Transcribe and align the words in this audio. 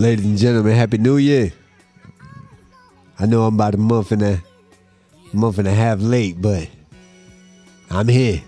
Ladies 0.00 0.26
and 0.26 0.38
gentlemen, 0.38 0.76
Happy 0.76 0.96
New 0.96 1.16
Year. 1.16 1.52
I 3.18 3.26
know 3.26 3.42
I'm 3.42 3.56
about 3.56 3.74
a 3.74 3.78
month 3.78 4.12
and 4.12 4.22
a 4.22 4.40
month 5.32 5.58
and 5.58 5.66
a 5.66 5.74
half 5.74 6.00
late, 6.00 6.40
but 6.40 6.68
I'm 7.90 8.06
here. 8.06 8.40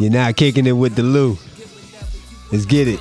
You're 0.00 0.10
now 0.10 0.32
kicking 0.32 0.66
it 0.66 0.72
with 0.72 0.96
the 0.96 1.04
Lou. 1.04 1.38
Let's 2.50 2.66
get 2.66 2.88
it. 2.88 2.98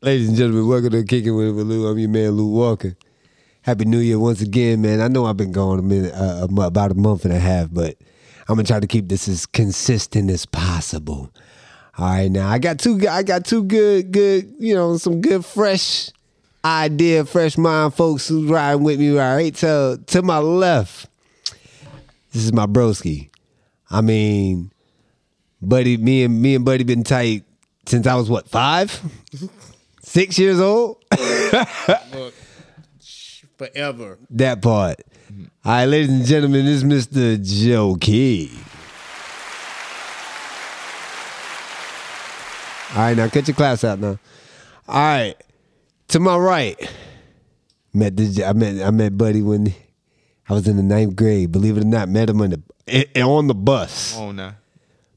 Ladies 0.00 0.28
and 0.28 0.38
gentlemen, 0.38 0.66
welcome 0.66 0.90
to 0.92 1.04
Kicking 1.04 1.36
with 1.36 1.54
Lou. 1.56 1.88
I'm 1.88 1.98
your 1.98 2.08
man 2.08 2.30
Lou 2.30 2.46
Walker. 2.46 2.96
Happy 3.62 3.84
New 3.84 4.00
Year 4.00 4.18
once 4.18 4.40
again, 4.40 4.82
man. 4.82 5.00
I 5.00 5.06
know 5.06 5.24
I've 5.24 5.36
been 5.36 5.52
gone 5.52 5.78
a 5.78 5.82
minute, 5.82 6.12
uh, 6.14 6.48
about 6.50 6.90
a 6.90 6.94
month 6.94 7.24
and 7.24 7.32
a 7.32 7.38
half, 7.38 7.68
but 7.70 7.96
I'm 8.48 8.56
gonna 8.56 8.64
try 8.64 8.80
to 8.80 8.88
keep 8.88 9.08
this 9.08 9.28
as 9.28 9.46
consistent 9.46 10.30
as 10.30 10.44
possible. 10.46 11.30
All 11.96 12.06
right, 12.06 12.28
now 12.28 12.48
I 12.48 12.58
got 12.58 12.80
two, 12.80 13.00
I 13.08 13.22
got 13.22 13.44
two 13.44 13.62
good, 13.62 14.10
good, 14.10 14.52
you 14.58 14.74
know, 14.74 14.96
some 14.96 15.20
good 15.20 15.44
fresh 15.44 16.10
idea, 16.64 17.24
fresh 17.24 17.56
mind 17.56 17.94
folks 17.94 18.26
who's 18.26 18.50
riding 18.50 18.82
with 18.82 18.98
me. 18.98 19.10
All 19.10 19.36
right, 19.36 19.56
so 19.56 19.96
to 20.06 20.22
my 20.22 20.38
left, 20.38 21.06
this 22.32 22.42
is 22.44 22.52
my 22.52 22.66
broski. 22.66 23.30
I 23.88 24.00
mean, 24.00 24.72
buddy, 25.60 25.96
me 25.98 26.24
and 26.24 26.42
me 26.42 26.56
and 26.56 26.64
buddy 26.64 26.82
been 26.82 27.04
tight 27.04 27.44
since 27.86 28.08
I 28.08 28.16
was 28.16 28.28
what 28.28 28.48
five, 28.48 29.00
six 30.02 30.36
years 30.36 30.58
old. 30.58 30.96
forever. 33.66 34.18
That 34.30 34.62
part. 34.62 35.02
Mm-hmm. 35.32 35.44
All 35.64 35.72
right, 35.72 35.84
ladies 35.84 36.08
and 36.10 36.24
gentlemen, 36.24 36.64
this 36.66 36.82
is 36.82 36.84
Mr. 36.84 37.64
Joe 37.64 37.96
Key. 38.00 38.50
All 42.94 42.98
right, 42.98 43.16
now 43.16 43.28
cut 43.28 43.46
your 43.48 43.54
class 43.54 43.84
out 43.84 44.00
now. 44.00 44.18
All 44.88 45.00
right, 45.00 45.34
to 46.08 46.20
my 46.20 46.36
right, 46.36 46.76
met 47.94 48.16
this. 48.16 48.42
I 48.42 48.52
met 48.52 48.84
I 48.84 48.90
met 48.90 49.16
Buddy 49.16 49.40
when 49.40 49.72
I 50.48 50.52
was 50.52 50.68
in 50.68 50.76
the 50.76 50.82
ninth 50.82 51.16
grade. 51.16 51.52
Believe 51.52 51.78
it 51.78 51.84
or 51.84 51.86
not, 51.86 52.08
met 52.08 52.28
him 52.28 52.42
on 52.42 52.50
the 52.50 53.22
on 53.22 53.46
the 53.46 53.54
bus. 53.54 54.14
Come 54.14 54.22
on 54.22 54.36
now. 54.36 54.54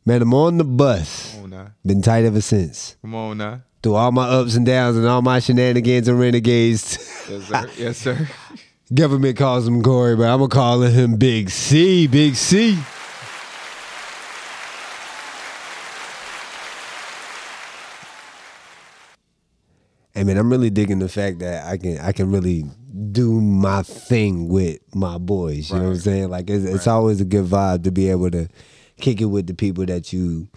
Met 0.05 0.21
him 0.21 0.33
on 0.33 0.57
the 0.57 0.63
bus. 0.63 1.33
Come 1.33 1.45
on 1.45 1.49
now. 1.49 1.71
Been 1.85 2.01
tight 2.01 2.23
ever 2.23 2.39
since. 2.39 2.95
Come 3.01 3.15
on 3.15 3.39
now. 3.39 3.61
Through 3.85 3.97
all 3.97 4.11
my 4.11 4.27
ups 4.27 4.55
and 4.55 4.65
downs 4.65 4.97
and 4.97 5.05
all 5.05 5.21
my 5.21 5.37
shenanigans 5.37 6.07
and 6.07 6.19
renegades. 6.19 6.97
Yes, 7.29 7.43
sir. 7.43 7.69
yes, 7.77 7.97
sir. 7.99 8.27
Government 8.95 9.37
calls 9.37 9.67
him 9.67 9.83
Corey, 9.83 10.15
but 10.15 10.23
I'm 10.23 10.39
gonna 10.39 10.47
call 10.47 10.81
him 10.81 11.17
Big 11.17 11.51
C. 11.51 12.07
Big 12.07 12.33
C. 12.33 12.79
Hey 20.15 20.23
man, 20.23 20.37
I'm 20.37 20.49
really 20.49 20.71
digging 20.71 20.97
the 20.97 21.07
fact 21.07 21.37
that 21.37 21.67
I 21.67 21.77
can 21.77 21.99
I 21.99 22.11
can 22.11 22.31
really 22.31 22.65
do 23.11 23.39
my 23.39 23.83
thing 23.83 24.49
with 24.49 24.79
my 24.95 25.19
boys. 25.19 25.69
You 25.69 25.75
know 25.75 25.83
what 25.83 25.89
I'm 25.89 25.97
saying? 25.97 26.29
Like 26.31 26.49
it's, 26.49 26.65
it's 26.65 26.87
always 26.87 27.21
a 27.21 27.25
good 27.25 27.45
vibe 27.45 27.83
to 27.83 27.91
be 27.91 28.09
able 28.09 28.31
to 28.31 28.47
kick 28.99 29.21
it 29.21 29.25
with 29.25 29.45
the 29.45 29.53
people 29.53 29.85
that 29.85 30.11
you 30.11 30.47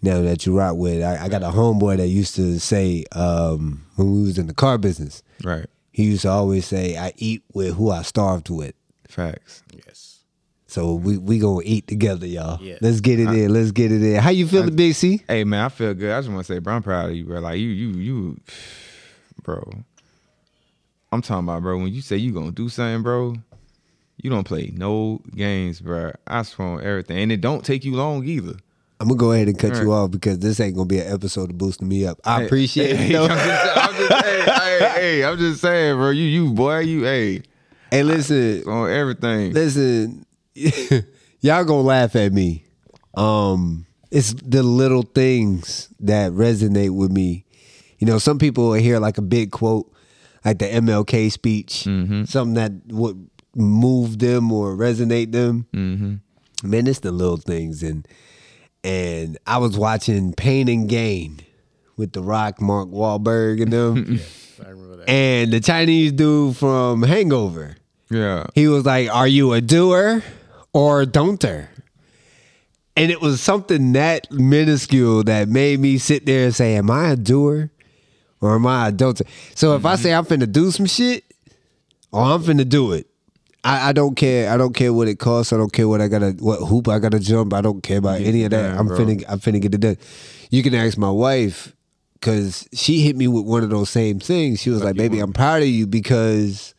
you 0.00 0.10
know 0.10 0.22
that 0.22 0.46
you 0.46 0.56
rock 0.56 0.76
with. 0.76 1.02
I, 1.02 1.24
I 1.24 1.28
got 1.28 1.42
a 1.42 1.48
homeboy 1.48 1.96
that 1.96 2.08
used 2.08 2.36
to 2.36 2.58
say 2.58 3.04
um, 3.12 3.84
when 3.96 4.12
we 4.12 4.22
was 4.22 4.38
in 4.38 4.46
the 4.46 4.54
car 4.54 4.78
business. 4.78 5.22
Right. 5.42 5.66
He 5.92 6.04
used 6.04 6.22
to 6.22 6.28
always 6.28 6.66
say, 6.66 6.96
"I 6.96 7.12
eat 7.16 7.42
with 7.52 7.74
who 7.74 7.90
I 7.90 8.02
starved 8.02 8.50
with." 8.50 8.74
Facts. 9.08 9.62
Yes. 9.74 10.20
So 10.66 10.94
we 10.94 11.16
we 11.16 11.38
gonna 11.38 11.62
eat 11.64 11.86
together, 11.88 12.26
y'all. 12.26 12.62
Yeah. 12.62 12.76
Let's 12.80 13.00
get 13.00 13.18
it 13.18 13.28
in. 13.30 13.52
Let's 13.52 13.72
get 13.72 13.90
it 13.90 14.02
in. 14.02 14.16
How 14.16 14.30
you 14.30 14.46
feeling, 14.46 14.76
Big 14.76 14.94
C? 14.94 15.22
Hey 15.26 15.42
man, 15.44 15.64
I 15.64 15.68
feel 15.70 15.94
good. 15.94 16.12
I 16.12 16.18
just 16.18 16.28
want 16.28 16.46
to 16.46 16.52
say, 16.52 16.58
bro, 16.58 16.74
I'm 16.74 16.82
proud 16.82 17.10
of 17.10 17.16
you, 17.16 17.24
bro. 17.24 17.40
Like 17.40 17.58
you, 17.58 17.68
you, 17.68 17.88
you, 17.98 18.40
bro. 19.42 19.68
I'm 21.10 21.22
talking 21.22 21.48
about, 21.48 21.62
bro. 21.62 21.78
When 21.78 21.92
you 21.92 22.02
say 22.02 22.18
you 22.18 22.32
gonna 22.32 22.52
do 22.52 22.68
something, 22.68 23.02
bro, 23.02 23.34
you 24.18 24.28
don't 24.30 24.44
play 24.44 24.70
no 24.74 25.22
games, 25.34 25.80
bro. 25.80 26.12
I 26.26 26.42
swear 26.42 26.68
on 26.68 26.84
everything, 26.84 27.18
and 27.18 27.32
it 27.32 27.40
don't 27.40 27.64
take 27.64 27.84
you 27.84 27.96
long 27.96 28.24
either. 28.26 28.56
I'm 29.00 29.06
gonna 29.08 29.18
go 29.18 29.32
ahead 29.32 29.48
and 29.48 29.58
cut 29.58 29.76
you 29.80 29.92
off 29.92 30.10
because 30.10 30.38
this 30.40 30.58
ain't 30.60 30.74
gonna 30.74 30.86
be 30.86 30.98
an 30.98 31.12
episode 31.12 31.50
of 31.50 31.58
boosting 31.58 31.86
me 31.88 32.04
up. 32.06 32.18
I 32.24 32.40
Hey, 32.40 32.46
appreciate 32.46 32.96
hey, 32.96 33.10
it. 33.10 33.12
though. 33.12 33.26
I'm 33.26 33.38
just, 33.38 33.76
I'm 33.76 33.94
just, 33.94 34.24
hey, 34.24 34.40
hey, 34.80 35.00
hey, 35.00 35.24
I'm 35.24 35.38
just 35.38 35.60
saying, 35.60 35.96
bro. 35.96 36.10
You, 36.10 36.24
you, 36.24 36.52
boy, 36.52 36.80
you, 36.80 37.04
hey, 37.04 37.42
hey, 37.90 38.02
listen, 38.02 38.64
on 38.68 38.90
everything. 38.90 39.52
listen. 39.52 40.24
y'all 41.40 41.64
gonna 41.64 41.80
laugh 41.82 42.16
at 42.16 42.32
me. 42.32 42.64
Um, 43.14 43.86
it's 44.10 44.32
the 44.34 44.62
little 44.62 45.02
things 45.02 45.88
that 46.00 46.32
resonate 46.32 46.90
with 46.90 47.10
me. 47.12 47.44
You 47.98 48.06
know, 48.06 48.18
some 48.18 48.38
people 48.38 48.68
will 48.68 48.74
hear 48.74 48.98
like 48.98 49.18
a 49.18 49.22
big 49.22 49.50
quote, 49.50 49.92
like 50.44 50.58
the 50.58 50.66
MLK 50.66 51.30
speech, 51.30 51.82
something 52.28 52.54
that 52.54 52.72
would 52.88 53.28
move 53.54 54.18
them 54.18 54.50
or 54.52 54.76
resonate 54.76 55.32
them. 55.32 55.66
Mm-hmm. 55.74 56.68
Man, 56.70 56.86
it's 56.86 57.00
the 57.00 57.12
little 57.12 57.36
things, 57.36 57.82
and 57.82 58.06
and 58.84 59.38
I 59.46 59.58
was 59.58 59.76
watching 59.76 60.32
Pain 60.32 60.68
and 60.68 60.88
Gain 60.88 61.40
with 61.96 62.12
The 62.12 62.22
Rock, 62.22 62.60
Mark 62.60 62.88
Wahlberg, 62.88 63.62
and 63.62 63.72
them, 63.72 64.20
I 64.64 64.70
remember 64.70 64.96
that. 64.96 65.10
and 65.10 65.52
the 65.52 65.60
Chinese 65.60 66.12
dude 66.12 66.56
from 66.56 67.02
Hangover. 67.02 67.76
Yeah, 68.10 68.46
He 68.54 68.68
was 68.68 68.86
like, 68.86 69.10
"Are 69.10 69.28
you 69.28 69.52
a 69.52 69.60
doer 69.60 70.22
or 70.72 71.02
a 71.02 71.06
don'ter?" 71.06 71.68
And 72.96 73.10
it 73.10 73.20
was 73.20 73.40
something 73.40 73.92
that 73.92 74.30
minuscule 74.32 75.24
that 75.24 75.48
made 75.48 75.78
me 75.78 75.98
sit 75.98 76.24
there 76.24 76.46
and 76.46 76.54
say, 76.54 76.76
"Am 76.76 76.90
I 76.90 77.10
a 77.10 77.16
doer 77.16 77.70
or 78.40 78.54
am 78.54 78.66
I 78.66 78.88
a 78.88 78.92
don'ter?" 78.92 79.26
So 79.54 79.76
if 79.76 79.84
I 79.84 79.92
mm-hmm. 79.92 80.02
say 80.02 80.14
I'm 80.14 80.24
finna 80.24 80.50
do 80.50 80.70
some 80.70 80.86
shit, 80.86 81.24
or 82.10 82.22
I'm 82.22 82.42
finna 82.42 82.66
do 82.66 82.92
it, 82.92 83.07
I, 83.64 83.88
I 83.90 83.92
don't 83.92 84.14
care. 84.14 84.50
I 84.50 84.56
don't 84.56 84.74
care 84.74 84.92
what 84.92 85.08
it 85.08 85.18
costs. 85.18 85.52
I 85.52 85.56
don't 85.56 85.72
care 85.72 85.88
what 85.88 86.00
I 86.00 86.08
gotta, 86.08 86.30
what 86.38 86.58
hoop 86.60 86.88
I 86.88 86.98
gotta 86.98 87.18
jump. 87.18 87.52
I 87.52 87.60
don't 87.60 87.82
care 87.82 87.98
about 87.98 88.20
any 88.20 88.44
of 88.44 88.50
that. 88.50 88.62
done, 88.62 88.78
I'm 88.78 88.86
bro. 88.86 88.98
finna, 88.98 89.24
I'm 89.28 89.40
finna 89.40 89.60
get 89.60 89.74
it 89.74 89.80
done. 89.80 89.96
You 90.50 90.62
can 90.62 90.74
ask 90.74 90.96
my 90.96 91.10
wife 91.10 91.74
because 92.14 92.68
she 92.72 93.00
hit 93.00 93.16
me 93.16 93.28
with 93.28 93.44
one 93.44 93.62
of 93.64 93.70
those 93.70 93.90
same 93.90 94.20
things. 94.20 94.60
She 94.60 94.70
was 94.70 94.82
like, 94.82 94.94
you 94.94 95.02
"Baby, 95.02 95.16
want? 95.18 95.28
I'm 95.28 95.32
proud 95.34 95.62
of 95.62 95.68
you 95.68 95.86
because." 95.86 96.74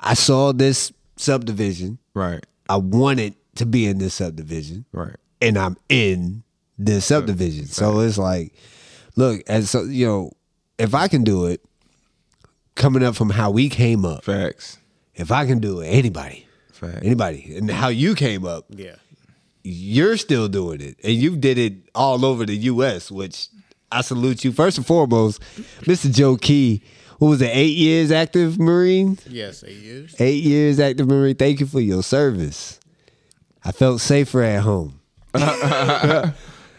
I 0.00 0.14
saw 0.14 0.52
this 0.52 0.92
subdivision. 1.16 1.98
right, 2.14 2.44
I 2.68 2.76
wanted 2.76 3.34
to 3.56 3.66
be 3.66 3.86
in 3.86 3.98
this 3.98 4.14
subdivision, 4.14 4.84
right. 4.92 5.16
and 5.40 5.58
I'm 5.58 5.76
in 5.88 6.44
this 6.78 7.06
subdivision. 7.06 7.66
So 7.66 8.00
it's 8.00 8.18
like, 8.18 8.54
look, 9.16 9.42
and 9.48 9.66
so 9.66 9.82
you 9.82 10.06
know, 10.06 10.32
if 10.78 10.94
I 10.94 11.08
can 11.08 11.24
do 11.24 11.46
it, 11.46 11.60
coming 12.76 13.02
up 13.02 13.16
from 13.16 13.30
how 13.30 13.50
we 13.50 13.68
came 13.68 14.04
up, 14.04 14.24
Facts, 14.24 14.78
if 15.18 15.30
I 15.30 15.46
can 15.46 15.58
do 15.58 15.80
it, 15.80 15.88
anybody, 15.88 16.46
facts. 16.72 17.00
anybody, 17.02 17.56
and 17.56 17.70
how 17.70 17.88
you 17.88 18.14
came 18.14 18.46
up, 18.46 18.64
Yeah. 18.70 18.94
you're 19.62 20.16
still 20.16 20.48
doing 20.48 20.80
it, 20.80 20.96
and 21.04 21.12
you 21.14 21.36
did 21.36 21.58
it 21.58 21.74
all 21.94 22.24
over 22.24 22.46
the 22.46 22.56
U.S., 22.56 23.10
which 23.10 23.48
I 23.92 24.00
salute 24.02 24.44
you 24.44 24.52
first 24.52 24.78
and 24.78 24.86
foremost, 24.86 25.40
Mr. 25.82 26.12
Joe 26.14 26.36
Key. 26.36 26.82
What 27.18 27.28
was 27.30 27.42
it? 27.42 27.50
Eight 27.52 27.76
years 27.76 28.12
active 28.12 28.58
Marine. 28.60 29.18
Yes. 29.28 29.64
Eight 29.66 29.78
years. 29.78 30.14
Eight 30.20 30.44
years 30.44 30.78
active 30.78 31.08
Marine. 31.08 31.34
Thank 31.34 31.58
you 31.58 31.66
for 31.66 31.80
your 31.80 32.02
service. 32.04 32.78
I 33.64 33.72
felt 33.72 34.00
safer 34.00 34.40
at 34.42 34.62
home. 34.62 35.00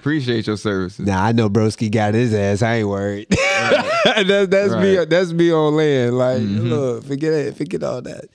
Appreciate 0.10 0.48
your 0.48 0.58
services. 0.58 1.06
Now 1.06 1.24
I 1.24 1.32
know 1.34 1.50
Broski 1.50 1.92
got 1.92 2.16
his 2.16 2.34
ass. 2.34 2.64
I 2.64 2.78
ain't 2.78 2.88
worried. 2.90 3.28
that's 3.30 4.48
that's 4.48 4.74
me. 4.76 5.06
That's 5.06 5.32
me 5.32 5.52
on 5.52 5.76
land. 5.76 6.18
Like, 6.18 6.40
mm-hmm. 6.42 6.68
look, 6.68 7.06
forget 7.06 7.32
it. 7.32 7.56
Forget 7.58 7.84
all 7.84 8.02
that. 8.02 8.26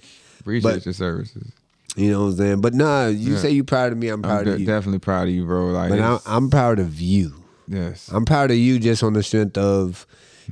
Appreciate 0.40 0.70
But- 0.74 0.84
your 0.86 0.92
services. 0.94 1.50
You 1.96 2.10
know 2.10 2.22
what 2.24 2.30
I'm 2.30 2.36
saying? 2.36 2.60
But 2.60 2.74
nah, 2.74 3.06
you 3.06 3.34
Yeah. 3.34 3.38
say 3.38 3.50
you 3.50 3.62
proud 3.64 3.92
of 3.92 3.98
me. 3.98 4.08
I'm 4.08 4.14
I'm 4.18 4.22
proud 4.22 4.44
de- 4.46 4.52
of 4.54 4.60
you. 4.60 4.66
definitely 4.66 4.98
proud 5.00 5.28
of 5.28 5.34
you, 5.34 5.44
bro. 5.46 5.66
Like, 5.66 5.90
but 5.90 6.00
I'm, 6.00 6.18
I'm 6.26 6.50
proud 6.50 6.78
of 6.80 7.00
you. 7.00 7.34
yes, 7.68 8.08
I'm 8.12 8.24
proud 8.24 8.50
of 8.52 8.56
you 8.56 8.78
just 8.80 9.02
on 9.04 9.12
the 9.12 9.22
strength 9.22 9.56
of, 9.58 10.04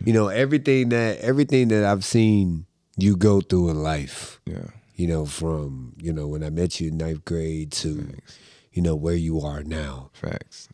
you 0.04 0.12
know, 0.12 0.28
everything 0.28 0.88
that 0.90 1.18
everything 1.18 1.68
that 1.68 1.84
I've 1.84 2.04
seen 2.04 2.66
you 2.96 3.16
go 3.16 3.40
through 3.40 3.70
in 3.70 3.82
life. 3.82 4.40
yeah, 4.46 4.66
you 4.96 5.06
know, 5.08 5.24
from, 5.26 5.94
you 5.98 6.12
know, 6.12 6.26
when 6.28 6.42
I 6.44 6.50
met 6.50 6.80
you 6.80 6.88
in 6.88 6.96
ninth 6.98 7.24
grade 7.24 7.70
to, 7.72 8.08
you 8.72 8.82
know, 8.82 8.94
where 8.96 9.14
you 9.16 9.40
are 9.40 9.62
now. 9.64 10.10
facts. 10.12 10.68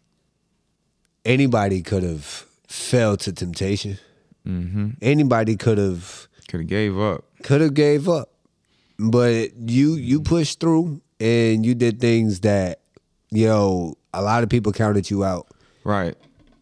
Anybody 1.28 1.82
could 1.82 2.02
have 2.02 2.25
fell 2.66 3.16
to 3.19 3.32
temptation. 3.32 3.98
Mm-hmm. 4.46 4.90
Anybody 5.02 5.56
could 5.56 5.78
have 5.78 6.26
Could 6.48 6.60
have 6.60 6.69
gave 6.69 6.98
up. 6.98 7.25
could 7.42 7.60
have 7.60 7.75
gave 7.75 8.08
up. 8.08 8.30
But 8.98 9.50
you 9.56 9.94
you 9.94 10.20
pushed 10.20 10.58
through 10.58 11.00
and 11.20 11.64
you 11.66 11.75
did 11.75 12.00
things 12.00 12.40
that, 12.40 12.80
you 13.30 13.46
know, 13.46 13.94
a 14.14 14.22
lot 14.22 14.42
of 14.42 14.48
people 14.48 14.72
counted 14.72 15.10
you 15.10 15.22
out. 15.22 15.46
Right. 15.84 16.16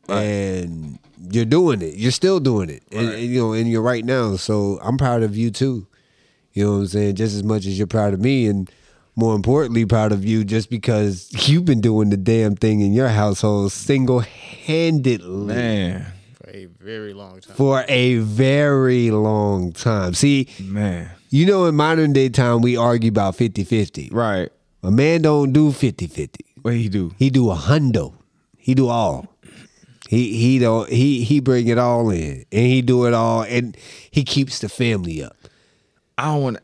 And 0.08 0.98
you're 1.30 1.44
doing 1.44 1.80
it. 1.82 1.94
You're 1.94 2.10
still 2.12 2.40
doing 2.40 2.68
it. 2.70 2.82
And, 2.92 3.08
and, 3.10 3.22
you 3.22 3.40
know, 3.40 3.52
and 3.52 3.70
you're 3.70 3.82
right 3.82 4.04
now. 4.04 4.36
So 4.36 4.78
I'm 4.82 4.98
proud 4.98 5.22
of 5.22 5.36
you 5.36 5.50
too. 5.50 5.86
You 6.52 6.64
know 6.64 6.72
what 6.72 6.78
I'm 6.78 6.86
saying? 6.88 7.14
Just 7.16 7.34
as 7.34 7.42
much 7.44 7.66
as 7.66 7.78
you're 7.78 7.86
proud 7.86 8.14
of 8.14 8.20
me. 8.20 8.46
And 8.46 8.70
more 9.16 9.34
importantly, 9.34 9.84
proud 9.86 10.12
of 10.12 10.24
you 10.24 10.44
just 10.44 10.68
because 10.70 11.28
you've 11.48 11.64
been 11.64 11.80
doing 11.80 12.10
the 12.10 12.16
damn 12.16 12.54
thing 12.54 12.80
in 12.80 12.92
your 12.92 13.08
household 13.08 13.72
single 13.72 14.20
handedly 14.20 15.46
Man, 15.54 16.06
For 16.34 16.50
a 16.50 16.66
very 16.66 17.14
long 17.14 17.40
time. 17.40 17.56
for 17.56 17.84
a 17.88 18.16
very 18.18 19.10
long 19.10 19.72
time. 19.72 20.14
See, 20.14 20.48
man. 20.62 21.10
you 21.30 21.46
know, 21.46 21.64
in 21.64 21.74
modern 21.74 22.12
day 22.12 22.28
time, 22.28 22.60
we 22.62 22.76
argue 22.76 23.08
about 23.08 23.36
50 23.36 23.64
50. 23.64 24.10
Right. 24.12 24.50
A 24.82 24.90
man 24.90 25.22
don't 25.22 25.52
do 25.52 25.72
50 25.72 26.06
50. 26.06 26.44
What 26.62 26.74
he 26.74 26.88
do? 26.88 27.12
He 27.18 27.30
do 27.30 27.50
a 27.50 27.54
hundo. 27.56 28.14
He 28.58 28.74
do 28.74 28.88
all. 28.88 29.32
He 30.08 30.36
he 30.38 30.58
don't 30.60 30.88
he 30.88 31.24
he 31.24 31.40
bring 31.40 31.66
it 31.66 31.78
all 31.78 32.10
in 32.10 32.44
and 32.52 32.66
he 32.66 32.80
do 32.82 33.06
it 33.06 33.14
all 33.14 33.42
and 33.42 33.76
he 34.10 34.22
keeps 34.22 34.60
the 34.60 34.68
family 34.68 35.22
up. 35.22 35.36
I 36.16 36.26
don't 36.26 36.42
want 36.42 36.58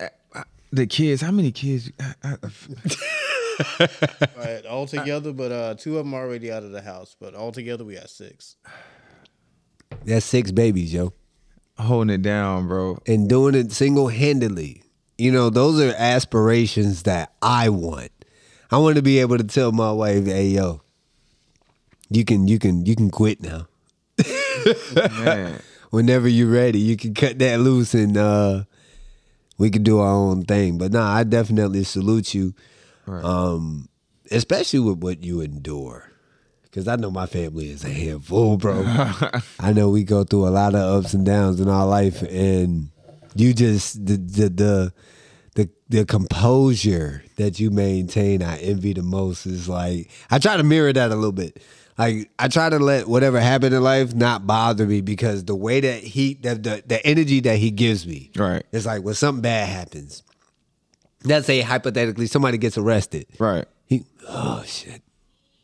the 0.73 0.87
kids. 0.87 1.21
How 1.23 1.31
many 1.31 1.53
kids? 1.53 1.91
I, 2.01 2.15
I, 2.25 2.37
But 4.35 4.67
all 4.67 4.87
together, 4.87 5.33
but 5.33 5.53
uh, 5.53 5.75
two 5.75 5.99
of 5.99 6.05
them 6.05 6.15
are 6.15 6.23
already 6.25 6.51
out 6.51 6.63
of 6.63 6.73
the 6.73 6.81
house. 6.83 7.15
But 7.19 7.35
all 7.35 7.53
together, 7.53 7.85
we 7.85 7.95
got 7.95 8.11
six. 8.11 8.57
That's 10.05 10.25
six 10.27 10.51
babies, 10.51 10.93
yo. 10.93 11.13
holding 11.79 12.15
it 12.15 12.23
down, 12.23 12.67
bro. 12.67 12.99
And 13.07 13.29
doing 13.29 13.55
it 13.55 13.73
single 13.73 14.09
handedly. 14.09 14.83
You 15.19 15.31
know, 15.31 15.51
those 15.51 15.81
are 15.81 15.95
aspirations 15.97 17.03
that 17.05 17.33
I 17.43 17.69
want. 17.69 18.11
I 18.71 18.79
want 18.79 18.97
to 18.97 19.03
be 19.03 19.19
able 19.19 19.37
to 19.37 19.45
tell 19.45 19.71
my 19.71 19.93
wife, 19.93 20.25
"Hey, 20.25 20.49
yo, 20.49 20.81
you 22.09 22.25
can 22.25 22.49
you 22.49 22.59
can 22.59 22.87
you 22.87 22.97
can 22.97 23.11
quit 23.11 23.43
now. 23.43 23.67
Man, 24.97 25.61
Whenever 25.91 26.27
you're 26.27 26.51
ready, 26.51 26.79
you 26.81 26.97
can 26.97 27.13
cut 27.13 27.39
that 27.41 27.61
loose 27.61 27.93
and 27.93 28.17
uh 28.17 28.65
we 29.59 29.71
can 29.71 29.83
do 29.83 29.99
our 30.01 30.13
own 30.13 30.45
thing." 30.45 30.79
But 30.79 30.93
nah, 30.93 31.13
I 31.13 31.25
definitely 31.25 31.85
salute 31.85 32.35
you. 32.35 32.55
Right. 33.07 33.25
um, 33.25 33.89
especially 34.31 34.81
with 34.81 34.99
what 34.99 35.23
you 35.23 35.41
endure. 35.41 36.11
Because 36.63 36.89
I 36.89 36.97
know 36.97 37.11
my 37.11 37.27
family 37.27 37.71
is 37.71 37.85
a 37.85 37.91
handful, 37.91 38.57
bro. 38.57 38.83
I 39.61 39.73
know 39.75 39.91
we 39.91 40.05
go 40.05 40.25
through 40.25 40.49
a 40.49 40.51
lot 40.51 40.75
of 40.75 41.05
ups 41.05 41.13
and 41.13 41.27
downs 41.27 41.61
in 41.61 41.69
our 41.69 41.87
life, 41.87 42.23
and 42.23 42.91
you 43.35 43.53
just 43.53 44.07
the 44.07 44.17
the 44.17 44.49
the 44.49 44.93
the, 45.55 45.71
the 45.91 46.05
composure 46.07 47.25
that 47.37 47.61
you 47.61 47.71
maintain. 47.71 48.43
I 48.43 48.59
envy 48.59 48.95
the 48.95 49.03
most. 49.03 49.45
Is 49.45 49.69
like 49.69 50.11
I 50.31 50.39
try 50.39 50.57
to 50.57 50.63
mirror 50.63 50.95
that 50.95 51.11
a 51.11 51.15
little 51.15 51.33
bit. 51.33 51.63
Like 51.99 52.31
I 52.39 52.49
try 52.49 52.71
to 52.71 52.79
let 52.79 53.07
whatever 53.07 53.39
happened 53.41 53.75
in 53.75 53.83
life 53.83 54.15
not 54.15 54.47
bother 54.47 54.87
me 54.87 55.01
because 55.03 55.45
the 55.45 55.55
way 55.55 55.81
that 55.81 56.03
he 56.03 56.35
the 56.35 56.55
the, 56.55 56.83
the 56.87 57.07
energy 57.07 57.41
that 57.41 57.59
he 57.59 57.71
gives 57.71 58.07
me, 58.07 58.31
Right. 58.37 58.65
It's 58.73 58.87
like 58.87 59.03
when 59.03 59.15
something 59.15 59.43
bad 59.43 59.69
happens. 59.69 60.23
Let's 61.25 61.47
say 61.47 61.61
hypothetically 61.61 62.27
somebody 62.27 62.59
gets 62.59 62.77
arrested. 62.79 63.27
right. 63.39 63.67
He, 63.87 64.05
oh 64.27 64.63
shit, 64.67 65.03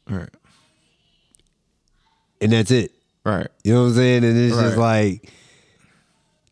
Right. 0.08 0.28
and 2.40 2.52
that's 2.52 2.70
it. 2.70 2.92
Right. 3.24 3.48
You 3.64 3.74
know 3.74 3.82
what 3.82 3.88
I'm 3.88 3.94
saying? 3.94 4.24
And 4.24 4.38
it's 4.38 4.56
just 4.56 4.76
like, 4.76 5.30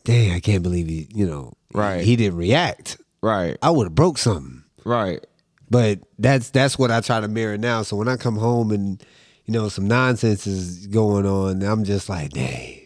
dang, 0.04 0.32
I 0.32 0.40
can't 0.40 0.62
believe 0.62 0.86
he, 0.88 1.06
you 1.14 1.26
know, 1.26 1.52
Right. 1.72 2.02
He 2.04 2.16
didn't 2.16 2.38
react. 2.38 2.98
Right. 3.20 3.56
I 3.62 3.70
would 3.70 3.84
have 3.86 3.94
broke 3.94 4.16
something. 4.18 4.62
Right. 4.84 5.24
But 5.68 5.98
that's 6.18 6.50
that's 6.50 6.78
what 6.78 6.90
I 6.90 7.00
try 7.00 7.20
to 7.20 7.28
mirror 7.28 7.58
now. 7.58 7.82
So 7.82 7.96
when 7.96 8.08
I 8.08 8.16
come 8.16 8.36
home 8.36 8.70
and 8.70 9.02
you 9.46 9.52
know 9.54 9.68
some 9.68 9.86
nonsense 9.88 10.46
is 10.46 10.86
going 10.88 11.24
on, 11.26 11.62
I'm 11.62 11.84
just 11.84 12.08
like, 12.08 12.30
dang. 12.30 12.82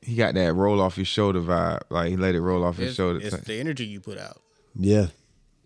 He 0.00 0.14
got 0.14 0.34
that 0.34 0.54
roll 0.54 0.80
off 0.80 0.96
his 0.96 1.06
shoulder 1.06 1.40
vibe. 1.42 1.80
Like 1.90 2.08
he 2.08 2.16
let 2.16 2.34
it 2.34 2.40
roll 2.40 2.64
off 2.64 2.78
his 2.78 2.88
It's, 2.88 2.96
shoulder. 2.96 3.20
it's 3.22 3.36
the 3.40 3.60
energy 3.60 3.84
you 3.84 4.00
put 4.00 4.16
out. 4.18 4.40
Yeah. 4.74 5.08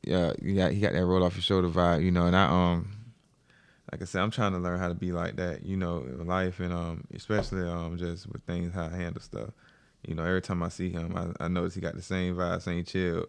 yeah, 0.02 0.32
he 0.42 0.54
got 0.54 0.72
he 0.72 0.80
got 0.80 0.92
that 0.94 1.04
roll 1.06 1.22
off 1.22 1.36
his 1.36 1.44
shoulder 1.44 1.68
vibe, 1.68 2.02
you 2.04 2.10
know. 2.10 2.26
And 2.26 2.34
I 2.34 2.46
um, 2.46 2.88
like 3.92 4.02
I 4.02 4.04
said, 4.04 4.20
I'm 4.22 4.32
trying 4.32 4.52
to 4.52 4.58
learn 4.58 4.80
how 4.80 4.88
to 4.88 4.94
be 4.94 5.12
like 5.12 5.36
that, 5.36 5.64
you 5.64 5.76
know, 5.76 5.98
in 5.98 6.26
life 6.26 6.58
and 6.58 6.72
um, 6.72 7.04
especially 7.14 7.68
um, 7.68 7.96
just 7.98 8.26
with 8.26 8.42
things 8.42 8.74
how 8.74 8.86
I 8.86 8.96
handle 8.96 9.22
stuff. 9.22 9.50
You 10.08 10.16
know, 10.16 10.24
every 10.24 10.42
time 10.42 10.60
I 10.64 10.68
see 10.70 10.90
him, 10.90 11.14
I, 11.16 11.44
I 11.44 11.46
notice 11.46 11.74
he 11.74 11.80
got 11.80 11.94
the 11.94 12.02
same 12.02 12.34
vibe, 12.34 12.62
same 12.62 12.82
chill. 12.84 13.26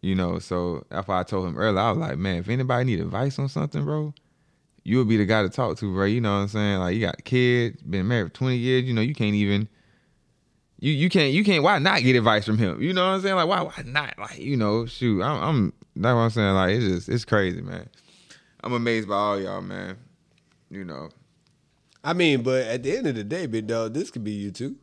You 0.00 0.14
know, 0.14 0.38
so 0.38 0.86
that's 0.88 1.06
why 1.08 1.20
I 1.20 1.24
told 1.24 1.46
him 1.48 1.58
earlier. 1.58 1.80
I 1.80 1.90
was 1.90 1.98
like, 1.98 2.16
man, 2.16 2.36
if 2.36 2.48
anybody 2.48 2.84
need 2.84 3.00
advice 3.00 3.38
on 3.38 3.48
something, 3.50 3.84
bro, 3.84 4.14
you 4.88 4.96
would 4.96 5.08
be 5.08 5.18
the 5.18 5.26
guy 5.26 5.42
to 5.42 5.50
talk 5.50 5.76
to, 5.78 5.92
bro. 5.92 6.06
You 6.06 6.20
know 6.22 6.32
what 6.32 6.42
I'm 6.42 6.48
saying? 6.48 6.78
Like 6.78 6.94
you 6.94 7.00
got 7.02 7.22
kids, 7.24 7.82
been 7.82 8.08
married 8.08 8.28
for 8.28 8.34
20 8.34 8.56
years. 8.56 8.84
You 8.84 8.94
know, 8.94 9.02
you 9.02 9.14
can't 9.14 9.34
even. 9.34 9.68
You, 10.80 10.92
you 10.92 11.10
can't 11.10 11.32
you 11.32 11.42
can't 11.44 11.64
why 11.64 11.78
not 11.80 12.02
get 12.02 12.14
advice 12.14 12.46
from 12.46 12.56
him? 12.56 12.80
You 12.80 12.92
know 12.92 13.04
what 13.04 13.14
I'm 13.14 13.20
saying? 13.20 13.34
Like 13.34 13.48
why 13.48 13.62
why 13.62 13.82
not? 13.84 14.16
Like 14.16 14.38
you 14.38 14.56
know 14.56 14.86
shoot 14.86 15.20
I'm, 15.20 15.42
I'm 15.42 15.72
that's 15.96 16.14
what 16.14 16.20
I'm 16.20 16.30
saying. 16.30 16.54
Like 16.54 16.76
it's 16.76 16.84
just 16.84 17.08
it's 17.08 17.24
crazy, 17.24 17.60
man. 17.60 17.88
I'm 18.62 18.72
amazed 18.72 19.08
by 19.08 19.16
all 19.16 19.40
y'all, 19.40 19.60
man. 19.60 19.96
You 20.70 20.84
know, 20.84 21.08
I 22.04 22.12
mean, 22.12 22.42
but 22.42 22.64
at 22.66 22.84
the 22.84 22.96
end 22.96 23.08
of 23.08 23.16
the 23.16 23.24
day, 23.24 23.46
big 23.46 23.66
dog, 23.66 23.92
this 23.92 24.10
could 24.12 24.22
be 24.22 24.30
you 24.30 24.52
too. 24.52 24.76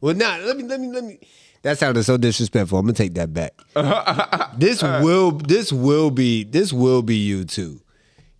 Well, 0.00 0.14
not. 0.14 0.40
let 0.42 0.56
me, 0.56 0.64
let 0.64 0.80
me, 0.80 0.88
let 0.88 1.04
me. 1.04 1.18
That 1.62 1.78
sounded 1.78 2.04
so 2.04 2.16
disrespectful. 2.16 2.78
I'm 2.78 2.86
gonna 2.86 2.94
take 2.94 3.14
that 3.14 3.32
back. 3.32 3.52
this 4.58 4.82
will, 4.82 5.32
this 5.32 5.72
will 5.72 6.10
be, 6.10 6.44
this 6.44 6.72
will 6.72 7.02
be 7.02 7.16
you 7.16 7.44
too. 7.44 7.80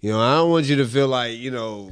You 0.05 0.11
know, 0.11 0.21
I 0.21 0.35
don't 0.35 0.51
want 0.51 0.67
you 0.67 0.77
to 0.77 0.85
feel 0.85 1.09
like 1.09 1.39
you 1.39 1.51
know, 1.51 1.91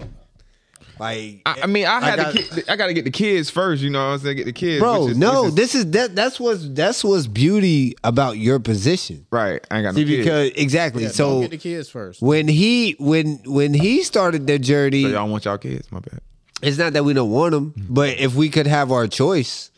like. 0.99 1.41
I, 1.47 1.61
I 1.63 1.67
mean 1.67 1.87
I 1.87 1.99
had 2.01 2.19
like 2.19 2.49
to 2.51 2.71
I, 2.71 2.77
got 2.77 2.89
to 2.89 2.93
get 2.95 3.05
the 3.07 3.11
kids 3.11 3.49
first. 3.49 3.83
You 3.83 3.89
know 3.89 4.01
what 4.01 4.13
I'm 4.13 4.19
saying? 4.19 4.37
Get 4.37 4.45
the 4.45 4.53
kids, 4.53 4.81
bro. 4.81 5.05
which 5.05 5.13
is- 5.13 5.17
no, 5.17 5.45
which 5.45 5.49
is- 5.49 5.55
this 5.55 5.75
is 5.75 5.91
that. 5.93 6.15
That's 6.15 6.39
what's 6.39 6.69
that's 6.69 7.03
what's 7.03 7.27
beauty 7.27 7.95
about 8.05 8.37
your 8.37 8.61
position. 8.61 9.27
right. 9.31 9.67
I 9.71 9.79
ain't 9.79 9.85
got 9.85 9.95
no 9.95 10.01
See, 10.01 10.05
kids. 10.05 10.25
because 10.25 10.51
exactly. 10.63 11.05
Yeah, 11.05 11.09
don't 11.09 11.15
so 11.17 11.41
get 11.41 11.53
the 11.53 11.57
kids 11.57 11.89
first. 11.89 12.21
when 12.21 12.49
he 12.49 12.97
when 12.99 13.41
when 13.47 13.73
he 13.73 14.03
started 14.03 14.47
their 14.47 14.59
journey, 14.59 15.05
so 15.05 15.09
y'all 15.09 15.29
want 15.31 15.47
y'all 15.47 15.57
kids? 15.57 15.91
My 15.91 16.01
bad. 16.01 16.21
it's 16.61 16.77
not 16.77 16.93
that 16.93 17.07
we 17.07 17.15
don't 17.15 17.31
want 17.31 17.53
them, 17.53 17.71
Mm-hmm. 17.71 17.95
but 17.95 18.19
if 18.19 18.35
we 18.35 18.51
could 18.51 18.67
have 18.67 18.93
our 18.93 19.09
choice, 19.09 19.71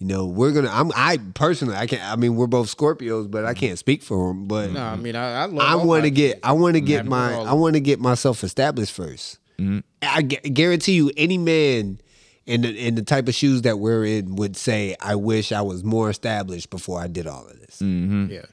you 0.00 0.06
know, 0.06 0.24
we're 0.26 0.50
gonna. 0.52 0.70
I'm. 0.72 0.90
I 0.96 1.18
personally, 1.34 1.76
I 1.76 1.86
can't. 1.86 2.02
I 2.02 2.16
mean, 2.16 2.34
we're 2.34 2.46
both 2.46 2.74
Scorpios, 2.74 3.30
but 3.30 3.44
I 3.44 3.52
can't 3.54 3.78
speak 3.78 4.02
for 4.02 4.28
them. 4.28 4.46
But 4.46 4.72
No, 4.72 4.82
I 4.82 4.96
mean 4.96 5.14
I, 5.14 5.44
I. 5.44 5.44
I 5.44 5.74
want 5.76 6.04
to 6.04 6.10
get. 6.10 6.40
I 6.42 6.52
want 6.52 6.74
to 6.74 6.80
get 6.80 7.04
my. 7.06 7.34
I 7.34 7.52
want 7.52 7.74
to 7.74 7.80
get 7.80 8.00
myself 8.00 8.42
established 8.42 8.96
1st 8.96 9.36
Mm-hmm. 9.60 9.78
I 10.02 10.22
gu- 10.22 10.50
guarantee 10.54 10.92
you, 10.92 11.12
any 11.18 11.36
man 11.36 12.00
in 12.46 12.62
the 12.62 12.74
in 12.74 12.94
the 12.94 13.02
type 13.02 13.28
of 13.28 13.34
shoes 13.34 13.60
that 13.62 13.78
we're 13.78 14.06
in 14.06 14.36
would 14.36 14.56
say, 14.56 14.96
"I 15.00 15.16
wish 15.16 15.52
I 15.52 15.60
was 15.60 15.84
more 15.84 16.08
established 16.08 16.70
before 16.70 16.98
I 16.98 17.06
did 17.08 17.26
all 17.26 17.46
of 17.46 17.60
this." 17.60 17.76
Mm-hmm. 17.82 18.30
Yeah. 18.30 18.46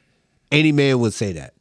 Any 0.51 0.73
man 0.73 0.99
would 0.99 1.13
say 1.13 1.31
that. 1.31 1.53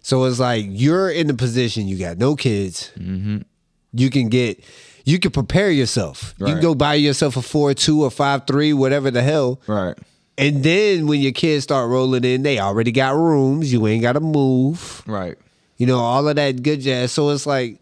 So 0.00 0.24
it's 0.24 0.38
like 0.40 0.64
you're 0.68 1.10
in 1.10 1.26
the 1.26 1.34
position. 1.34 1.86
You 1.86 1.98
got 1.98 2.16
no 2.16 2.34
kids. 2.34 2.90
You 2.96 4.10
can 4.10 4.28
get. 4.30 4.64
You 5.04 5.18
can 5.18 5.30
prepare 5.30 5.70
yourself. 5.70 6.34
You 6.38 6.46
can 6.46 6.60
go 6.60 6.74
buy 6.74 6.94
yourself 6.94 7.36
a 7.36 7.42
four 7.42 7.74
two 7.74 8.02
or 8.02 8.10
five 8.10 8.46
three, 8.46 8.72
whatever 8.72 9.10
the 9.10 9.22
hell. 9.22 9.60
Right. 9.66 9.96
And 10.36 10.64
then 10.64 11.06
when 11.06 11.20
your 11.20 11.32
kids 11.32 11.64
start 11.64 11.88
rolling 11.88 12.24
in, 12.24 12.42
they 12.42 12.58
already 12.58 12.90
got 12.90 13.14
rooms. 13.14 13.72
You 13.72 13.86
ain't 13.86 14.02
got 14.02 14.14
to 14.14 14.20
move. 14.20 15.02
Right. 15.06 15.36
You 15.76 15.86
know, 15.86 15.98
all 15.98 16.26
of 16.26 16.36
that 16.36 16.62
good 16.62 16.80
jazz. 16.80 17.12
So 17.12 17.30
it's 17.30 17.46
like, 17.46 17.78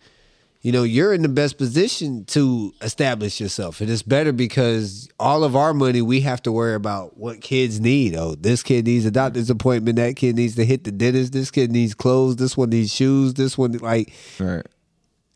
you 0.60 0.70
know, 0.70 0.82
you're 0.82 1.12
in 1.12 1.22
the 1.22 1.28
best 1.28 1.58
position 1.58 2.24
to 2.26 2.72
establish 2.82 3.40
yourself. 3.40 3.80
And 3.80 3.90
it's 3.90 4.02
better 4.02 4.32
because 4.32 5.08
all 5.18 5.44
of 5.44 5.56
our 5.56 5.72
money, 5.74 6.02
we 6.02 6.20
have 6.20 6.42
to 6.42 6.52
worry 6.52 6.74
about 6.74 7.16
what 7.16 7.40
kids 7.40 7.80
need. 7.80 8.14
Oh, 8.16 8.34
this 8.34 8.62
kid 8.62 8.84
needs 8.84 9.04
a 9.04 9.10
doctor's 9.10 9.50
appointment. 9.50 9.96
That 9.96 10.16
kid 10.16 10.36
needs 10.36 10.54
to 10.56 10.64
hit 10.64 10.84
the 10.84 10.92
dentist. 10.92 11.32
This 11.32 11.50
kid 11.50 11.72
needs 11.72 11.94
clothes. 11.94 12.36
This 12.36 12.56
one 12.56 12.70
needs 12.70 12.92
shoes. 12.94 13.34
This 13.34 13.56
one, 13.56 13.72
like, 13.78 14.12
Right. 14.38 14.66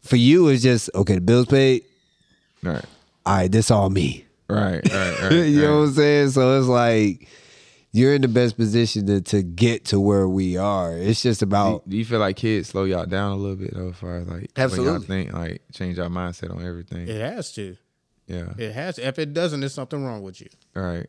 For 0.06 0.16
you, 0.16 0.48
it's 0.48 0.62
just, 0.62 0.90
okay, 0.94 1.14
the 1.16 1.20
bill's 1.20 1.46
paid. 1.46 1.84
Right. 2.62 2.84
All 3.24 3.36
right, 3.36 3.52
this 3.52 3.70
all 3.70 3.90
me. 3.90 4.24
Right. 4.48 4.80
Right. 4.92 5.22
Right. 5.22 5.32
you 5.32 5.62
know 5.62 5.80
what. 5.80 5.88
I'm 5.88 5.94
saying? 5.94 6.30
So 6.30 6.58
it's 6.58 6.68
like, 6.68 7.28
you're 7.96 8.14
in 8.14 8.20
the 8.20 8.28
best 8.28 8.58
position 8.58 9.06
to, 9.06 9.22
to 9.22 9.42
get 9.42 9.86
to 9.86 9.98
where 9.98 10.28
we 10.28 10.58
are. 10.58 10.92
It's 10.92 11.22
just 11.22 11.40
about 11.40 11.88
do 11.88 11.96
you 11.96 12.04
feel 12.04 12.20
like 12.20 12.36
kids 12.36 12.68
slow 12.68 12.84
y'all 12.84 13.06
down 13.06 13.32
a 13.32 13.36
little 13.36 13.56
bit 13.56 13.74
though, 13.74 13.88
as 13.88 13.96
far 13.96 14.16
as 14.16 14.28
like 14.28 14.50
when 14.54 14.64
Absolutely. 14.64 14.92
y'all 14.92 15.02
think 15.02 15.32
like 15.32 15.62
change 15.72 15.98
our 15.98 16.10
mindset 16.10 16.54
on 16.54 16.62
everything? 16.62 17.08
It 17.08 17.18
has 17.18 17.52
to. 17.52 17.74
Yeah. 18.26 18.52
It 18.58 18.72
has. 18.72 18.96
To. 18.96 19.06
If 19.06 19.18
it 19.18 19.32
doesn't, 19.32 19.60
there's 19.60 19.72
something 19.72 20.04
wrong 20.04 20.22
with 20.22 20.42
you. 20.42 20.48
Right. 20.74 21.06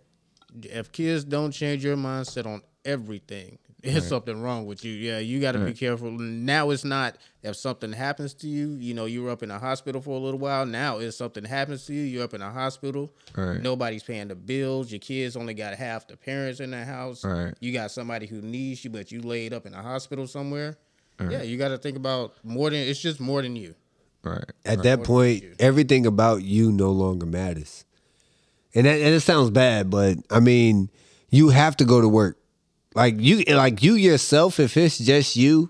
If 0.64 0.94
kids 0.94 1.26
don't 1.26 1.52
change 1.52 1.84
your 1.84 1.98
mindset 1.98 2.46
on 2.46 2.62
everything, 2.86 3.60
there's 3.88 4.08
something 4.08 4.42
wrong 4.42 4.66
with 4.66 4.84
you. 4.84 4.94
Yeah, 4.94 5.20
you 5.20 5.40
got 5.40 5.54
to 5.54 5.60
be 5.60 5.74
careful. 5.74 6.12
Now 6.12 6.70
it's 6.70 6.84
not 6.84 7.18
if 7.44 7.56
something 7.56 7.92
happens 7.92 8.34
to 8.36 8.48
you. 8.48 8.70
You 8.80 8.94
know, 8.94 9.06
you 9.06 9.24
were 9.24 9.30
up 9.32 9.44
in 9.44 9.52
a 9.52 9.60
hospital 9.60 10.02
for 10.02 10.12
a 10.12 10.20
little 10.20 10.40
while. 10.40 10.66
Now 10.66 11.00
if 11.00 11.14
something 11.14 11.44
happens 11.44 11.86
to 11.88 11.94
you, 11.94 12.02
you're 12.02 12.24
up 12.24 12.34
in 12.34 12.42
a 12.42 12.52
hospital. 12.52 13.12
Right. 13.36 13.62
Nobody's 13.62 14.04
paying 14.04 14.28
the 14.28 14.36
bills. 14.36 14.92
Your 14.92 15.00
kids 15.00 15.36
only 15.36 15.54
got 15.54 15.74
half 15.74 16.08
the 16.08 16.18
parents 16.18 16.60
in 16.60 16.72
the 16.72 16.84
house. 16.84 17.24
Right. 17.24 17.54
You 17.60 17.74
got 17.74 17.92
somebody 17.92 18.28
who 18.28 18.42
needs 18.42 18.84
you, 18.84 18.90
but 18.90 19.12
you 19.12 19.22
laid 19.22 19.54
up 19.54 19.66
in 19.66 19.74
a 19.74 19.82
hospital 19.82 20.28
somewhere. 20.28 20.78
Yeah, 21.20 21.42
you 21.42 21.58
got 21.58 21.70
to 21.70 21.80
think 21.80 21.98
about 21.98 22.34
more 22.44 22.70
than 22.70 22.80
it's 22.80 23.00
just 23.00 23.20
more 23.20 23.42
than 23.42 23.56
you. 23.56 23.74
Right. 24.24 24.44
at 24.66 24.84
that 24.84 25.04
point, 25.04 25.44
everything 25.60 26.06
about 26.06 26.44
you 26.44 26.72
no 26.72 26.92
longer 26.92 27.26
matters. 27.26 27.86
And 28.76 28.86
that, 28.86 29.00
and 29.00 29.16
it 29.16 29.22
sounds 29.22 29.50
bad, 29.50 29.90
but 29.90 30.18
I 30.30 30.40
mean, 30.40 30.90
you 31.30 31.50
have 31.50 31.78
to 31.78 31.86
go 31.86 32.02
to 32.02 32.08
work. 32.08 32.38
Like 32.98 33.16
you, 33.20 33.44
like 33.56 33.82
you 33.84 33.94
yourself. 33.96 34.60
If 34.60 34.76
it's 34.76 34.98
just 34.98 35.36
you, 35.38 35.70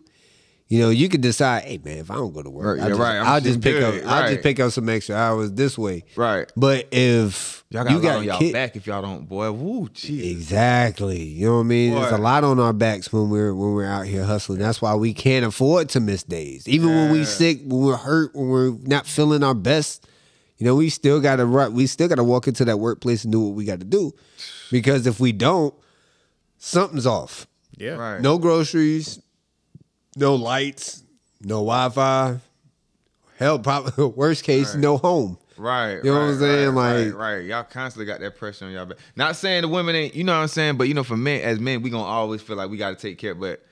You 0.70 0.80
know, 0.80 0.90
you 0.90 1.08
could 1.08 1.22
decide, 1.22 1.64
hey 1.64 1.80
man, 1.84 2.00
if 2.00 2.12
I 2.12 2.16
don't 2.16 2.34
go 2.34 2.42
to 2.44 2.50
work, 2.50 2.80
Right, 2.80 2.84
I'll 2.84 2.90
yeah, 2.90 2.90
just, 2.90 3.00
right, 3.00 3.18
I'll 3.20 3.42
just 3.42 3.62
pick 3.62 3.74
good, 3.80 4.04
up, 4.04 4.10
I'll 4.12 4.30
just 4.32 4.44
pick 4.44 4.60
up 4.60 4.72
some 4.74 4.90
extra 4.90 5.16
hours 5.16 5.52
this 5.54 5.78
way. 5.78 6.04
Right. 6.18 6.52
But 6.58 6.88
if 6.92 7.64
Y'all 7.70 7.84
got 7.86 7.92
you 7.94 8.02
got 8.02 8.16
on 8.18 8.24
y'all 8.26 8.40
kid- 8.40 8.54
back 8.54 8.76
if 8.76 8.86
y'all 8.88 9.02
don't, 9.02 9.28
boy. 9.30 9.52
Woo, 9.52 9.88
jeez. 9.90 10.30
Exactly. 10.32 11.22
You 11.22 11.48
know 11.48 11.54
what 11.56 11.60
I 11.62 11.64
mean? 11.64 11.94
There's 11.94 12.12
a 12.14 12.18
lot 12.18 12.44
on 12.46 12.60
our 12.60 12.74
backs 12.74 13.12
when 13.14 13.30
we're 13.30 13.54
when 13.54 13.74
we're 13.74 13.86
out 13.86 14.06
here 14.08 14.24
hustling. 14.24 14.60
That's 14.60 14.82
why 14.82 14.96
we 14.96 15.14
can't 15.14 15.46
afford 15.46 15.90
to 15.90 16.00
miss 16.00 16.24
days. 16.24 16.68
Even 16.68 16.90
when 16.90 17.12
we 17.12 17.24
sick, 17.26 17.60
when 17.66 17.82
we're 17.82 17.98
hurt, 17.98 18.34
when 18.36 18.48
we're 18.50 18.72
not 18.84 19.06
feeling 19.06 19.44
our 19.44 19.54
best, 19.56 20.06
you 20.58 20.66
know, 20.66 20.76
we 20.76 20.90
still 20.90 21.20
gotta 21.22 21.46
we 21.72 21.88
still 21.88 22.08
gotta 22.10 22.24
walk 22.24 22.48
into 22.48 22.64
that 22.66 22.78
workplace 22.80 23.24
and 23.24 23.32
do 23.32 23.40
what 23.42 23.54
we 23.56 23.64
gotta 23.66 23.86
do. 23.86 24.14
Because 24.72 25.06
if 25.08 25.20
we 25.20 25.32
don't, 25.34 25.74
something's 26.68 27.06
off. 27.08 27.48
Yeah. 27.78 27.92
Right. 27.92 28.22
No 28.22 28.38
groceries, 28.38 29.20
no 30.16 30.36
lights, 30.36 31.04
no 31.42 31.56
Wi-Fi. 31.58 32.40
Hell, 33.38 33.60
probably 33.60 34.06
worst 34.16 34.44
case, 34.44 34.74
no 34.76 34.98
home. 34.98 35.38
Right. 35.58 35.96
You 36.04 36.04
know 36.12 36.14
what 36.14 36.22
I'm 36.22 36.40
saying? 36.40 36.70
Right, 36.76 36.98
Like- 37.06 37.14
right, 37.16 37.36
right. 37.38 37.46
Y'all 37.46 37.64
constantly 37.64 38.06
got 38.06 38.20
that 38.20 38.36
pressure 38.38 38.66
on 38.66 38.72
y'all 38.72 38.86
back. 38.86 38.98
Not 39.16 39.36
saying 39.36 39.64
the 39.64 39.68
women 39.68 39.96
ain't, 39.96 40.14
you 40.16 40.24
know 40.24 40.36
what 40.36 40.42
I'm 40.44 40.48
saying, 40.48 40.78
but 40.78 40.88
you 40.88 40.94
know, 40.94 41.04
for 41.04 41.18
men, 41.18 41.42
as 41.42 41.60
men, 41.60 41.82
we 41.82 41.90
gonna 41.90 42.04
always 42.04 42.42
feel 42.42 42.56
like 42.58 42.70
we 42.70 42.78
gotta 42.78 42.96
take 42.96 43.18
care. 43.18 43.34
But 43.36 43.64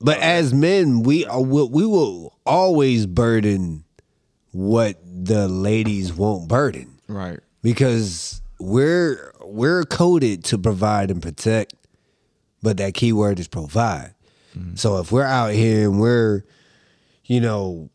But 0.00 0.18
uh, 0.18 0.22
as 0.22 0.52
men, 0.54 1.02
we 1.02 1.24
are, 1.26 1.40
we 1.40 1.62
we 1.64 1.86
will 1.86 2.36
always 2.46 3.06
burden 3.06 3.84
what 4.52 4.98
the 5.04 5.48
ladies 5.48 6.12
won't 6.12 6.46
burden 6.48 6.98
right, 7.08 7.40
because 7.62 8.40
we're 8.60 9.32
we're 9.44 9.84
coded 9.84 10.44
to 10.44 10.58
provide 10.58 11.10
and 11.10 11.22
protect, 11.22 11.74
but 12.62 12.76
that 12.78 12.94
key 12.94 13.12
word 13.12 13.38
is 13.40 13.48
provide. 13.48 14.14
So 14.74 14.98
if 14.98 15.10
we're 15.10 15.24
out 15.24 15.52
here 15.52 15.88
and 15.88 15.98
we're, 15.98 16.42
you 17.24 17.40
know, 17.40 17.88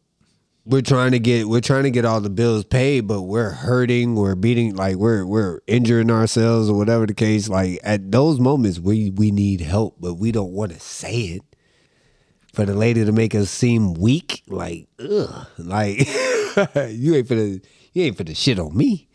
we're 0.66 0.82
trying 0.82 1.12
to 1.12 1.20
get 1.20 1.48
we're 1.48 1.62
trying 1.62 1.84
to 1.84 1.92
get 1.92 2.04
all 2.04 2.20
the 2.20 2.30
bills 2.30 2.66
paid, 2.66 3.02
but 3.08 3.22
we're 3.22 3.52
hurting, 3.52 4.16
we're 4.16 4.36
beating 4.36 4.76
like 4.76 4.98
we're 4.98 5.26
we're 5.26 5.62
injuring 5.68 6.12
ourselves 6.12 6.70
or 6.70 6.76
whatever 6.76 7.06
the 7.06 7.14
case. 7.14 7.48
Like 7.48 7.80
at 7.84 8.12
those 8.12 8.40
moments, 8.40 8.80
we 8.80 9.12
we 9.12 9.32
need 9.32 9.62
help, 9.62 9.96
but 10.00 10.16
we 10.16 10.32
don't 10.32 10.52
want 10.52 10.74
to 10.74 10.80
say 10.80 11.16
it. 11.22 11.42
For 12.54 12.66
the 12.66 12.74
lady 12.74 13.06
to 13.06 13.12
make 13.12 13.36
us 13.36 13.52
seem 13.52 13.94
weak, 13.94 14.42
like 14.48 14.88
ugh, 15.00 15.48
like 15.60 16.00
you 16.90 17.16
ain't 17.16 17.28
for 17.28 17.36
the 17.36 17.62
you 17.94 18.04
ain't 18.04 18.18
for 18.18 18.24
the 18.24 18.34
shit 18.34 18.60
on 18.60 18.76
me. 18.76 19.07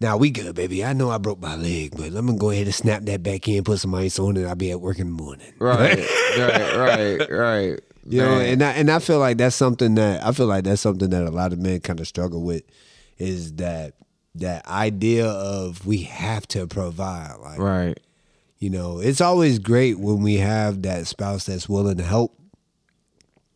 Now 0.00 0.16
we 0.16 0.30
good, 0.30 0.54
baby. 0.54 0.84
I 0.84 0.94
know 0.94 1.10
I 1.10 1.18
broke 1.18 1.40
my 1.40 1.56
leg, 1.56 1.92
but 1.96 2.10
let 2.10 2.24
me 2.24 2.36
go 2.36 2.50
ahead 2.50 2.66
and 2.66 2.74
snap 2.74 3.02
that 3.02 3.22
back 3.22 3.46
in, 3.48 3.64
put 3.64 3.80
some 3.80 3.94
ice 3.94 4.18
on 4.18 4.36
it. 4.36 4.46
I'll 4.46 4.54
be 4.54 4.70
at 4.70 4.80
work 4.80 4.98
in 4.98 5.08
the 5.08 5.22
morning. 5.22 5.52
right, 5.58 5.98
right, 6.38 6.76
right, 6.76 7.30
right. 7.30 7.80
You 8.06 8.22
know, 8.22 8.40
and 8.40 8.62
I, 8.62 8.72
and 8.72 8.90
I 8.90 8.98
feel 8.98 9.18
like 9.18 9.36
that's 9.36 9.54
something 9.54 9.94
that 9.96 10.24
I 10.24 10.32
feel 10.32 10.46
like 10.46 10.64
that's 10.64 10.80
something 10.80 11.10
that 11.10 11.22
a 11.22 11.30
lot 11.30 11.52
of 11.52 11.58
men 11.58 11.80
kind 11.80 12.00
of 12.00 12.08
struggle 12.08 12.42
with 12.42 12.62
is 13.18 13.52
that 13.54 13.94
that 14.36 14.66
idea 14.66 15.26
of 15.26 15.86
we 15.86 15.98
have 16.04 16.48
to 16.48 16.66
provide. 16.66 17.34
Like, 17.40 17.58
right, 17.58 18.00
you 18.58 18.70
know, 18.70 19.00
it's 19.00 19.20
always 19.20 19.58
great 19.58 19.98
when 19.98 20.22
we 20.22 20.36
have 20.36 20.82
that 20.82 21.06
spouse 21.06 21.44
that's 21.44 21.68
willing 21.68 21.98
to 21.98 22.02
help. 22.04 22.39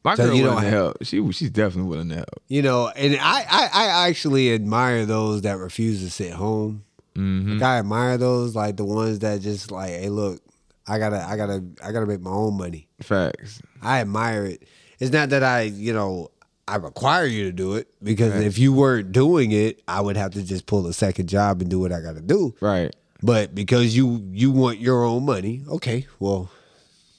My 0.04 0.14
So 0.14 0.26
girl 0.26 0.34
you 0.34 0.44
don't 0.44 0.62
have- 0.62 0.72
help. 0.72 0.96
She, 1.04 1.32
she's 1.32 1.50
definitely 1.50 1.88
willing 1.90 2.08
to 2.10 2.16
help. 2.16 2.42
You 2.48 2.62
know, 2.62 2.88
and 2.88 3.16
I 3.20 3.46
I, 3.48 3.68
I 3.72 4.08
actually 4.08 4.52
admire 4.54 5.06
those 5.06 5.42
that 5.42 5.58
refuse 5.58 6.02
to 6.02 6.10
sit 6.10 6.32
home. 6.32 6.84
Mm-hmm. 7.16 7.54
Like 7.54 7.62
I 7.62 7.78
admire 7.78 8.18
those, 8.18 8.54
like 8.56 8.76
the 8.76 8.84
ones 8.84 9.20
that 9.20 9.40
just 9.40 9.70
like, 9.70 9.90
hey, 9.90 10.08
look, 10.08 10.40
I 10.86 10.98
gotta 10.98 11.24
I 11.26 11.36
gotta 11.36 11.64
I 11.82 11.92
gotta 11.92 12.06
make 12.06 12.20
my 12.20 12.30
own 12.30 12.56
money. 12.58 12.88
Facts. 13.02 13.62
I 13.82 14.00
admire 14.00 14.44
it. 14.46 14.62
It's 15.00 15.12
not 15.12 15.30
that 15.30 15.42
I, 15.42 15.62
you 15.62 15.92
know, 15.92 16.30
I 16.66 16.76
require 16.76 17.26
you 17.26 17.44
to 17.44 17.52
do 17.52 17.74
it 17.74 17.88
because 18.02 18.34
if 18.42 18.58
you 18.58 18.72
weren't 18.72 19.12
doing 19.12 19.52
it, 19.52 19.82
I 19.86 20.00
would 20.00 20.16
have 20.16 20.32
to 20.32 20.42
just 20.42 20.66
pull 20.66 20.86
a 20.86 20.92
second 20.92 21.28
job 21.28 21.60
and 21.60 21.70
do 21.70 21.78
what 21.78 21.92
I 21.92 22.00
got 22.00 22.14
to 22.14 22.20
do. 22.22 22.54
Right. 22.60 22.94
But 23.22 23.54
because 23.54 23.96
you 23.96 24.26
you 24.32 24.50
want 24.50 24.78
your 24.80 25.04
own 25.04 25.24
money, 25.24 25.62
okay. 25.68 26.06
Well, 26.18 26.50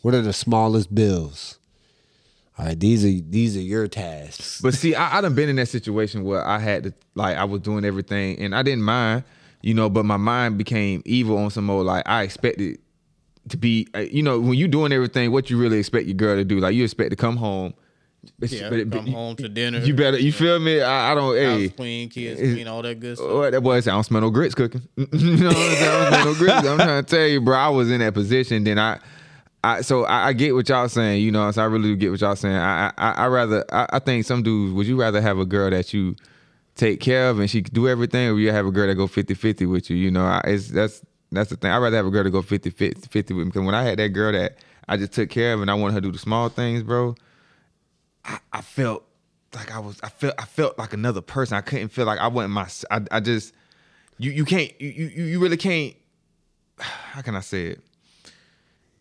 what 0.01 0.13
are 0.13 0.21
the 0.21 0.33
smallest 0.33 0.93
bills? 0.93 1.57
All 2.57 2.65
right, 2.65 2.79
these 2.79 3.03
are 3.03 3.11
these 3.29 3.57
are 3.57 3.61
your 3.61 3.87
tasks. 3.87 4.61
But 4.61 4.73
see, 4.75 4.95
I, 4.95 5.17
I 5.17 5.21
done 5.21 5.35
been 5.35 5.49
in 5.49 5.57
that 5.57 5.67
situation 5.67 6.23
where 6.23 6.45
I 6.45 6.57
had 6.59 6.83
to 6.85 6.93
like 7.13 7.35
I 7.37 7.43
was 7.43 7.61
doing 7.61 7.83
everything 7.83 8.39
and 8.39 8.55
I 8.55 8.63
didn't 8.63 8.83
mind, 8.83 9.23
you 9.61 9.73
know, 9.73 9.89
but 9.89 10.05
my 10.05 10.17
mind 10.17 10.57
became 10.57 11.01
evil 11.05 11.37
on 11.37 11.49
some 11.49 11.65
more. 11.65 11.83
Like 11.83 12.03
I 12.07 12.23
expected 12.23 12.79
to 13.49 13.57
be, 13.57 13.87
uh, 13.93 13.99
you 13.99 14.23
know, 14.23 14.39
when 14.39 14.53
you 14.57 14.67
doing 14.69 14.91
everything, 14.93 15.31
what 15.31 15.49
you 15.49 15.57
really 15.57 15.79
expect 15.79 16.07
your 16.07 16.15
girl 16.15 16.35
to 16.37 16.45
do? 16.45 16.59
Like 16.59 16.75
you 16.75 16.83
expect 16.85 17.09
to 17.09 17.15
come 17.17 17.35
home. 17.37 17.73
Yeah, 18.39 18.69
but- 18.71 18.89
but 18.89 18.97
come 18.99 19.07
you- 19.07 19.13
home 19.13 19.35
to 19.35 19.47
dinner. 19.49 19.79
You 19.79 19.93
better, 19.93 20.17
you 20.17 20.31
feel 20.31 20.57
me? 20.59 20.81
I, 20.81 21.11
I 21.11 21.15
don't. 21.15 21.35
Hey, 21.35 21.67
House 21.67 21.75
clean, 21.75 22.09
kids 22.09 22.39
clean, 22.39 22.67
all 22.67 22.81
that 22.81 22.99
good 22.99 23.17
stuff. 23.17 23.31
what 23.31 23.51
that 23.51 23.61
boy 23.61 23.79
said, 23.81 23.91
I 23.91 23.95
don't 23.97 24.03
smell 24.05 24.21
no 24.21 24.29
grits 24.31 24.55
cooking. 24.55 24.81
you 24.95 25.05
know 25.35 25.47
what 25.49 25.57
I'm 25.57 25.75
saying? 25.75 25.83
I 25.83 26.09
don't 26.09 26.13
smell 26.13 26.25
no 26.25 26.33
grits. 26.35 26.67
I'm 26.69 26.77
trying 26.77 27.03
to 27.05 27.15
tell 27.15 27.27
you, 27.27 27.41
bro. 27.41 27.55
I 27.57 27.67
was 27.69 27.91
in 27.91 27.99
that 27.99 28.13
position. 28.15 28.63
Then 28.63 28.79
I, 28.79 28.97
I 29.65 29.81
so 29.81 30.05
I, 30.05 30.27
I 30.27 30.33
get 30.33 30.53
what 30.53 30.69
y'all 30.69 30.87
saying. 30.87 31.23
You 31.23 31.31
know, 31.31 31.49
so 31.49 31.61
I 31.61 31.65
really 31.65 31.89
do 31.89 31.95
get 31.95 32.11
what 32.11 32.21
y'all 32.21 32.35
saying. 32.35 32.55
I, 32.55 32.91
I, 32.97 33.11
I 33.11 33.27
rather. 33.27 33.65
I, 33.71 33.87
I 33.93 33.99
think 33.99 34.25
some 34.25 34.43
dudes. 34.43 34.73
Would 34.73 34.85
you 34.85 34.95
rather 34.95 35.21
have 35.21 35.39
a 35.39 35.45
girl 35.45 35.71
that 35.71 35.91
you 35.91 36.15
take 36.75 36.99
care 36.99 37.29
of 37.29 37.39
and 37.39 37.49
she 37.49 37.61
do 37.61 37.87
everything, 37.87 38.29
or 38.29 38.39
you 38.39 38.51
have 38.51 38.67
a 38.67 38.71
girl 38.71 38.87
that 38.87 38.95
go 38.95 39.07
50-50 39.07 39.69
with 39.69 39.89
you? 39.89 39.97
You 39.97 40.11
know, 40.11 40.23
I, 40.23 40.41
it's 40.45 40.67
that's 40.67 41.03
that's 41.31 41.49
the 41.49 41.55
thing. 41.55 41.71
I'd 41.71 41.79
rather 41.79 41.97
have 41.97 42.05
a 42.05 42.11
girl 42.11 42.23
to 42.23 42.29
go 42.29 42.43
50-50 42.43 43.11
with 43.11 43.29
me. 43.31 43.45
Because 43.45 43.63
when 43.63 43.73
I 43.73 43.83
had 43.83 43.97
that 43.97 44.09
girl 44.09 44.31
that 44.33 44.57
I 44.87 44.97
just 44.97 45.13
took 45.13 45.31
care 45.31 45.53
of 45.53 45.61
and 45.61 45.71
I 45.71 45.73
wanted 45.73 45.95
her 45.95 46.01
to 46.01 46.07
do 46.07 46.11
the 46.11 46.19
small 46.19 46.49
things, 46.49 46.83
bro. 46.83 47.15
I, 48.23 48.39
I 48.53 48.61
felt 48.61 49.03
like 49.55 49.71
I 49.71 49.79
was 49.79 49.99
I 50.03 50.09
felt 50.09 50.35
I 50.37 50.45
felt 50.45 50.77
like 50.77 50.93
another 50.93 51.21
person. 51.21 51.57
I 51.57 51.61
couldn't 51.61 51.89
feel 51.89 52.05
like 52.05 52.19
I 52.19 52.27
wasn't 52.27 52.53
my 52.53 52.67
I, 52.91 53.01
I 53.11 53.19
just 53.19 53.53
you 54.19 54.31
you 54.31 54.45
can't 54.45 54.79
you 54.79 54.89
you 54.89 55.23
you 55.23 55.39
really 55.39 55.57
can't 55.57 55.95
how 56.79 57.21
can 57.21 57.35
I 57.35 57.39
say 57.39 57.67
it? 57.67 57.81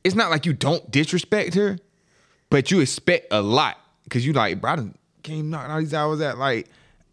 It's 0.04 0.14
not 0.14 0.30
like 0.30 0.46
you 0.46 0.52
don't 0.52 0.88
disrespect 0.90 1.54
her, 1.54 1.78
but 2.50 2.70
you 2.70 2.80
expect 2.80 3.28
a 3.32 3.40
lot 3.42 3.78
because 4.04 4.24
you 4.26 4.32
like, 4.34 4.60
bro, 4.60 4.72
I 4.72 4.76
done 4.76 4.94
came 5.22 5.48
knocking 5.50 5.70
all 5.70 5.80
these 5.80 5.94
hours 5.94 6.20
at 6.20 6.36
like 6.38 6.68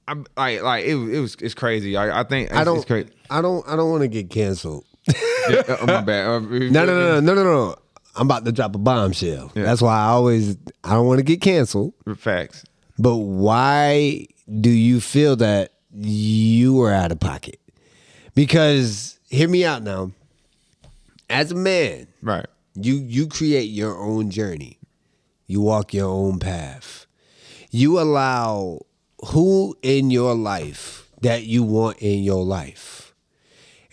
I'm 0.08 0.26
like 0.36 0.62
like 0.62 0.86
it, 0.86 0.96
was- 0.96 1.10
it 1.10 1.20
was 1.20 1.36
it's 1.36 1.54
crazy. 1.54 1.96
I, 1.96 2.20
I 2.22 2.24
think 2.24 2.50
it's, 2.50 2.58
I 2.60 2.64
don't. 2.66 2.86
I 3.30 3.42
don't 3.42 3.66
I 3.68 3.76
don't 3.78 3.90
want 3.90 4.02
to 4.04 4.08
get 4.08 4.30
canceled. 4.30 4.86
Yeah, 5.50 5.64
oh, 5.82 5.88
my 5.88 6.02
bad. 6.02 6.44
No, 6.52 6.86
no, 6.86 6.86
no, 6.86 7.20
no, 7.20 7.20
no, 7.20 7.34
no, 7.34 7.44
no. 7.44 7.76
I'm 8.16 8.28
about 8.28 8.46
to 8.46 8.52
drop 8.52 8.76
a 8.76 8.78
bombshell. 8.78 9.52
Yeah. 9.56 9.64
That's 9.64 9.82
why 9.82 9.96
I 9.98 10.08
always 10.10 10.56
I 10.84 10.92
don't 10.92 11.08
want 11.08 11.18
to 11.18 11.24
get 11.24 11.42
canceled. 11.42 11.94
Facts. 12.18 12.64
But 13.00 13.16
why 13.16 14.28
do 14.60 14.70
you 14.70 15.02
feel 15.02 15.36
that 15.38 15.72
you 15.96 16.76
were 16.76 16.92
out 16.94 17.12
of 17.12 17.20
pocket? 17.20 17.60
Because 18.36 19.18
hear 19.30 19.48
me 19.48 19.66
out 19.66 19.82
now. 19.82 20.12
As 21.30 21.52
a 21.52 21.56
man, 21.56 22.08
Right. 22.22 22.46
You 22.76 22.96
you 22.96 23.28
create 23.28 23.70
your 23.70 23.98
own 23.98 24.30
journey. 24.30 24.80
You 25.48 25.62
walk 25.62 25.94
your 25.94 26.08
own 26.08 26.40
path. 26.40 27.06
You 27.70 28.00
allow 28.00 28.86
who 29.28 29.78
in 29.82 30.12
your 30.12 30.36
life 30.36 31.10
that 31.22 31.44
you 31.44 31.64
want 31.64 31.98
in 32.00 32.24
your 32.24 32.44
life. 32.44 33.14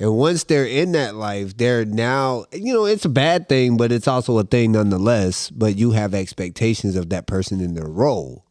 And 0.00 0.16
once 0.16 0.44
they're 0.44 0.64
in 0.64 0.92
that 0.92 1.16
life, 1.16 1.56
they're 1.56 1.84
now, 1.84 2.44
you 2.52 2.72
know, 2.72 2.84
it's 2.84 3.04
a 3.04 3.10
bad 3.10 3.48
thing, 3.48 3.76
but 3.76 3.90
it's 3.90 4.06
also 4.06 4.38
a 4.38 4.44
thing 4.44 4.72
nonetheless. 4.72 5.50
But 5.50 5.76
you 5.76 5.90
have 5.90 6.14
expectations 6.14 6.94
of 6.94 7.10
that 7.10 7.26
person 7.26 7.60
in 7.60 7.74
their 7.74 7.88
role. 7.88 8.44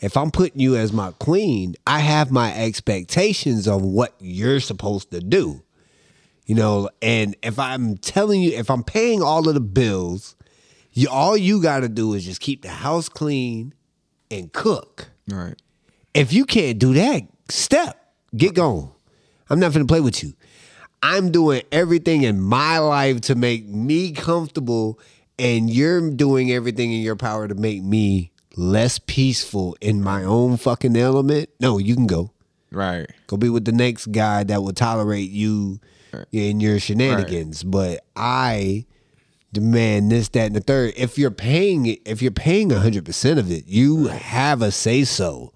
If 0.00 0.16
I'm 0.16 0.30
putting 0.30 0.60
you 0.60 0.76
as 0.76 0.92
my 0.92 1.12
queen, 1.12 1.76
I 1.86 2.00
have 2.00 2.30
my 2.30 2.54
expectations 2.54 3.66
of 3.66 3.82
what 3.82 4.14
you're 4.18 4.60
supposed 4.60 5.10
to 5.12 5.20
do. 5.20 5.62
You 6.52 6.56
know, 6.56 6.90
and 7.00 7.34
if 7.42 7.58
I'm 7.58 7.96
telling 7.96 8.42
you, 8.42 8.50
if 8.50 8.70
I'm 8.70 8.84
paying 8.84 9.22
all 9.22 9.48
of 9.48 9.54
the 9.54 9.60
bills, 9.60 10.36
you 10.92 11.08
all 11.08 11.34
you 11.34 11.62
got 11.62 11.80
to 11.80 11.88
do 11.88 12.12
is 12.12 12.26
just 12.26 12.42
keep 12.42 12.60
the 12.60 12.68
house 12.68 13.08
clean 13.08 13.72
and 14.30 14.52
cook. 14.52 15.08
Right. 15.26 15.54
If 16.12 16.30
you 16.34 16.44
can't 16.44 16.78
do 16.78 16.92
that, 16.92 17.22
step, 17.48 18.12
get 18.36 18.54
going. 18.54 18.90
I'm 19.48 19.60
not 19.60 19.72
gonna 19.72 19.86
play 19.86 20.02
with 20.02 20.22
you. 20.22 20.34
I'm 21.02 21.32
doing 21.32 21.62
everything 21.72 22.22
in 22.22 22.38
my 22.38 22.76
life 22.80 23.22
to 23.22 23.34
make 23.34 23.66
me 23.66 24.12
comfortable, 24.12 25.00
and 25.38 25.70
you're 25.70 26.10
doing 26.10 26.52
everything 26.52 26.92
in 26.92 27.00
your 27.00 27.16
power 27.16 27.48
to 27.48 27.54
make 27.54 27.82
me 27.82 28.30
less 28.56 28.98
peaceful 28.98 29.74
in 29.80 30.02
my 30.02 30.22
own 30.22 30.58
fucking 30.58 30.98
element. 30.98 31.48
No, 31.60 31.78
you 31.78 31.94
can 31.94 32.06
go. 32.06 32.30
Right. 32.70 33.10
Go 33.26 33.38
be 33.38 33.48
with 33.48 33.64
the 33.64 33.72
next 33.72 34.12
guy 34.12 34.44
that 34.44 34.62
will 34.62 34.74
tolerate 34.74 35.30
you 35.30 35.80
in 36.32 36.60
your 36.60 36.78
shenanigans. 36.78 37.62
But 37.62 38.04
I 38.16 38.86
demand 39.52 40.10
this, 40.10 40.28
that, 40.30 40.46
and 40.46 40.56
the 40.56 40.60
third. 40.60 40.94
If 40.96 41.18
you're 41.18 41.30
paying 41.30 41.86
it, 41.86 42.00
if 42.06 42.22
you're 42.22 42.30
paying 42.30 42.70
hundred 42.70 43.04
percent 43.04 43.38
of 43.38 43.50
it, 43.50 43.66
you 43.66 44.06
have 44.06 44.62
a 44.62 44.70
say 44.70 45.04
so 45.04 45.52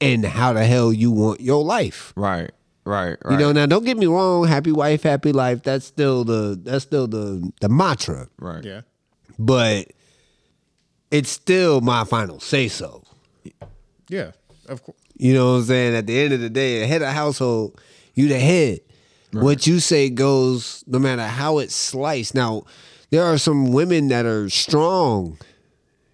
in 0.00 0.22
how 0.22 0.52
the 0.52 0.64
hell 0.64 0.92
you 0.92 1.10
want 1.10 1.40
your 1.40 1.64
life. 1.64 2.12
Right. 2.16 2.50
Right. 2.84 3.16
Right. 3.24 3.32
You 3.32 3.38
know, 3.38 3.52
now 3.52 3.66
don't 3.66 3.84
get 3.84 3.96
me 3.96 4.06
wrong, 4.06 4.46
happy 4.46 4.70
wife, 4.70 5.02
happy 5.02 5.32
life. 5.32 5.62
That's 5.64 5.84
still 5.84 6.24
the 6.24 6.58
that's 6.62 6.84
still 6.84 7.08
the 7.08 7.52
the 7.60 7.68
mantra. 7.68 8.28
Right. 8.38 8.64
Yeah. 8.64 8.82
But 9.38 9.88
it's 11.10 11.30
still 11.30 11.80
my 11.80 12.04
final 12.04 12.40
say 12.40 12.68
so. 12.68 13.02
Yeah, 14.08 14.32
of 14.68 14.82
course. 14.82 14.98
You 15.16 15.34
know 15.34 15.52
what 15.52 15.58
I'm 15.58 15.64
saying? 15.64 15.96
At 15.96 16.06
the 16.06 16.18
end 16.18 16.32
of 16.32 16.40
the 16.40 16.50
day, 16.50 16.80
the 16.80 16.86
head 16.86 17.02
of 17.02 17.08
household, 17.08 17.80
you 18.14 18.28
the 18.28 18.38
head. 18.38 18.80
What 19.42 19.66
you 19.66 19.80
say 19.80 20.10
goes 20.10 20.84
no 20.86 20.98
matter 20.98 21.26
how 21.26 21.58
it's 21.58 21.74
sliced. 21.74 22.34
Now, 22.34 22.64
there 23.10 23.24
are 23.24 23.38
some 23.38 23.72
women 23.72 24.08
that 24.08 24.26
are 24.26 24.48
strong, 24.50 25.38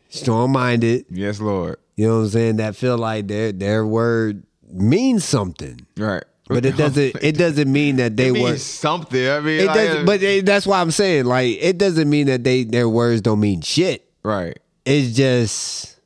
strong 0.09 0.52
minded, 0.52 1.07
Yes, 1.11 1.41
Lord. 1.41 1.76
you 1.97 2.07
know 2.09 2.19
what 2.19 2.23
I'm 2.25 2.29
saying, 2.31 2.57
that 2.57 2.76
feel 2.76 2.99
like 2.99 3.29
their 3.29 3.52
their 3.52 3.87
word 3.87 4.43
means 4.71 5.25
something. 5.25 5.87
Right. 5.97 6.25
But 6.49 6.67
it 6.67 6.76
doesn't 6.76 7.17
it 7.23 7.38
doesn't 7.38 7.71
mean 7.73 7.97
that 7.97 8.17
they 8.17 8.31
were 8.33 8.57
something. 8.59 9.29
I 9.29 9.41
mean, 9.41 9.61
it 9.61 9.67
like, 9.67 9.76
doesn't 9.76 10.07
but 10.07 10.23
it, 10.23 10.45
that's 10.47 10.67
why 10.67 10.81
I'm 10.81 10.91
saying 10.91 11.25
like 11.25 11.57
it 11.61 11.79
doesn't 11.79 12.09
mean 12.11 12.26
that 12.26 12.45
they 12.45 12.64
their 12.64 12.88
words 12.88 13.21
don't 13.21 13.41
mean 13.41 13.61
shit. 13.62 14.05
right. 14.23 14.59
It's 14.85 15.17
just 15.17 16.00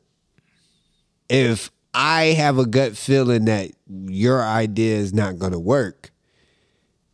if 1.28 1.70
I 1.94 2.26
have 2.36 2.58
a 2.58 2.66
gut 2.66 2.96
feeling 2.96 3.46
that 3.46 3.70
your 3.88 4.42
idea 4.42 4.96
is 4.96 5.14
not 5.14 5.38
going 5.38 5.52
to 5.52 5.58
work, 5.58 6.10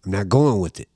I'm 0.05 0.11
not 0.13 0.29
going 0.29 0.61
with 0.61 0.81
it 0.81 0.89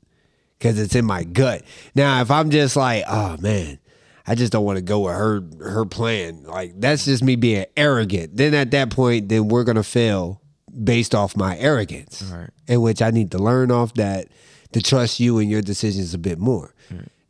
because 0.58 0.78
it's 0.78 0.94
in 0.94 1.04
my 1.04 1.25
gut. 1.25 1.62
Now, 1.94 2.20
if 2.20 2.30
I'm 2.30 2.50
just 2.50 2.76
like, 2.76 3.04
oh 3.08 3.36
man, 3.38 3.78
I 4.26 4.34
just 4.34 4.52
don't 4.52 4.64
want 4.64 4.76
to 4.76 4.82
go 4.82 5.00
with 5.00 5.14
her 5.14 5.42
her 5.60 5.84
plan, 5.84 6.42
like 6.44 6.80
that's 6.80 7.04
just 7.04 7.22
me 7.22 7.36
being 7.36 7.66
arrogant. 7.76 8.36
Then 8.36 8.54
at 8.54 8.70
that 8.72 8.90
point, 8.90 9.28
then 9.28 9.48
we're 9.48 9.64
gonna 9.64 9.82
fail 9.84 10.40
based 10.82 11.14
off 11.14 11.36
my 11.36 11.56
arrogance, 11.58 12.22
Right. 12.22 12.50
in 12.66 12.80
which 12.82 13.00
I 13.00 13.10
need 13.10 13.30
to 13.30 13.38
learn 13.38 13.70
off 13.70 13.94
that 13.94 14.28
to 14.72 14.82
trust 14.82 15.20
you 15.20 15.38
and 15.38 15.48
your 15.50 15.62
decisions 15.62 16.12
a 16.12 16.18
bit 16.18 16.38
more. 16.38 16.75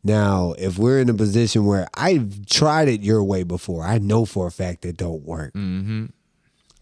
Now, 0.03 0.53
if 0.57 0.77
we're 0.77 0.99
in 1.01 1.09
a 1.09 1.13
position 1.13 1.65
where 1.65 1.87
I've 1.95 2.45
tried 2.45 2.87
it 2.87 3.01
your 3.01 3.21
way 3.23 3.43
before, 3.43 3.83
I 3.83 3.97
know 3.97 4.23
for 4.25 4.47
a 4.47 4.51
fact 4.51 4.85
it 4.85 4.95
don't 4.95 5.23
work. 5.23 5.53
Mm-hmm. 5.53 6.05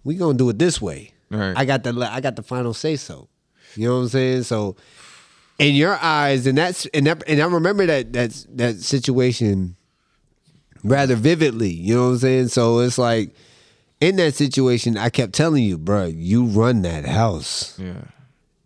We 0.03 0.15
gonna 0.15 0.37
do 0.37 0.47
it 0.49 0.59
this 0.59 0.79
way. 0.81 1.11
Right. 1.31 1.53
I 1.57 1.65
got 1.65 1.83
the 1.83 1.91
I 2.11 2.21
got 2.21 2.35
the 2.35 2.43
final 2.43 2.73
say 2.73 2.95
so. 2.95 3.27
You 3.75 3.87
know 3.87 3.95
what 3.97 4.01
I'm 4.03 4.09
saying? 4.09 4.43
So, 4.43 4.75
in 5.59 5.75
your 5.75 5.97
eyes, 6.01 6.47
and 6.47 6.57
that's 6.57 6.85
and 6.87 7.07
that, 7.07 7.23
and 7.27 7.41
I 7.41 7.45
remember 7.45 7.85
that 7.85 8.11
that's 8.13 8.45
that 8.55 8.77
situation 8.79 9.75
rather 10.83 11.15
vividly. 11.15 11.69
You 11.71 11.95
know 11.95 12.03
what 12.05 12.09
I'm 12.11 12.17
saying? 12.19 12.47
So 12.49 12.79
it's 12.79 12.97
like 12.97 13.33
in 14.01 14.17
that 14.17 14.35
situation, 14.35 14.97
I 14.97 15.09
kept 15.09 15.33
telling 15.33 15.63
you, 15.63 15.77
bro, 15.77 16.05
you 16.05 16.45
run 16.45 16.81
that 16.83 17.05
house 17.05 17.79
Yeah. 17.79 18.03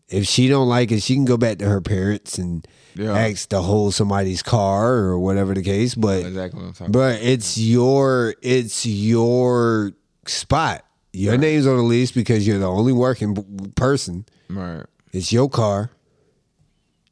if 0.10 0.26
she 0.28 0.48
don't 0.48 0.68
like 0.68 0.92
it, 0.92 1.02
she 1.04 1.14
can 1.16 1.26
go 1.26 1.38
back 1.38 1.60
to 1.60 1.66
her 1.70 1.80
parents 1.82 2.38
and 2.38 2.68
Yeah. 2.96 3.16
ask 3.18 3.48
to 3.50 3.62
hold 3.62 3.94
somebody's 3.94 4.42
car 4.44 4.96
or 4.96 5.20
whatever 5.20 5.54
the 5.54 5.62
case. 5.62 5.94
But 5.96 6.26
Exactly 6.26 6.60
what 6.60 6.68
I'm 6.70 6.74
talking 6.74 6.92
but 6.92 7.22
it's 7.22 7.58
your 7.58 8.36
it's 8.42 8.86
your 8.86 9.94
spot. 10.26 10.84
Your 11.14 11.38
name's 11.38 11.66
on 11.68 11.78
the 11.78 11.84
lease 11.84 12.12
because 12.12 12.46
you're 12.48 12.60
the 12.60 12.68
only 12.68 12.94
working 12.94 13.36
person. 13.76 14.26
Right. 14.50 14.86
It's 15.12 15.32
your 15.32 15.50
car. 15.50 15.92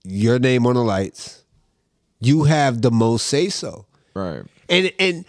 Your 0.04 0.40
name 0.40 0.66
on 0.66 0.76
the 0.76 0.84
lights. 0.84 1.44
You 2.20 2.46
have 2.46 2.82
the 2.82 2.92
most 2.92 3.28
say 3.28 3.50
so. 3.50 3.86
Right. 4.14 4.44
And 4.70 4.92
and 5.00 5.26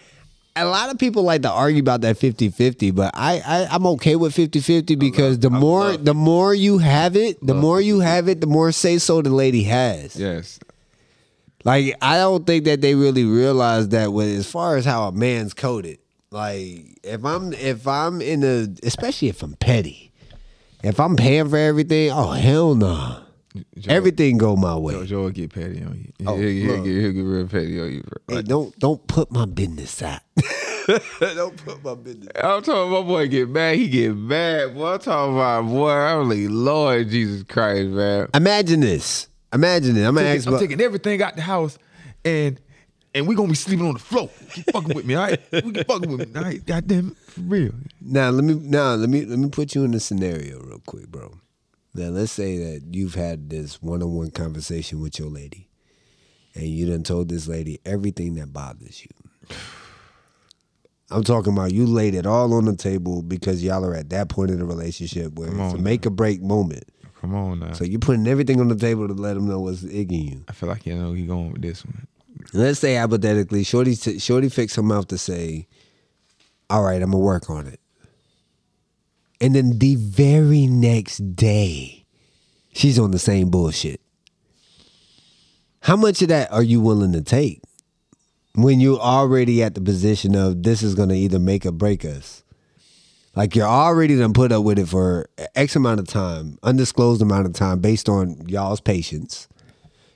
a 0.55 0.65
lot 0.65 0.89
of 0.89 0.97
people 0.97 1.23
like 1.23 1.41
to 1.43 1.51
argue 1.51 1.79
about 1.79 2.01
that 2.01 2.17
50-50, 2.17 2.93
but 2.93 3.11
I, 3.13 3.41
I 3.45 3.67
I'm 3.71 3.85
okay 3.87 4.15
with 4.15 4.35
50-50 4.35 4.97
because 4.97 5.39
the 5.39 5.49
more 5.49 5.95
the 5.95 6.13
more 6.13 6.53
you 6.53 6.79
have 6.79 7.15
it, 7.15 7.45
the 7.45 7.53
more 7.53 7.79
you 7.79 7.99
have 7.99 8.27
it, 8.27 8.41
the 8.41 8.47
more 8.47 8.71
say 8.71 8.97
so 8.97 9.21
the 9.21 9.29
lady 9.29 9.63
has. 9.63 10.15
Yes. 10.15 10.59
Like 11.63 11.95
I 12.01 12.17
don't 12.17 12.45
think 12.47 12.65
that 12.65 12.81
they 12.81 12.95
really 12.95 13.25
realize 13.25 13.89
that 13.89 14.13
with 14.13 14.29
as 14.29 14.49
far 14.49 14.77
as 14.77 14.85
how 14.85 15.07
a 15.07 15.11
man's 15.11 15.53
coded. 15.53 15.99
Like 16.31 16.99
if 17.03 17.23
I'm 17.25 17.53
if 17.53 17.87
I'm 17.87 18.21
in 18.21 18.43
a 18.43 18.67
especially 18.83 19.29
if 19.29 19.41
I'm 19.43 19.55
petty, 19.55 20.08
if 20.83 20.99
I'm 20.99 21.15
paying 21.15 21.49
for 21.49 21.57
everything, 21.57 22.11
oh 22.11 22.31
hell 22.31 22.75
no. 22.75 23.23
Joe- 23.77 23.91
Everything 23.91 24.37
go 24.37 24.55
my 24.55 24.75
way. 24.75 24.93
Joe, 24.93 25.05
Joe 25.05 25.21
will 25.23 25.29
get 25.31 25.51
petty 25.51 25.81
on 25.83 25.97
you. 25.97 26.27
Oh, 26.27 26.37
he'll, 26.37 26.47
he'll 26.49 26.83
get, 26.83 27.01
he'll 27.01 27.11
get 27.11 27.21
real 27.21 27.47
petty 27.47 27.81
on 27.81 27.91
you, 27.91 28.03
bro. 28.03 28.37
Hey, 28.37 28.41
don't 28.43 28.77
don't 28.79 29.05
put 29.07 29.31
my 29.31 29.45
business 29.45 30.01
out. 30.03 30.21
don't 31.19 31.57
put 31.57 31.83
my 31.83 31.95
business. 31.95 32.29
Out. 32.35 32.45
I'm 32.45 32.61
talking 32.63 32.91
about 32.91 33.03
my 33.05 33.07
boy 33.07 33.27
get 33.27 33.49
mad. 33.49 33.75
He 33.77 33.87
get 33.89 34.15
mad. 34.15 34.75
Boy, 34.75 34.93
I'm 34.93 34.99
talking 34.99 35.35
about 35.35 35.65
boy. 35.65 35.89
I'm 35.91 36.29
like 36.29 36.39
Lord 36.49 37.09
Jesus 37.09 37.43
Christ, 37.43 37.89
man. 37.89 38.29
Imagine 38.35 38.81
this. 38.81 39.27
Imagine 39.51 39.97
it. 39.97 40.05
I'm 40.05 40.13
gonna 40.13 40.27
ask 40.27 40.45
I'm 40.45 40.53
about, 40.53 40.61
taking 40.61 40.79
everything 40.79 41.21
out 41.23 41.35
the 41.35 41.41
house, 41.41 41.79
and 42.23 42.61
and 43.13 43.27
we 43.27 43.35
gonna 43.35 43.49
be 43.49 43.55
sleeping 43.55 43.85
on 43.85 43.93
the 43.93 43.99
floor. 43.99 44.29
Keep 44.53 44.71
fucking 44.71 44.95
with 44.95 45.05
me, 45.05 45.15
all 45.15 45.27
right? 45.27 45.39
We 45.51 45.71
keep 45.71 45.87
fucking 45.87 46.09
with 46.17 46.33
me, 46.33 46.39
all 46.39 46.45
right? 46.45 46.65
Goddamn, 46.65 47.15
for 47.27 47.41
real. 47.41 47.71
now. 48.01 48.29
Let 48.29 48.43
me 48.43 48.53
now 48.55 48.93
let 48.95 49.09
me 49.09 49.25
let 49.25 49.39
me 49.39 49.49
put 49.49 49.75
you 49.75 49.83
in 49.83 49.93
a 49.93 49.99
scenario 49.99 50.59
real 50.61 50.81
quick, 50.85 51.07
bro. 51.09 51.33
Now 51.93 52.09
let's 52.09 52.31
say 52.31 52.57
that 52.57 52.93
you've 52.93 53.15
had 53.15 53.49
this 53.49 53.81
one-on-one 53.81 54.31
conversation 54.31 55.01
with 55.01 55.17
your 55.17 55.29
lady, 55.29 55.69
and 56.53 56.65
you 56.65 56.85
done 56.85 57.03
told 57.03 57.29
this 57.29 57.47
lady 57.47 57.79
everything 57.85 58.35
that 58.35 58.53
bothers 58.53 59.03
you. 59.03 59.55
I'm 61.11 61.23
talking 61.23 61.53
about 61.53 61.71
you 61.73 61.87
laid 61.87 62.13
it 62.13 62.27
all 62.27 62.53
on 62.53 62.65
the 62.65 62.75
table 62.75 63.23
because 63.23 63.63
y'all 63.63 63.83
are 63.83 63.95
at 63.95 64.11
that 64.11 64.29
point 64.29 64.51
in 64.51 64.59
the 64.59 64.65
relationship 64.65 65.33
where 65.33 65.47
Come 65.49 65.59
it's 65.61 65.73
a 65.73 65.77
make 65.79 66.05
or 66.05 66.11
break 66.11 66.41
moment. 66.41 66.83
Come 67.19 67.33
on 67.33 67.59
now. 67.59 67.73
So 67.73 67.83
you're 67.83 67.99
putting 67.99 68.27
everything 68.27 68.59
on 68.61 68.67
the 68.67 68.75
table 68.75 69.07
to 69.07 69.13
let 69.13 69.33
them 69.33 69.47
know 69.47 69.59
what's 69.59 69.81
igging 69.81 70.29
you. 70.31 70.45
I 70.47 70.51
feel 70.53 70.69
like 70.69 70.85
you 70.85 70.95
know 70.95 71.13
he 71.13 71.25
going 71.25 71.51
with 71.51 71.63
this 71.63 71.83
one. 71.83 72.07
Let's 72.53 72.79
say 72.79 72.95
hypothetically, 72.95 73.63
Shorty 73.63 73.95
t- 73.95 74.19
Shorty 74.19 74.49
fixed 74.49 74.75
her 74.75 74.83
mouth 74.83 75.07
to 75.07 75.17
say, 75.17 75.67
"All 76.69 76.83
right, 76.83 77.01
I'm 77.01 77.11
gonna 77.11 77.23
work 77.23 77.49
on 77.49 77.67
it," 77.67 77.79
and 79.39 79.55
then 79.55 79.77
the 79.77 79.95
very 79.95 80.65
next 80.67 81.35
day, 81.35 82.05
she's 82.73 82.97
on 82.97 83.11
the 83.11 83.19
same 83.19 83.49
bullshit. 83.49 84.01
How 85.81 85.95
much 85.95 86.21
of 86.21 86.27
that 86.29 86.51
are 86.51 86.63
you 86.63 86.81
willing 86.81 87.13
to 87.13 87.21
take 87.21 87.61
when 88.55 88.79
you're 88.79 88.99
already 88.99 89.61
at 89.63 89.75
the 89.75 89.81
position 89.81 90.35
of 90.35 90.63
this 90.63 90.81
is 90.81 90.95
gonna 90.95 91.13
either 91.13 91.39
make 91.39 91.65
or 91.65 91.71
break 91.71 92.03
us? 92.03 92.43
Like 93.35 93.55
you're 93.55 93.67
already 93.67 94.17
done 94.17 94.33
put 94.33 94.51
up 94.51 94.63
with 94.63 94.79
it 94.79 94.87
for 94.89 95.29
X 95.55 95.75
amount 95.75 95.99
of 95.99 96.07
time, 96.07 96.57
undisclosed 96.63 97.21
amount 97.21 97.45
of 97.45 97.53
time, 97.53 97.79
based 97.79 98.09
on 98.09 98.47
y'all's 98.47 98.81
patience. 98.81 99.47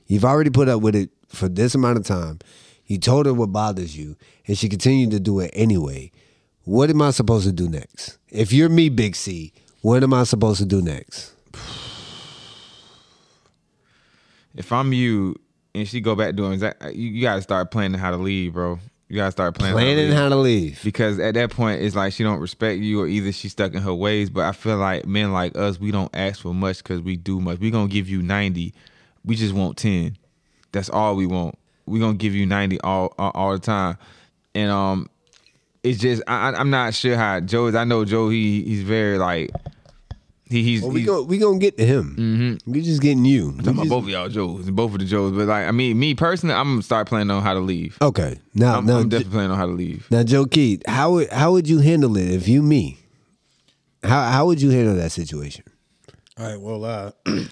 You've 0.07 0.25
already 0.25 0.49
put 0.49 0.67
up 0.67 0.81
with 0.81 0.95
it 0.95 1.09
for 1.33 1.49
this 1.49 1.75
amount 1.75 1.97
of 1.97 2.05
time. 2.05 2.39
You 2.85 2.97
told 2.97 3.25
her 3.25 3.33
what 3.33 3.51
bothers 3.51 3.97
you, 3.97 4.15
and 4.47 4.57
she 4.57 4.69
continued 4.69 5.11
to 5.11 5.19
do 5.19 5.39
it 5.39 5.51
anyway. 5.53 6.11
What 6.65 6.89
am 6.89 7.01
I 7.01 7.11
supposed 7.11 7.45
to 7.45 7.51
do 7.51 7.67
next? 7.69 8.17
If 8.29 8.53
you're 8.53 8.69
me, 8.69 8.89
Big 8.89 9.15
C, 9.15 9.53
what 9.81 10.03
am 10.03 10.13
I 10.13 10.23
supposed 10.23 10.59
to 10.59 10.65
do 10.65 10.81
next? 10.81 11.33
If 14.55 14.71
I'm 14.71 14.93
you 14.93 15.35
and 15.73 15.87
she 15.87 15.99
go 15.99 16.15
back 16.15 16.35
doing 16.35 16.59
that, 16.59 16.93
you, 16.95 17.09
you 17.09 17.21
got 17.23 17.37
to 17.37 17.41
start 17.41 17.71
planning 17.71 17.99
how 17.99 18.11
to 18.11 18.17
leave, 18.17 18.53
bro. 18.53 18.77
You 19.09 19.15
got 19.15 19.25
to 19.25 19.31
start 19.31 19.55
planning. 19.55 19.73
Planning 19.75 20.09
leave. 20.09 20.13
how 20.13 20.29
to 20.29 20.35
leave. 20.35 20.79
because 20.83 21.19
at 21.19 21.33
that 21.33 21.49
point 21.51 21.81
it's 21.81 21.95
like 21.95 22.13
she 22.13 22.23
don't 22.23 22.39
respect 22.39 22.79
you 22.79 23.01
or 23.01 23.07
either 23.07 23.31
she's 23.31 23.51
stuck 23.51 23.73
in 23.73 23.81
her 23.81 23.93
ways 23.93 24.29
but 24.29 24.45
i 24.45 24.51
feel 24.51 24.77
like 24.77 25.05
men 25.05 25.31
like 25.33 25.55
us 25.57 25.79
we 25.79 25.91
don't 25.91 26.09
ask 26.15 26.41
for 26.41 26.53
much 26.53 26.77
because 26.77 27.01
we 27.01 27.15
do 27.15 27.39
much 27.39 27.59
we 27.59 27.69
gonna 27.69 27.87
give 27.87 28.09
you 28.09 28.21
90 28.23 28.73
we 29.25 29.35
just 29.35 29.53
want 29.53 29.77
10 29.77 30.17
that's 30.73 30.89
all 30.89 31.15
we 31.15 31.25
want 31.25 31.57
We're 31.85 32.01
gonna 32.01 32.15
give 32.15 32.35
you 32.35 32.45
90 32.45 32.81
all 32.81 33.13
all, 33.17 33.31
all 33.33 33.51
the 33.53 33.59
time 33.59 33.97
and 34.53 34.69
um 34.69 35.09
it's 35.83 35.99
just 35.99 36.21
I, 36.27 36.49
I- 36.51 36.59
i'm 36.59 36.69
not 36.69 36.93
sure 36.93 37.15
how 37.15 37.39
joe 37.39 37.67
is 37.67 37.75
i 37.75 37.83
know 37.85 38.03
joe 38.05 38.29
he 38.29 38.61
he's 38.63 38.83
very 38.83 39.17
like 39.17 39.49
he, 40.45 40.61
he's, 40.61 40.81
Well, 40.83 40.91
we 40.91 40.99
he's 40.99 41.07
go 41.07 41.23
we 41.23 41.37
gonna 41.39 41.57
get 41.57 41.77
to 41.77 41.85
him. 41.85 42.15
Mm-hmm. 42.15 42.71
We 42.71 42.81
just 42.83 43.01
getting 43.01 43.25
you. 43.25 43.51
We 43.57 43.63
talking 43.63 43.71
about 43.73 43.89
both 43.89 44.03
of 44.03 44.09
y'all 44.09 44.29
joes 44.29 44.69
both 44.69 44.93
of 44.93 44.99
the 44.99 45.05
joes 45.05 45.31
but 45.35 45.47
like 45.47 45.67
i 45.67 45.71
mean 45.71 45.97
me 45.97 46.13
personally 46.13 46.53
i'm 46.53 46.73
gonna 46.73 46.81
start 46.83 47.07
planning 47.07 47.31
on 47.31 47.41
how 47.41 47.53
to 47.55 47.59
leave 47.59 47.97
Okay. 48.01 48.39
Now, 48.53 48.77
I'm, 48.77 48.85
now, 48.85 48.97
I'm 48.99 49.09
J- 49.09 49.17
definitely 49.17 49.31
planning 49.31 49.51
on 49.51 49.57
how 49.57 49.65
to 49.65 49.71
leave 49.71 50.05
now, 50.11 50.21
Joe 50.21 50.45
Keith, 50.45 50.83
how 50.87 51.13
would 51.13 51.29
how 51.31 51.53
would 51.53 51.67
you 51.67 51.79
handle 51.79 52.15
it 52.17 52.29
if 52.29 52.47
you 52.47 52.61
me? 52.61 52.97
How 54.03 54.29
how 54.29 54.45
would 54.45 54.61
you 54.61 54.69
handle 54.69 54.95
that 54.95 55.11
situation? 55.11 55.63
All 56.37 56.45
right. 56.45 56.59
Well, 56.61 56.83
uh, 56.85 57.11
excuse 57.25 57.47
me. 57.47 57.49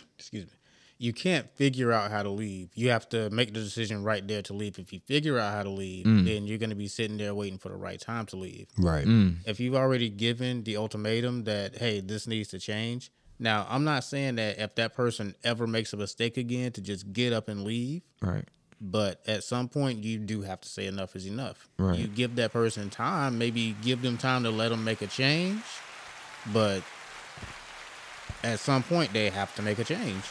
You 1.02 1.14
can't 1.14 1.50
figure 1.56 1.92
out 1.92 2.12
how 2.12 2.22
to 2.22 2.30
leave. 2.30 2.70
You 2.76 2.92
have 2.92 3.10
to 3.10 3.30
make 3.32 3.54
the 3.54 3.60
decision 3.60 4.04
right 4.04 4.26
there 4.28 4.44
to 4.44 4.54
leave. 4.54 4.78
If 4.78 4.94
you 4.94 5.00
figure 5.00 5.40
out 5.40 5.54
how 5.54 5.64
to 5.64 5.70
leave, 5.70 6.06
mm. 6.06 6.26
then 6.26 6.46
you're 6.46 6.60
going 6.60 6.70
to 6.70 6.76
be 6.76 6.88
sitting 6.88 7.18
there 7.18 7.34
waiting 7.34 7.58
for 7.58 7.70
the 7.70 7.76
right 7.76 8.00
time 8.00 8.28
to 8.28 8.36
leave. 8.36 8.68
Right. 8.78 9.06
Mm. 9.06 9.38
If 9.46 9.60
you've 9.60 9.76
already 9.76 10.10
given 10.10 10.64
the 10.64 10.78
ultimatum 10.78 11.46
that 11.46 11.78
hey, 11.78 12.02
this 12.02 12.28
needs 12.28 12.50
to 12.50 12.60
change. 12.60 13.12
Now, 13.40 13.66
I'm 13.68 13.84
not 13.84 14.04
saying 14.04 14.36
that 14.36 14.60
if 14.60 14.76
that 14.76 14.94
person 14.94 15.34
ever 15.44 15.66
makes 15.66 15.92
a 15.94 15.98
mistake 15.98 16.38
again 16.38 16.72
to 16.74 16.82
just 16.82 17.12
get 17.12 17.34
up 17.34 17.48
and 17.48 17.64
leave, 17.64 18.04
right 18.22 18.48
but 18.82 19.22
at 19.28 19.44
some 19.44 19.70
point 19.70 20.04
you 20.04 20.18
do 20.18 20.42
have 20.42 20.60
to 20.60 20.68
say 20.68 20.88
enough 20.88 21.16
is 21.16 21.28
enough. 21.28 21.70
Right. 21.78 22.00
You 22.00 22.08
give 22.08 22.36
that 22.38 22.52
person 22.52 22.90
time, 22.90 23.38
maybe 23.38 23.76
give 23.84 24.02
them 24.02 24.18
time 24.18 24.44
to 24.44 24.50
let 24.50 24.70
them 24.70 24.84
make 24.84 25.04
a 25.04 25.08
change, 25.08 25.62
but 26.52 26.82
at 28.44 28.60
some 28.60 28.82
point 28.82 29.14
they 29.14 29.30
have 29.30 29.56
to 29.56 29.62
make 29.62 29.78
a 29.78 29.84
change. 29.84 30.24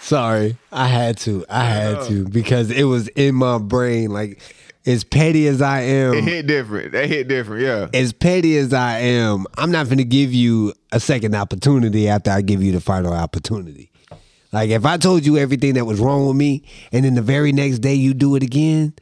Sorry, 0.00 0.56
I 0.70 0.86
had 0.86 1.18
to. 1.18 1.44
I 1.48 1.64
had 1.64 2.02
to 2.08 2.28
because 2.28 2.70
it 2.70 2.84
was 2.84 3.08
in 3.08 3.34
my 3.34 3.58
brain. 3.58 4.10
Like 4.10 4.40
as 4.86 5.02
petty 5.02 5.48
as 5.48 5.60
I 5.60 5.80
It 5.80 6.16
am, 6.16 6.22
hit 6.22 6.46
different. 6.46 6.92
They 6.92 7.08
hit 7.08 7.26
different. 7.28 7.62
Yeah. 7.62 7.88
as 7.92 8.12
petty 8.12 8.56
as 8.56 8.72
I 8.72 8.98
am, 9.00 9.46
I'm 9.58 9.72
not 9.72 9.86
going 9.86 9.98
to 9.98 10.04
give 10.04 10.32
you 10.32 10.74
a 10.92 11.00
second 11.00 11.34
opportunity 11.34 12.08
after 12.08 12.30
I 12.30 12.40
give 12.42 12.62
you 12.62 12.70
the 12.72 12.80
final 12.80 13.12
opportunity. 13.12 13.90
Like 14.52 14.70
if 14.70 14.86
I 14.86 14.96
told 14.96 15.26
you 15.26 15.38
everything 15.38 15.74
that 15.74 15.86
was 15.86 15.98
wrong 15.98 16.26
with 16.28 16.36
me, 16.36 16.62
and 16.92 17.04
then 17.04 17.14
the 17.14 17.22
very 17.22 17.50
next 17.50 17.80
day 17.80 17.94
you 17.94 18.14
do 18.14 18.36
it 18.36 18.44
again, 18.44 18.94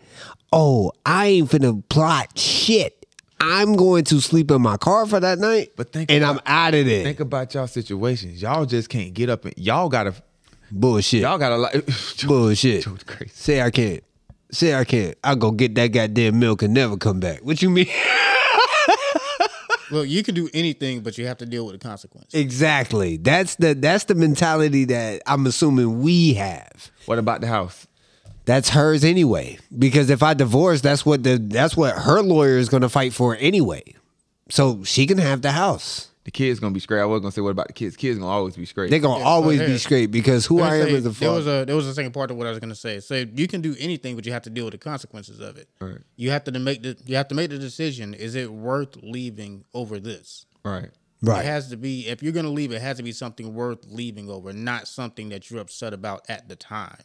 oh, 0.54 0.90
I 1.04 1.26
ain't 1.26 1.50
finna 1.50 1.86
plot 1.90 2.38
shit. 2.38 3.04
I'm 3.40 3.74
going 3.76 4.04
to 4.04 4.22
sleep 4.22 4.50
in 4.50 4.62
my 4.62 4.78
car 4.78 5.04
for 5.04 5.20
that 5.20 5.38
night, 5.38 5.72
But 5.76 5.92
think 5.92 6.10
and 6.10 6.24
about- 6.24 6.36
I'm 6.36 6.40
out 6.46 6.74
of 6.74 6.86
there. 6.86 7.04
Think 7.04 7.20
about 7.20 7.52
y'all 7.52 7.66
situations. 7.66 8.40
Y'all 8.40 8.64
just 8.64 8.88
can't 8.88 9.12
get 9.12 9.28
up 9.28 9.44
and 9.44 9.52
y'all 9.58 9.90
gotta 9.90 10.14
Bullshit. 10.70 11.20
y'all 11.22 11.38
gotta 11.38 11.56
like 11.56 11.86
Bullshit. 12.26 12.86
Say 13.32 13.60
I 13.62 13.70
can't. 13.70 14.02
Say 14.50 14.74
I 14.74 14.84
can't. 14.84 15.16
I'll 15.24 15.36
go 15.36 15.50
get 15.50 15.74
that 15.76 15.88
goddamn 15.88 16.38
milk 16.38 16.62
and 16.62 16.74
never 16.74 16.96
come 16.96 17.20
back. 17.20 17.40
What 17.44 17.60
you 17.62 17.70
mean? 17.70 17.86
Look, 19.90 20.08
you 20.08 20.22
can 20.22 20.34
do 20.34 20.48
anything, 20.54 21.00
but 21.02 21.18
you 21.18 21.26
have 21.26 21.38
to 21.38 21.46
deal 21.46 21.66
with 21.66 21.78
the 21.80 21.86
consequence. 21.86 22.32
exactly. 22.34 23.16
That's 23.18 23.56
the 23.56 23.74
that's 23.74 24.04
the 24.04 24.14
mentality 24.14 24.84
that 24.86 25.22
I'm 25.26 25.46
assuming 25.46 26.00
we 26.00 26.34
have. 26.34 26.90
What 27.06 27.18
about 27.18 27.42
the 27.42 27.46
house? 27.48 27.86
That's 28.46 28.70
hers 28.70 29.04
anyway. 29.04 29.58
Because 29.78 30.10
if 30.10 30.22
I 30.22 30.34
divorce, 30.34 30.80
that's 30.80 31.04
what 31.06 31.22
the 31.22 31.36
that's 31.38 31.76
what 31.76 31.94
her 31.96 32.22
lawyer 32.22 32.56
is 32.56 32.68
gonna 32.68 32.88
fight 32.88 33.12
for 33.12 33.36
anyway. 33.36 33.82
So 34.48 34.82
she 34.84 35.06
can 35.06 35.18
have 35.18 35.42
the 35.42 35.52
house. 35.52 36.08
The 36.24 36.30
kids 36.30 36.58
gonna 36.58 36.72
be 36.72 36.80
straight. 36.80 37.02
I 37.02 37.04
was 37.04 37.20
gonna 37.20 37.32
say 37.32 37.42
what 37.42 37.50
about 37.50 37.66
the 37.66 37.74
kids? 37.74 37.96
Kids 37.96 38.18
gonna 38.18 38.30
always 38.30 38.56
be 38.56 38.64
straight. 38.64 38.88
They're 38.90 38.98
gonna 38.98 39.18
Yeah, 39.20 39.26
always 39.26 39.58
but 39.58 39.64
be 39.66 39.70
here- 39.72 39.78
straight 39.78 40.06
because 40.06 40.46
who 40.46 40.56
Let 40.56 40.64
me 40.64 40.78
I 40.78 40.80
am 40.80 40.86
say, 40.88 40.94
as 40.94 41.06
a 41.06 41.10
there 41.10 41.30
was 41.32 41.44
father. 41.44 41.62
a 41.62 41.64
there 41.66 41.76
was 41.76 41.86
a 41.86 41.92
second 41.94 42.12
part 42.12 42.30
of 42.30 42.38
what 42.38 42.46
I 42.46 42.50
was 42.50 42.58
gonna 42.60 42.74
say. 42.74 43.00
So 43.00 43.26
you 43.34 43.46
can 43.46 43.60
do 43.60 43.76
anything, 43.78 44.16
but 44.16 44.24
you 44.24 44.32
have 44.32 44.42
to 44.42 44.50
deal 44.50 44.64
with 44.64 44.72
the 44.72 44.78
consequences 44.78 45.40
of 45.40 45.58
it. 45.58 45.68
Right. 45.80 45.98
You 46.16 46.30
have 46.30 46.44
to 46.44 46.58
make 46.58 46.82
the 46.82 46.96
you 47.04 47.16
have 47.16 47.28
to 47.28 47.34
make 47.34 47.50
the 47.50 47.58
decision. 47.58 48.14
Is 48.14 48.34
it 48.36 48.50
worth 48.52 48.96
leaving 49.02 49.64
over 49.74 50.00
this? 50.00 50.46
right. 50.64 50.90
Right. 51.22 51.42
It 51.42 51.48
has 51.48 51.68
to 51.70 51.76
be 51.78 52.06
if 52.08 52.22
you're 52.22 52.32
gonna 52.32 52.50
leave, 52.50 52.70
it 52.72 52.80
has 52.82 52.96
to 52.98 53.02
be 53.02 53.12
something 53.12 53.54
worth 53.54 53.86
leaving 53.90 54.28
over, 54.30 54.52
not 54.52 54.88
something 54.88 55.28
that 55.30 55.50
you're 55.50 55.60
upset 55.60 55.92
about 55.94 56.22
at 56.28 56.48
the 56.48 56.56
time. 56.56 56.98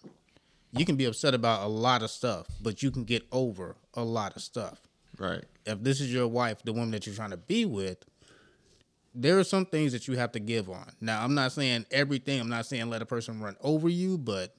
You 0.72 0.86
can 0.86 0.96
be 0.98 1.06
upset 1.06 1.34
about 1.34 1.64
a 1.66 1.68
lot 1.70 2.04
of 2.04 2.10
stuff, 2.10 2.48
but 2.62 2.84
you 2.84 2.92
can 2.92 3.04
get 3.06 3.24
over 3.32 3.76
a 3.96 4.04
lot 4.04 4.36
of 4.36 4.42
stuff. 4.42 4.80
Right. 5.18 5.44
If 5.66 5.84
this 5.84 6.00
is 6.02 6.12
your 6.14 6.28
wife, 6.28 6.58
the 6.64 6.74
woman 6.74 6.92
that 6.92 7.06
you're 7.06 7.16
trying 7.16 7.30
to 7.32 7.38
be 7.38 7.66
with, 7.66 7.98
there 9.14 9.40
are 9.40 9.44
some 9.44 9.66
things 9.66 9.92
that 9.92 10.08
you 10.08 10.16
have 10.18 10.32
to 10.34 10.40
give 10.40 10.70
on. 10.70 10.92
Now, 11.02 11.24
I'm 11.24 11.34
not 11.34 11.52
saying 11.52 11.86
everything. 11.92 12.40
I'm 12.40 12.50
not 12.50 12.66
saying 12.66 12.90
let 12.90 13.02
a 13.02 13.06
person 13.06 13.42
run 13.42 13.56
over 13.62 13.90
you, 13.90 14.18
but 14.18 14.56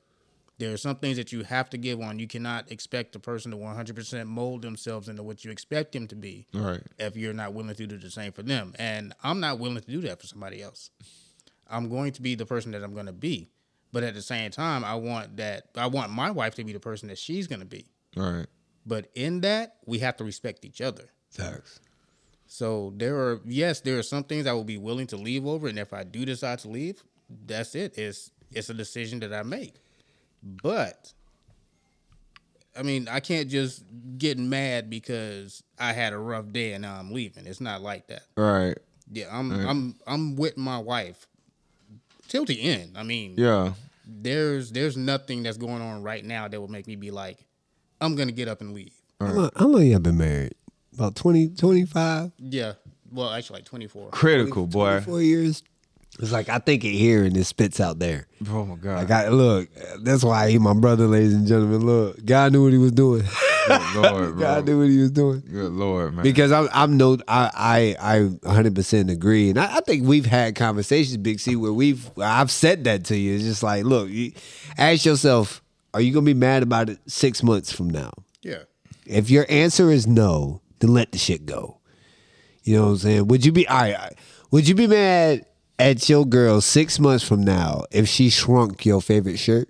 there 0.59 0.73
are 0.73 0.77
some 0.77 0.97
things 0.97 1.17
that 1.17 1.33
you 1.33 1.43
have 1.45 1.71
to 1.71 1.79
give 1.79 2.01
on. 2.01 2.19
You 2.19 2.27
cannot 2.27 2.71
expect 2.71 3.17
a 3.17 3.19
person 3.19 3.51
to 3.53 3.57
100% 3.57 4.27
mold 4.27 4.63
themselves 4.63 5.09
into 5.09 5.23
what 5.23 5.45
you 5.45 5.51
expect 5.51 5.93
them 5.93 6.07
to 6.09 6.17
be 6.17 6.47
Right. 6.53 6.83
if 6.99 7.17
you're 7.17 7.33
not 7.33 7.55
willing 7.55 7.75
to 7.75 7.87
do 7.87 7.97
the 7.97 8.11
same 8.11 8.33
for 8.33 8.43
them. 8.43 8.75
And 8.79 9.15
I'm 9.23 9.41
not 9.41 9.59
willing 9.59 9.81
to 9.81 9.91
do 9.91 10.01
that 10.03 10.21
for 10.21 10.27
somebody 10.27 10.63
else. 10.63 10.91
I'm 11.69 11.89
going 11.89 12.13
to 12.13 12.23
be 12.23 12.35
the 12.35 12.45
person 12.47 12.73
that 12.73 12.83
I'm 12.83 12.93
going 12.95 13.07
to 13.07 13.13
be. 13.13 13.49
But 13.93 14.03
at 14.05 14.15
the 14.15 14.23
same 14.23 14.51
time, 14.51 14.85
I 14.85 14.95
want 14.95 15.37
that 15.39 15.65
I 15.75 15.87
want 15.89 16.13
my 16.13 16.31
wife 16.31 16.55
to 16.57 16.65
be 16.65 16.73
the 16.73 16.79
person 16.81 17.09
that 17.09 17.19
she's 17.19 17.47
going 17.49 17.59
to 17.61 17.67
be. 17.67 17.87
Right. 18.15 18.47
But 18.87 19.11
in 19.15 19.41
that, 19.41 19.77
we 19.87 19.99
have 19.99 20.17
to 20.19 20.25
respect 20.25 20.65
each 20.65 20.81
other. 20.81 21.11
Facts. 21.31 21.81
So 22.53 22.93
there 22.97 23.17
are 23.17 23.41
yes, 23.45 23.81
there 23.81 23.97
are 23.97 24.03
some 24.03 24.25
things 24.25 24.49
I 24.49 24.53
will 24.53 24.65
be 24.65 24.77
willing 24.77 25.07
to 25.09 25.17
leave 25.17 25.47
over, 25.47 25.69
and 25.69 25.79
if 25.79 25.93
I 25.93 26.03
do 26.03 26.25
decide 26.25 26.59
to 26.61 26.69
leave, 26.69 27.01
that's 27.47 27.77
it. 27.77 27.97
It's 27.97 28.33
it's 28.51 28.69
a 28.69 28.75
decision 28.75 29.21
that 29.21 29.33
I 29.33 29.45
make. 29.45 29.75
But 30.43 31.13
I 32.77 32.83
mean, 32.83 33.07
I 33.07 33.21
can't 33.21 33.49
just 33.49 33.85
get 34.19 34.37
mad 34.37 34.91
because 34.91 35.63
I 35.79 35.93
had 35.93 36.13
a 36.13 36.19
rough 36.19 36.53
day 36.53 36.73
and 36.73 36.83
now 36.83 36.99
I'm 36.99 37.13
leaving. 37.13 37.47
It's 37.47 37.61
not 37.61 37.83
like 37.83 38.09
that. 38.09 38.25
Right. 38.37 38.77
Yeah, 39.13 39.27
I'm 39.31 39.53
I'm 39.53 39.95
I'm 40.05 40.35
with 40.35 40.57
my 40.57 40.79
wife 40.79 41.29
till 42.27 42.45
the 42.45 42.61
end. 42.61 42.99
I 42.99 43.05
mean, 43.05 43.35
Yeah. 43.37 43.75
there's 44.05 44.73
there's 44.73 44.97
nothing 44.97 45.45
that's 45.45 45.57
going 45.57 45.83
on 45.83 46.03
right 46.03 46.25
now 46.25 46.49
that 46.49 46.61
would 46.61 46.71
make 46.71 46.89
me 46.89 46.97
be 46.97 47.13
like, 47.13 47.39
I'm 48.01 48.17
gonna 48.17 48.33
get 48.33 48.49
up 48.49 48.61
and 48.61 48.73
leave. 48.73 48.95
How 49.21 49.27
long, 49.33 49.51
how 49.55 49.67
long 49.69 49.83
you 49.87 49.99
been 50.01 50.17
married? 50.19 50.55
About 51.01 51.17
20, 51.17 51.49
25? 51.57 52.31
Yeah. 52.37 52.75
Well, 53.11 53.31
actually, 53.31 53.61
like 53.61 53.65
24. 53.65 54.11
Critical, 54.11 54.67
boy. 54.67 55.01
Four 55.01 55.23
years. 55.23 55.63
It's 56.19 56.31
like 56.31 56.51
I 56.51 56.59
think 56.59 56.85
it 56.85 56.91
here 56.91 57.25
and 57.25 57.35
it 57.35 57.45
spits 57.45 57.81
out 57.81 57.99
there. 57.99 58.27
Oh 58.51 58.67
my 58.67 58.75
god. 58.75 59.09
Like 59.09 59.11
I 59.11 59.29
look, 59.29 59.71
that's 60.03 60.23
why 60.23 60.51
he 60.51 60.59
my 60.59 60.75
brother, 60.75 61.07
ladies 61.07 61.33
and 61.33 61.47
gentlemen. 61.47 61.87
Look, 61.87 62.23
God 62.27 62.53
knew 62.53 62.65
what 62.65 62.73
he 62.73 62.79
was 62.79 62.93
doing. 62.93 63.23
Good 63.67 63.95
lord, 63.95 64.31
bro. 64.37 64.41
God 64.41 64.67
knew 64.67 64.81
what 64.81 64.89
he 64.91 64.99
was 64.99 65.11
doing. 65.13 65.43
Good 65.51 65.73
lord, 65.73 66.17
man. 66.17 66.23
Because 66.23 66.53
I'm 66.53 66.69
I'm 66.75 66.99
no 66.99 67.17
I 67.27 67.97
I 68.01 68.17
I 68.17 68.21
100 68.25 68.75
percent 68.75 69.09
agree, 69.09 69.49
and 69.49 69.59
I, 69.59 69.79
I 69.79 69.81
think 69.81 70.07
we've 70.07 70.27
had 70.27 70.55
conversations, 70.57 71.17
Big 71.17 71.41
C, 71.41 71.57
where 71.57 71.73
we've 71.73 72.11
I've 72.19 72.51
said 72.51 72.85
that 72.85 73.05
to 73.07 73.17
you. 73.17 73.37
It's 73.37 73.45
just 73.45 73.63
like, 73.63 73.85
look, 73.85 74.11
you, 74.11 74.33
ask 74.77 75.07
yourself, 75.07 75.63
are 75.95 76.03
you 76.03 76.13
gonna 76.13 76.27
be 76.27 76.35
mad 76.35 76.63
about 76.63 76.91
it 76.91 76.99
six 77.07 77.43
months 77.43 77.73
from 77.73 77.89
now? 77.89 78.13
Yeah. 78.43 78.65
If 79.07 79.31
your 79.31 79.47
answer 79.49 79.91
is 79.91 80.07
no, 80.07 80.61
then 80.81 80.93
let 80.93 81.13
the 81.13 81.19
shit 81.19 81.47
go. 81.47 81.79
You 82.63 82.77
know 82.77 82.85
what 82.85 82.91
I'm 82.91 82.97
saying? 82.99 83.29
Would 83.29 83.45
you 83.45 83.53
be 83.53 83.67
all 83.69 83.79
right? 83.79 83.97
right. 83.97 84.19
Would 84.51 84.69
you 84.69 84.75
be 84.75 84.87
mad 84.87 85.47
at 85.79 86.09
your 86.09 86.27
girl 86.27 86.61
six 86.61 86.99
months 86.99 87.25
from 87.25 87.43
now 87.43 87.85
if 87.91 88.09
she 88.09 88.29
shrunk 88.29 88.85
your 88.85 89.01
favorite 89.01 89.39
shirt? 89.39 89.69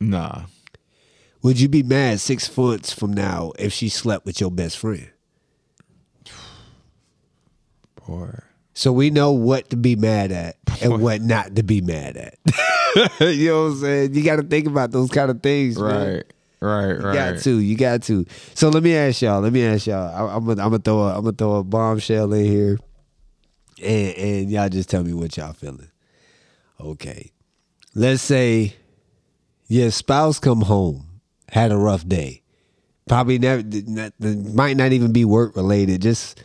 nah. 0.00 0.44
Would 1.42 1.60
you 1.60 1.68
be 1.68 1.82
mad 1.82 2.20
six 2.20 2.54
months 2.56 2.90
from 2.90 3.12
now 3.12 3.52
if 3.58 3.70
she 3.72 3.90
slept 3.90 4.24
with 4.24 4.40
your 4.40 4.50
best 4.50 4.78
friend? 4.78 5.10
Boy. 8.06 8.38
So 8.72 8.92
we 8.92 9.10
know 9.10 9.30
what 9.32 9.68
to 9.70 9.76
be 9.76 9.94
mad 9.94 10.32
at 10.32 10.56
and 10.82 11.02
what 11.02 11.20
not 11.20 11.54
to 11.56 11.62
be 11.62 11.82
mad 11.82 12.16
at. 12.16 12.38
you 13.20 13.48
know 13.48 13.64
what 13.64 13.72
I'm 13.72 13.76
saying? 13.76 14.14
You 14.14 14.24
got 14.24 14.36
to 14.36 14.42
think 14.42 14.66
about 14.66 14.90
those 14.90 15.10
kind 15.10 15.30
of 15.30 15.42
things, 15.42 15.78
man. 15.78 16.22
Right. 16.64 16.92
Right. 16.92 17.14
You 17.14 17.14
got 17.14 17.42
to. 17.42 17.58
You 17.58 17.76
got 17.76 18.02
to. 18.04 18.26
So 18.54 18.70
let 18.70 18.82
me 18.82 18.96
ask 18.96 19.20
y'all. 19.20 19.40
Let 19.40 19.52
me 19.52 19.64
ask 19.64 19.86
y'all. 19.86 20.08
I, 20.08 20.34
I'm 20.34 20.46
gonna 20.46 20.62
I'm 20.62 20.70
gonna 20.70 20.78
throw 20.78 21.00
a, 21.00 21.16
I'm 21.16 21.24
gonna 21.24 21.32
throw 21.32 21.56
a 21.56 21.64
bombshell 21.64 22.32
in 22.32 22.44
here, 22.46 22.78
and 23.82 24.16
and 24.16 24.50
y'all 24.50 24.68
just 24.70 24.88
tell 24.88 25.04
me 25.04 25.12
what 25.12 25.36
y'all 25.36 25.52
feeling. 25.52 25.90
Okay, 26.80 27.32
let's 27.94 28.22
say 28.22 28.74
your 29.68 29.90
spouse 29.90 30.38
come 30.38 30.62
home, 30.62 31.20
had 31.50 31.70
a 31.70 31.76
rough 31.76 32.08
day, 32.08 32.42
probably 33.08 33.38
never 33.38 33.62
not, 33.62 34.12
might 34.20 34.76
not 34.76 34.92
even 34.92 35.12
be 35.12 35.24
work 35.24 35.56
related, 35.56 36.00
just 36.00 36.42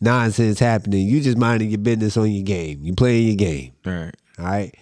nonsense 0.00 0.58
happening. 0.58 1.08
You 1.08 1.20
just 1.22 1.38
minding 1.38 1.70
your 1.70 1.78
business 1.78 2.16
on 2.16 2.30
your 2.30 2.44
game. 2.44 2.80
You 2.82 2.94
playing 2.94 3.26
your 3.26 3.36
game. 3.36 3.72
Right. 3.84 4.14
All 4.38 4.44
right. 4.44 4.74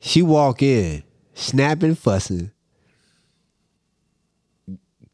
She 0.00 0.20
walk 0.20 0.62
in, 0.62 1.02
snapping, 1.34 1.94
fussing, 1.94 2.50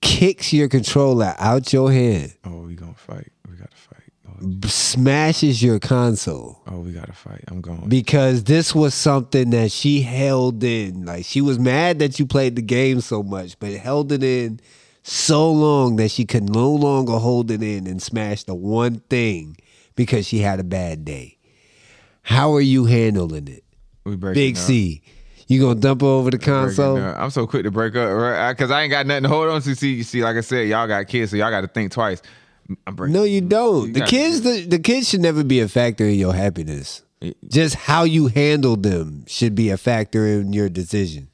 kicks 0.01 0.53
your 0.53 0.69
controller 0.69 1.35
out 1.39 1.73
your 1.73 1.91
hand, 1.93 2.35
Oh, 2.45 2.63
we 2.63 2.75
gonna 2.75 2.95
fight. 2.95 3.31
We 3.49 3.57
gotta 3.57 3.77
fight. 3.77 4.03
Oh, 4.29 4.33
Lord. 4.41 4.65
smashes 4.67 5.63
your 5.63 5.79
console 5.79 6.63
Oh, 6.67 6.81
we 6.81 6.93
gotta 6.93 7.13
fight. 7.13 7.45
I'm 7.49 7.61
going. 7.61 7.89
because 7.89 8.45
this 8.45 8.75
was 8.75 8.95
something 8.95 9.51
that 9.51 9.73
she 9.73 10.03
held 10.03 10.63
in. 10.63 11.05
Like 11.05 11.25
she 11.25 11.41
was 11.41 11.59
mad 11.59 11.99
that 12.01 12.19
you 12.19 12.27
played 12.27 12.57
the 12.57 12.63
game 12.63 13.01
so 13.01 13.23
much, 13.23 13.59
but 13.59 13.73
held 13.73 14.13
it 14.13 14.23
in 14.23 14.61
so 15.03 15.51
long 15.51 15.97
that 15.97 16.11
she 16.11 16.25
could 16.25 16.49
no 16.53 16.71
longer 16.71 17.15
hold 17.19 17.51
it 17.51 17.63
in 17.63 17.87
and 17.87 18.01
smash 18.03 18.45
the 18.45 18.55
one 18.55 19.01
thing 19.09 19.57
because 19.97 20.27
she 20.27 20.39
had 20.41 20.61
a 20.61 20.65
bad 20.65 21.05
day. 21.05 21.39
How 22.23 22.53
are 22.55 22.61
you 22.61 22.85
handling 22.85 23.49
it? 23.49 23.65
we 24.05 24.17
break 24.17 24.35
Big 24.35 24.57
C. 24.57 25.03
You 25.49 25.61
gonna 25.63 25.81
dump 25.81 26.03
over 26.03 26.31
the 26.31 26.39
console? 26.39 26.99
I'm 26.99 27.31
so 27.31 27.47
quick 27.47 27.65
to 27.65 27.71
break 27.71 27.97
up, 27.97 28.11
right? 28.15 28.53
Because 28.53 28.71
I 28.71 28.83
ain't 28.83 28.91
got 28.91 29.07
nothing 29.07 29.23
to 29.25 29.29
hold 29.31 29.49
on 29.49 29.63
to. 29.63 29.75
See, 29.75 29.95
you 29.95 30.03
see, 30.05 30.23
like 30.23 30.37
I 30.37 30.43
said, 30.43 30.69
y'all 30.69 30.87
got 30.87 31.09
kids, 31.09 31.31
so 31.31 31.37
y'all 31.39 31.51
got 31.51 31.63
to 31.63 31.69
think 31.69 31.91
twice. 31.91 32.21
I'm 32.87 32.95
breaking. 32.95 33.15
No, 33.15 33.25
you 33.25 33.41
don't. 33.41 33.93
the 33.95 34.03
kids, 34.03 34.43
the, 34.43 34.67
the 34.67 34.79
kids 34.79 35.09
should 35.09 35.21
never 35.23 35.43
be 35.43 35.61
a 35.61 35.69
factor 35.69 36.05
in 36.05 36.17
your 36.17 36.35
happiness. 36.35 37.03
Just 37.49 37.75
how 37.75 38.05
you 38.05 38.27
handle 38.29 38.77
them 38.77 39.25
should 39.27 39.55
be 39.55 39.71
a 39.71 39.77
factor 39.79 40.27
in 40.27 40.53
your 40.53 40.69
decision. 40.69 41.29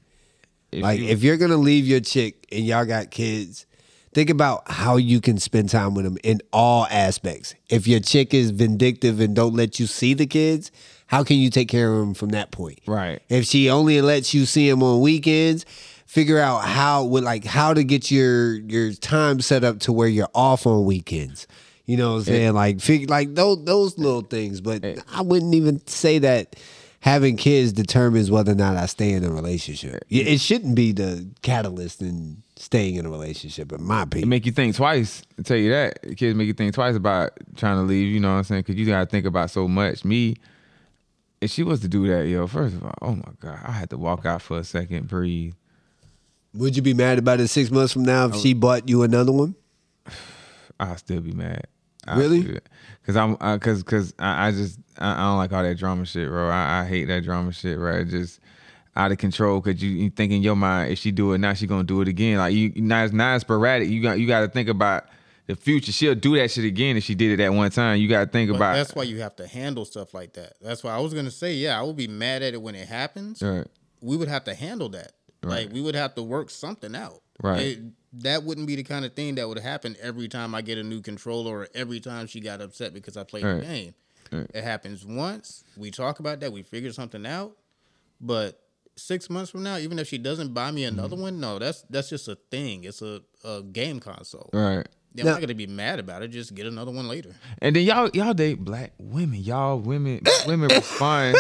If 0.71 0.83
Like 0.83 1.01
you- 1.01 1.07
if 1.09 1.23
you're 1.25 1.37
gonna 1.37 1.57
leave 1.57 1.85
your 1.87 2.01
chick 2.01 2.47
and 2.53 2.65
y'all 2.65 2.85
got 2.85 3.11
kids, 3.11 3.67
think 4.15 4.31
about 4.31 4.71
how 4.71 4.97
you 4.97 5.21
can 5.21 5.39
spend 5.39 5.69
time 5.69 5.95
with 5.95 6.05
them 6.05 6.17
in 6.23 6.41
all 6.53 6.87
aspects. 6.91 7.55
If 7.69 7.87
your 7.87 8.01
chick 8.01 8.33
is 8.33 8.51
vindictive 8.51 9.21
and 9.21 9.35
don't 9.35 9.55
let 9.55 9.79
you 9.81 9.87
see 9.87 10.15
the 10.15 10.27
kids, 10.27 10.71
how 11.09 11.25
can 11.25 11.37
you 11.37 11.51
take 11.51 11.69
care 11.69 11.93
of 11.93 11.99
them 11.99 12.15
from 12.15 12.31
that 12.31 12.51
point? 12.51 12.81
Right. 12.87 13.21
If 13.29 13.45
she 13.45 13.69
only 13.69 14.01
lets 14.01 14.33
you 14.33 14.47
see 14.47 14.71
them 14.71 14.83
on 14.83 15.01
weekends, 15.01 15.67
figure 16.07 16.39
out 16.39 16.61
how 16.65 17.05
with 17.05 17.25
like 17.25 17.45
how 17.45 17.75
to 17.75 17.83
get 17.83 18.11
your 18.11 18.55
your 18.55 18.93
time 18.93 19.41
set 19.41 19.65
up 19.65 19.81
to 19.81 19.93
where 19.93 20.09
you're 20.09 20.29
off 20.35 20.67
on 20.67 20.85
weekends. 20.85 21.47
You 21.87 21.97
know 21.99 22.13
what 22.13 22.19
I'm 22.19 22.25
saying? 22.25 22.55
like 22.55 22.81
fig 22.81 23.11
like 23.11 23.35
those 23.35 23.65
those 23.65 23.99
little 23.99 24.23
things. 24.23 24.61
But 24.61 24.85
I 25.13 25.23
wouldn't 25.23 25.55
even 25.55 25.87
say 25.87 26.21
that 26.21 26.57
having 27.05 27.37
kids 27.37 27.71
determines 27.75 28.31
whether 28.31 28.53
or 28.53 28.55
not 28.55 28.79
I 28.79 28.87
stay 28.87 29.13
in 29.13 29.25
a 29.25 29.31
relationship. 29.31 30.03
It 30.09 30.27
it 30.27 30.41
shouldn't 30.41 30.75
be 30.75 30.93
the 30.93 31.29
catalyst 31.43 32.01
in 32.01 32.43
staying 32.57 32.95
in 32.95 33.05
a 33.05 33.11
relationship, 33.11 33.73
in 33.73 33.83
my 33.83 34.01
It 34.01 34.05
opinion. 34.05 34.29
make 34.31 34.47
you 34.47 34.53
think 34.53 34.75
twice. 34.75 35.21
I 35.39 35.43
tell 35.43 35.59
you 35.59 35.71
that. 35.71 36.17
Kids 36.17 36.35
make 36.35 36.47
you 36.47 36.55
think 36.55 36.73
twice 36.73 36.97
about 36.97 37.33
trying 37.57 37.77
to 37.77 37.83
leave, 37.83 38.11
you 38.11 38.21
know 38.21 38.33
what 38.33 38.39
I'm 38.39 38.45
saying? 38.45 38.63
Because 38.63 38.77
you 38.77 38.87
got 38.87 39.01
to 39.01 39.07
think 39.07 39.27
about 39.27 39.51
so 39.51 39.69
much. 39.69 40.03
Me, 40.03 40.37
if 41.43 41.51
she 41.51 41.63
was 41.63 41.81
to 41.81 41.89
do 41.89 42.07
that, 42.09 42.27
yo, 42.27 42.47
first 42.47 42.75
of 42.75 42.85
all, 42.85 42.95
oh 43.03 43.15
my 43.17 43.33
God, 43.39 43.59
I 43.63 43.73
had 43.73 43.91
to 43.91 43.99
walk 43.99 44.25
out 44.25 44.41
for 44.41 44.59
a 44.59 44.65
second, 44.65 45.07
breathe. 45.09 45.53
Would 46.55 46.75
you 46.75 46.81
be 46.81 46.95
mad 46.95 47.19
about 47.19 47.39
it 47.41 47.49
six 47.49 47.71
months 47.71 47.93
from 47.93 48.05
now 48.05 48.29
if 48.29 48.37
she 48.37 48.55
bought 48.55 48.89
you 48.89 49.03
another 49.03 49.33
one? 49.33 49.55
I'll 50.81 50.97
still 50.97 51.21
be 51.21 51.33
mad. 51.33 51.67
I'll 52.07 52.19
Really? 52.19 52.61
Cause 53.05 53.17
I'm, 53.17 53.37
uh, 53.43 53.59
cause, 53.59 53.83
cause 53.83 54.15
I, 54.19 54.49
I 54.49 54.51
just, 54.53 54.79
I, 54.99 55.13
I 55.15 55.17
don't 55.29 55.37
like 55.39 55.53
all 55.53 55.63
that 55.63 55.77
drama 55.79 56.05
shit, 56.07 56.29
bro. 56.29 56.49
I, 56.49 56.81
I 56.81 56.85
hate 56.87 57.07
that 57.07 57.25
drama 57.25 57.53
shit, 57.53 57.79
right? 57.79 58.01
It 58.01 58.09
just 58.09 58.41
out 58.97 59.11
of 59.13 59.19
control. 59.19 59.61
Cause 59.61 59.83
you, 59.83 59.91
you 59.91 60.11
think 60.11 60.33
in 60.33 60.43
your 60.43 60.57
mind, 60.57 60.93
if 60.93 60.99
she 60.99 61.11
do 61.11 61.33
it 61.33 61.39
now, 61.39 61.53
she 61.55 61.67
gonna 61.67 61.85
do 61.85 62.01
it 62.01 62.09
again. 62.09 62.39
Like 62.39 62.55
you, 62.55 62.73
not, 62.77 63.13
not 63.13 63.41
sporadic. 63.41 63.89
You 63.89 64.01
got, 64.03 64.19
you 64.21 64.27
got 64.27 64.41
to 64.41 64.49
think 64.49 64.69
about 64.69 65.07
the 65.47 65.57
future. 65.57 65.93
She'll 65.93 66.15
do 66.15 66.37
that 66.37 66.51
shit 66.51 66.65
again 66.65 66.97
if 66.97 67.05
she 67.05 67.15
did 67.15 67.39
it 67.39 67.43
at 67.43 67.53
one 67.53 67.71
time. 67.71 67.99
You 68.01 68.09
got 68.09 68.25
to 68.27 68.31
think 68.31 68.51
But 68.51 68.57
about. 68.57 68.75
that's 68.77 68.95
why 68.95 69.03
you 69.03 69.21
have 69.21 69.37
to 69.37 69.47
handle 69.47 69.85
stuff 69.85 70.15
like 70.15 70.35
that. 70.35 70.55
That's 70.61 70.85
why 70.85 70.93
I 70.93 71.01
was 71.01 71.13
gonna 71.13 71.31
say, 71.31 71.55
yeah, 71.55 71.79
I 71.79 71.83
would 71.83 71.97
be 71.97 72.07
mad 72.09 72.43
at 72.43 72.55
it 72.55 72.63
when 72.63 72.75
it 72.75 72.87
happens. 72.89 73.43
Right. 73.43 73.67
We 74.01 74.17
would 74.17 74.29
have 74.29 74.45
to 74.45 74.55
handle 74.55 74.89
that. 74.91 75.13
Like 75.43 75.73
we 75.73 75.81
would 75.83 75.95
have 75.95 76.15
to 76.15 76.23
work 76.23 76.49
something 76.51 76.95
out. 76.95 77.21
Right. 77.43 77.61
It- 77.61 77.81
that 78.19 78.45
wouldn't 78.45 78.69
be 78.69 78.77
the 78.77 78.85
kind 78.85 79.05
of 79.05 79.13
thing 79.15 79.35
that 79.35 79.49
would 79.49 79.59
happen 79.59 79.97
every 80.01 80.29
time 80.29 80.55
I 80.55 80.63
get 80.63 80.79
a 80.79 80.85
new 80.85 81.01
controller 81.01 81.51
or 81.63 81.69
every 81.75 81.99
time 81.99 82.29
she 82.29 82.39
got 82.39 82.61
upset 82.61 82.95
because 82.95 83.17
I 83.17 83.25
played 83.25 83.43
Right. 83.43 83.59
the 83.59 83.67
game. 83.67 83.95
Right. 84.35 84.51
It 84.55 84.65
happens 84.65 85.05
once. 85.05 85.65
We 85.77 85.91
talk 85.91 86.21
about 86.21 86.41
that. 86.41 86.53
We 86.53 86.63
figure 86.63 86.93
something 86.93 87.25
out. 87.27 87.57
But 88.21 88.61
six 88.97 89.29
months 89.31 89.51
from 89.51 89.63
now, 89.63 89.77
even 89.79 89.99
if 89.99 90.09
she 90.09 90.19
doesn't 90.19 90.55
buy 90.55 90.71
me 90.71 90.85
another 90.85 91.17
mm. 91.17 91.23
one, 91.23 91.41
no, 91.41 91.59
that's 91.59 91.83
that's 91.91 92.09
just 92.09 92.29
a 92.29 92.37
thing. 92.51 92.85
It's 92.85 93.03
a, 93.03 93.23
a 93.45 93.63
game 93.63 94.01
console. 94.01 94.51
Right. 94.53 94.87
Yeah, 95.15 95.23
I'm 95.23 95.27
Now- 95.27 95.33
not 95.33 95.41
gonna 95.43 95.55
be 95.55 95.67
mad 95.67 96.01
about 96.01 96.23
it. 96.23 96.29
Just 96.29 96.55
get 96.55 96.67
another 96.67 96.91
one 96.91 97.07
later. 97.09 97.35
And 97.61 97.77
then 97.77 97.85
y'all 97.85 98.11
y'all 98.15 98.35
date 98.35 98.65
black 98.65 98.93
women. 98.99 99.41
Y'all 99.41 99.79
women 99.79 100.21
women 100.47 100.69
respond. 100.69 101.37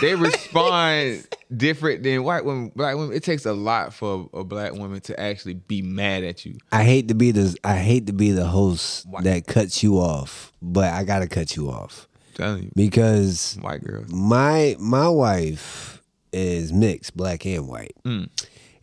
they 0.00 0.14
respond 0.14 1.26
different 1.54 2.04
than 2.04 2.22
white 2.22 2.44
women. 2.44 2.70
Black 2.76 2.96
women. 2.96 3.16
It 3.16 3.24
takes 3.24 3.44
a 3.44 3.52
lot 3.52 3.92
for 3.92 4.28
a 4.32 4.44
black 4.44 4.72
woman 4.74 5.00
to 5.02 5.18
actually 5.18 5.54
be 5.54 5.82
mad 5.82 6.22
at 6.22 6.44
you. 6.44 6.58
I 6.70 6.84
hate 6.84 7.08
to 7.08 7.14
be 7.14 7.32
the 7.32 7.56
I 7.64 7.76
hate 7.76 8.06
to 8.06 8.12
be 8.12 8.30
the 8.30 8.46
host 8.46 9.06
that 9.22 9.46
cuts 9.46 9.82
you 9.82 9.96
off, 9.98 10.52
but 10.62 10.92
I 10.92 11.02
gotta 11.04 11.26
cut 11.26 11.56
you 11.56 11.70
off 11.70 12.07
telling 12.38 12.62
you, 12.64 12.70
because 12.74 13.58
white 13.60 13.84
girls. 13.84 14.10
my 14.12 14.76
my 14.78 15.08
wife 15.08 16.02
is 16.32 16.72
mixed, 16.72 17.16
black 17.16 17.44
and 17.46 17.68
white, 17.68 17.94
Mm. 18.04 18.28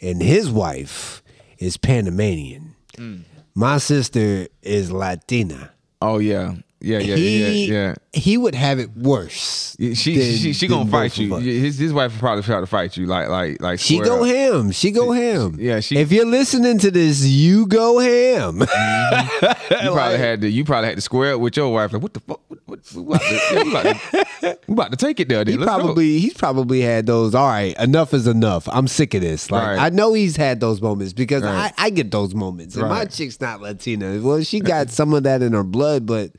and 0.02 0.22
his 0.22 0.50
wife 0.52 1.24
is 1.58 1.78
Panamanian. 1.78 2.76
Mm. 2.98 3.22
My 3.56 3.78
sister 3.78 4.48
is 4.62 4.92
Latina. 4.92 5.72
Oh 6.02 6.20
yeah, 6.20 6.56
yeah, 6.86 7.00
yeah, 7.00 7.16
he, 7.16 7.66
yeah, 7.68 7.74
yeah. 7.74 7.96
He 8.14 8.38
would 8.38 8.56
have 8.56 8.80
it 8.80 8.96
worse. 8.96 9.76
Yeah, 9.80 9.94
She 9.96 10.18
than- 10.18 10.38
she 10.38 10.54
she 10.54 10.68
gonna 10.68 10.90
fight 10.90 11.18
you. 11.18 11.36
His 11.36 11.78
his 11.78 11.92
wife 11.92 12.14
will 12.14 12.20
probably 12.20 12.44
try 12.44 12.60
to 12.60 12.68
fight 12.68 12.96
you. 12.96 13.06
Like 13.08 13.28
like 13.30 13.62
like. 13.62 13.80
She 13.80 14.00
go 14.00 14.22
up. 14.22 14.28
ham. 14.28 14.72
She 14.72 14.92
go 14.92 15.12
ham. 15.12 15.58
yeah, 15.60 15.80
she- 15.80 15.98
If 15.98 16.12
you're 16.12 16.26
listening 16.26 16.78
to 16.80 16.92
this, 16.92 17.26
you 17.26 17.66
go 17.68 18.00
ham. 18.00 18.60
Mm-hmm. 18.60 19.46
You 19.86 19.92
probably 19.94 20.18
had 20.18 20.42
to. 20.42 20.50
You 20.50 20.64
probably 20.64 20.90
had 20.90 20.96
to 20.98 21.02
square 21.02 21.34
up 21.36 21.42
with 21.42 21.58
your 21.58 21.74
wife. 21.74 21.92
Like 21.94 22.02
what 22.02 22.14
the 22.14 22.20
fuck? 22.20 22.40
What, 22.66 22.80
what, 22.94 22.96
we, 22.96 23.02
about 23.02 23.22
to, 23.22 23.34
yeah, 23.34 23.64
we, 23.64 23.70
about 23.72 23.84
to, 23.84 24.60
we 24.68 24.74
about 24.74 24.92
to 24.92 24.98
take 24.98 25.20
it 25.20 25.28
there. 25.30 25.44
Then. 25.44 25.54
he 25.54 25.58
Let's 25.58 25.70
go. 25.72 25.78
probably 25.80 26.20
he's 26.20 26.34
probably 26.34 26.82
had 26.82 27.06
those. 27.06 27.34
All 27.36 27.48
right, 27.48 27.76
enough 27.80 28.14
is 28.14 28.28
enough. 28.28 28.68
I'm 28.72 28.88
sick 28.88 29.14
of 29.14 29.22
this. 29.22 29.50
Like 29.52 29.78
Right. 29.78 29.80
I 29.80 29.90
know 29.90 30.14
he's 30.14 30.36
had 30.36 30.60
those 30.60 30.82
moments 30.82 31.14
because 31.14 31.44
Right. 31.44 31.74
I, 31.78 31.86
I 31.86 31.90
get 31.90 32.12
those 32.12 32.34
moments. 32.36 32.76
And 32.76 32.88
my 32.90 33.06
chick's 33.06 33.40
not 33.42 33.62
Latina. 33.62 34.20
Well, 34.22 34.44
she 34.44 34.60
got 34.60 34.90
some 34.92 35.14
of 35.14 35.24
that 35.24 35.42
in 35.42 35.54
her 35.54 35.64
blood, 35.64 36.06
but 36.06 36.32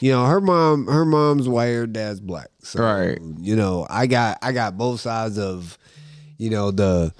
you 0.00 0.12
know 0.12 0.24
her 0.26 0.40
mom 0.40 0.86
her 0.86 1.04
mom's 1.04 1.48
white, 1.48 1.72
her 1.72 1.86
dad's 1.86 2.20
black. 2.20 2.48
So 2.62 2.82
Right. 2.82 3.18
you 3.38 3.56
know 3.56 3.86
I 3.88 4.06
got 4.06 4.38
I 4.42 4.52
got 4.52 4.76
both 4.76 5.00
sides 5.00 5.38
of 5.38 5.78
you 6.38 6.50
know 6.50 6.70
the. 6.70 7.12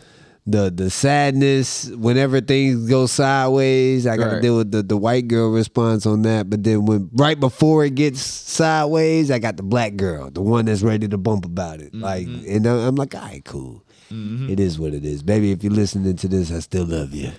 The 0.49 0.71
the 0.71 0.91
sadness 0.91 1.89
whenever 1.91 2.41
things 2.41 2.89
go 2.89 3.07
sideways, 3.07 4.07
I 4.07 4.17
got 4.17 4.27
to 4.27 4.31
Right. 4.35 4.43
deal 4.43 4.57
with 4.59 4.71
the, 4.71 4.81
the 4.85 4.97
white 4.97 5.27
girl 5.27 5.51
response 5.51 6.07
on 6.07 6.23
that. 6.23 6.49
But 6.49 6.63
then 6.63 6.87
when 6.87 7.11
right 7.15 7.35
before 7.41 7.85
it 7.85 7.97
gets 7.97 8.21
sideways, 8.21 9.33
I 9.33 9.41
got 9.41 9.57
the 9.57 9.65
black 9.65 9.97
girl, 9.97 10.31
the 10.31 10.43
one 10.43 10.67
that's 10.67 10.83
ready 10.83 11.09
to 11.09 11.19
bump 11.19 11.47
about 11.47 11.81
it. 11.81 11.93
Like, 11.93 12.29
mm-hmm. 12.29 12.49
and 12.49 12.65
I- 12.65 12.87
I'm 12.87 12.95
like, 12.95 13.17
all 13.17 13.23
right, 13.23 13.45
cool. 13.45 13.83
Mm-hmm. 14.13 14.49
It 14.49 14.61
is 14.61 14.79
what 14.79 14.95
it 14.95 15.05
is, 15.05 15.25
baby. 15.25 15.51
If 15.51 15.65
you're 15.65 15.73
listening 15.73 16.15
to 16.15 16.29
this, 16.29 16.53
I 16.53 16.61
still 16.61 16.85
love 16.87 17.13
you. 17.13 17.33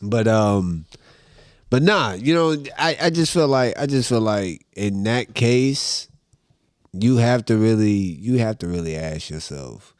But 0.00 0.26
um, 0.26 0.86
but 1.72 1.82
nah, 1.82 2.12
you 2.12 2.34
know, 2.34 2.54
I 2.76 2.98
I 3.00 3.08
just 3.08 3.32
feel 3.32 3.48
like 3.48 3.78
I 3.78 3.86
just 3.86 4.06
feel 4.06 4.20
like 4.20 4.66
in 4.76 5.04
that 5.04 5.34
case, 5.34 6.06
you 6.92 7.16
have 7.16 7.46
to 7.46 7.56
really 7.56 7.92
you 7.92 8.36
have 8.40 8.58
to 8.58 8.66
really 8.66 8.94
ask 8.94 9.30
yourself. 9.30 9.94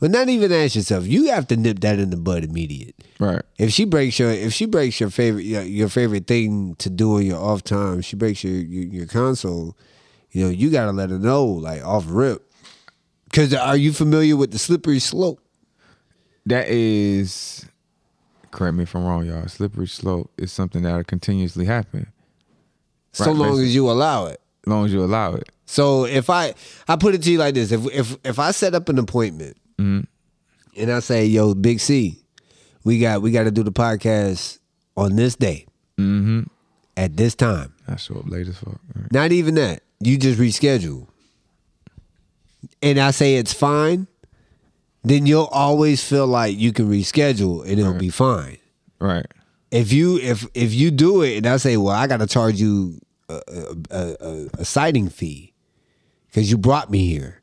But 0.00 0.10
not 0.10 0.30
even 0.30 0.50
ask 0.50 0.76
yourself. 0.76 1.06
You 1.06 1.30
have 1.30 1.46
to 1.48 1.58
nip 1.58 1.80
that 1.80 1.98
in 1.98 2.08
the 2.08 2.16
bud 2.16 2.42
immediate. 2.42 2.94
Right. 3.20 3.42
If 3.58 3.70
she 3.70 3.84
breaks 3.84 4.18
your 4.18 4.30
if 4.30 4.54
she 4.54 4.64
breaks 4.64 4.98
your 4.98 5.10
favorite 5.10 5.44
your, 5.44 5.60
your 5.60 5.90
favorite 5.90 6.26
thing 6.26 6.74
to 6.76 6.88
do 6.88 7.18
in 7.18 7.26
your 7.26 7.38
off 7.38 7.62
time, 7.62 8.00
she 8.00 8.16
breaks 8.16 8.42
your 8.42 8.54
your, 8.54 8.84
your 8.84 9.06
console. 9.06 9.76
You 10.30 10.44
know, 10.44 10.50
you 10.50 10.70
gotta 10.70 10.92
let 10.92 11.10
her 11.10 11.18
know 11.18 11.44
like 11.44 11.84
off 11.84 12.06
rip. 12.08 12.50
Cause 13.30 13.52
are 13.52 13.76
you 13.76 13.92
familiar 13.92 14.38
with 14.38 14.52
the 14.52 14.58
slippery 14.58 15.00
slope? 15.00 15.38
That 16.46 16.68
is, 16.68 17.66
correct 18.54 18.76
me 18.76 18.84
if 18.84 18.94
I'm 18.94 19.04
wrong, 19.04 19.26
y'all. 19.26 19.46
Slippery 19.48 19.86
slope 19.88 20.30
is 20.38 20.52
something 20.52 20.82
that'll 20.82 21.04
continuously 21.04 21.64
happen 21.66 22.06
So 23.12 23.26
Right, 23.26 23.36
long 23.36 23.48
basically. 23.50 23.64
as 23.66 23.74
you 23.74 23.90
allow 23.90 24.26
it. 24.26 24.40
as 24.66 24.70
long 24.70 24.84
as 24.86 24.92
you 24.92 25.04
allow 25.04 25.34
it. 25.34 25.48
So 25.66 26.04
if 26.06 26.30
I 26.30 26.54
I 26.88 26.96
put 26.96 27.14
it 27.14 27.22
to 27.22 27.30
you 27.32 27.38
like 27.38 27.54
this, 27.54 27.70
if 27.72 27.84
if 27.92 28.16
if 28.24 28.38
I 28.38 28.50
set 28.52 28.74
up 28.74 28.88
an 28.88 28.98
appointment 28.98 29.56
and 29.78 30.06
I 30.76 31.00
say, 31.00 31.26
"Yo, 31.26 31.54
Big 31.54 31.80
C, 31.80 32.18
we 32.84 32.98
got 32.98 33.22
we 33.22 33.30
got 33.30 33.44
to 33.44 33.50
do 33.50 33.62
the 33.62 33.72
podcast 33.72 34.58
on 34.96 35.16
this 35.16 35.36
day 35.36 35.66
Mm-hmm. 35.98 36.42
at 36.96 37.16
this 37.16 37.34
time." 37.34 37.72
I 37.88 37.96
show 37.96 38.16
up 38.16 38.28
late 38.28 38.48
as 38.48 38.56
fuck. 38.58 38.80
Right. 38.94 39.12
Not 39.12 39.32
even 39.32 39.54
that. 39.56 39.82
You 40.00 40.16
just 40.18 40.38
reschedule. 40.38 41.06
And 42.82 42.98
I 42.98 43.10
say 43.10 43.36
it's 43.36 43.52
fine, 43.52 44.06
then 45.04 45.26
you'll 45.26 45.48
always 45.52 46.02
feel 46.02 46.26
like 46.26 46.56
you 46.58 46.72
can 46.72 46.88
reschedule 46.90 47.62
and 47.68 47.78
it'll 47.78 47.94
be 47.94 48.08
fine. 48.10 48.58
Right. 48.98 49.26
If 49.70 49.92
you 49.92 50.18
if 50.18 50.46
if 50.54 50.72
you 50.72 50.90
do 50.90 51.22
it 51.22 51.36
and 51.38 51.46
I 51.46 51.56
say, 51.58 51.76
well, 51.76 51.94
I 51.94 52.06
got 52.06 52.18
to 52.18 52.26
charge 52.26 52.60
you 52.60 52.98
a, 53.28 53.40
a, 53.90 54.16
a, 54.20 54.48
a 54.60 54.64
sighting 54.64 55.08
fee 55.08 55.52
because 56.28 56.50
you 56.50 56.56
brought 56.58 56.90
me 56.90 57.06
here, 57.08 57.42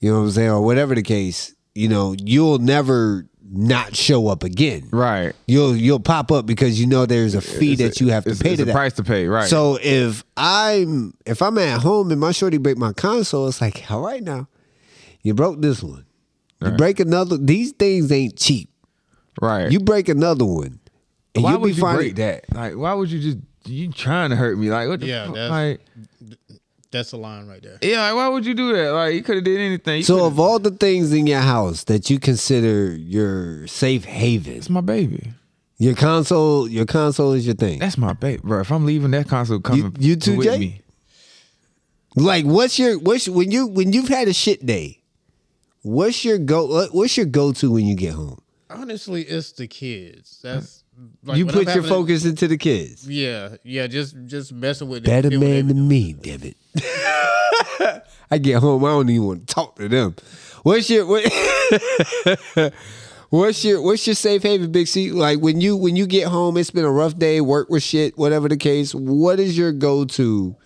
you 0.00 0.10
know 0.10 0.20
what 0.20 0.24
I'm 0.26 0.30
saying, 0.32 0.50
or 0.50 0.62
whatever 0.62 0.94
the 0.94 1.02
case, 1.02 1.54
you 1.74 1.88
know, 1.88 2.14
you'll 2.18 2.58
never 2.58 3.26
not 3.46 3.94
show 3.94 4.26
up 4.28 4.42
again. 4.42 4.88
Right. 4.90 5.34
You'll 5.46 5.76
you'll 5.76 6.00
pop 6.00 6.32
up 6.32 6.46
because 6.46 6.80
you 6.80 6.86
know 6.86 7.04
there's 7.06 7.34
a 7.34 7.40
fee 7.42 7.72
It's 7.74 7.82
that 7.82 8.00
you 8.00 8.08
have 8.08 8.24
to 8.24 8.30
pay 8.34 8.50
it's 8.52 8.56
to 8.56 8.62
a 8.62 8.66
that. 8.66 8.72
price 8.72 8.94
to 8.94 9.04
pay, 9.04 9.26
right. 9.26 9.46
So 9.48 9.78
if 9.82 10.24
I'm 10.36 11.14
if 11.26 11.42
I'm 11.42 11.58
at 11.58 11.80
home 11.82 12.10
and 12.10 12.18
my 12.18 12.32
shorty 12.32 12.56
break 12.56 12.78
my 12.78 12.92
console, 12.94 13.46
it's 13.48 13.60
like, 13.60 13.90
all 13.90 14.00
right 14.00 14.22
now, 14.22 14.48
you 15.22 15.34
broke 15.34 15.60
this 15.60 15.82
one. 15.82 16.06
You 16.64 16.70
Right. 16.70 16.78
break 16.78 17.00
another. 17.00 17.36
These 17.36 17.72
things 17.72 18.10
ain't 18.10 18.36
cheap. 18.36 18.68
Right. 19.40 19.70
You 19.70 19.80
break 19.80 20.08
another 20.08 20.44
one, 20.44 20.78
and 21.34 21.44
why 21.44 21.52
you'll 21.52 21.60
would 21.60 21.68
be 21.68 21.74
you 21.74 21.82
break 21.82 22.16
that? 22.16 22.44
Like, 22.54 22.74
why 22.76 22.94
would 22.94 23.10
you 23.10 23.20
just 23.20 23.38
you 23.66 23.90
trying 23.92 24.30
to 24.30 24.36
hurt 24.36 24.58
me? 24.58 24.70
Like, 24.70 24.88
what 24.88 25.00
the 25.00 25.06
Yeah, 25.06 25.26
fuck? 25.26 25.34
that's- 25.34 25.50
Like, 25.50 25.80
That's 26.90 27.10
a 27.12 27.16
line 27.16 27.48
right 27.48 27.60
there. 27.60 27.78
yeah, 27.82 28.02
like, 28.02 28.14
why 28.14 28.28
would 28.28 28.46
you 28.46 28.54
do 28.54 28.72
that? 28.76 28.92
Like, 28.92 29.14
you 29.14 29.22
could 29.22 29.34
have 29.36 29.44
did 29.44 29.58
anything. 29.58 29.96
You 29.98 30.02
So 30.04 30.18
coulda- 30.18 30.26
of 30.34 30.38
all 30.40 30.58
the 30.60 30.70
things 30.70 31.12
in 31.12 31.26
your 31.26 31.40
house 31.40 31.82
that 31.84 32.08
you 32.08 32.20
consider 32.20 32.94
your 32.96 33.66
safe 33.66 34.04
haven, 34.04 34.52
it's 34.54 34.70
my 34.70 34.80
baby. 34.80 35.32
your 35.78 35.94
console, 35.96 36.68
your 36.68 36.86
console 36.86 37.32
is 37.32 37.44
your 37.46 37.56
thing. 37.56 37.80
That's 37.80 37.98
my 37.98 38.12
baby, 38.12 38.40
bro. 38.44 38.60
If 38.60 38.70
I'm 38.70 38.86
leaving 38.86 39.10
that 39.10 39.26
console 39.28 39.58
coming, 39.58 39.96
you 39.98 40.14
too, 40.14 40.36
with 40.36 40.46
Jay? 40.46 40.58
me. 40.58 40.80
Like, 42.16 42.44
what's 42.44 42.78
your 42.78 42.96
what's 43.00 43.28
when 43.28 43.50
you 43.50 43.66
when 43.66 43.92
you've 43.92 44.06
had 44.08 44.28
a 44.28 44.32
shit 44.32 44.64
day? 44.64 45.00
What's 45.84 46.24
your 46.24 46.38
go? 46.38 46.86
What's 46.88 47.16
your 47.16 47.26
go 47.26 47.52
to 47.52 47.70
when 47.70 47.84
you 47.86 47.94
get 47.94 48.14
home? 48.14 48.40
Honestly, 48.70 49.22
it's 49.22 49.52
the 49.52 49.66
kids. 49.68 50.40
That's 50.42 50.82
like, 51.22 51.36
you 51.36 51.44
put 51.44 51.56
I'm 51.56 51.62
your 51.64 51.70
having 51.70 51.84
a- 51.84 51.88
focus 51.88 52.24
into 52.24 52.48
the 52.48 52.56
kids. 52.56 53.06
yeah, 53.08 53.56
yeah. 53.62 53.86
Just 53.86 54.16
just 54.24 54.52
messing 54.52 54.88
with 54.88 55.04
them, 55.04 55.10
Better 55.10 55.28
seeing 55.28 55.40
man 55.40 55.68
than 55.68 55.86
me, 55.86 56.14
damn 56.14 56.40
it. 56.42 56.56
I 58.30 58.38
get 58.38 58.60
home, 58.60 58.82
I 58.84 58.88
don't 58.88 59.10
even 59.10 59.26
want 59.26 59.46
to 59.46 59.54
talk 59.54 59.76
to 59.76 59.86
them. 59.88 60.16
What's 60.62 60.88
your 60.88 61.04
what, 61.06 61.22
What's 63.30 63.64
your 63.64 63.82
what's 63.82 64.06
your 64.06 64.14
safe 64.14 64.42
haven, 64.42 64.70
Big 64.72 64.86
C? 64.86 65.10
Like 65.10 65.40
when 65.40 65.60
you 65.60 65.76
when 65.76 65.96
you 65.96 66.06
get 66.06 66.28
home, 66.28 66.56
it's 66.56 66.70
been 66.70 66.84
a 66.84 66.90
rough 66.90 67.18
day, 67.18 67.40
work 67.40 67.68
with 67.68 67.82
shit, 67.82 68.16
whatever 68.16 68.48
the 68.48 68.56
case. 68.56 68.94
What 68.94 69.38
is 69.40 69.58
your 69.58 69.72
go 69.72 70.04
to 70.04 70.56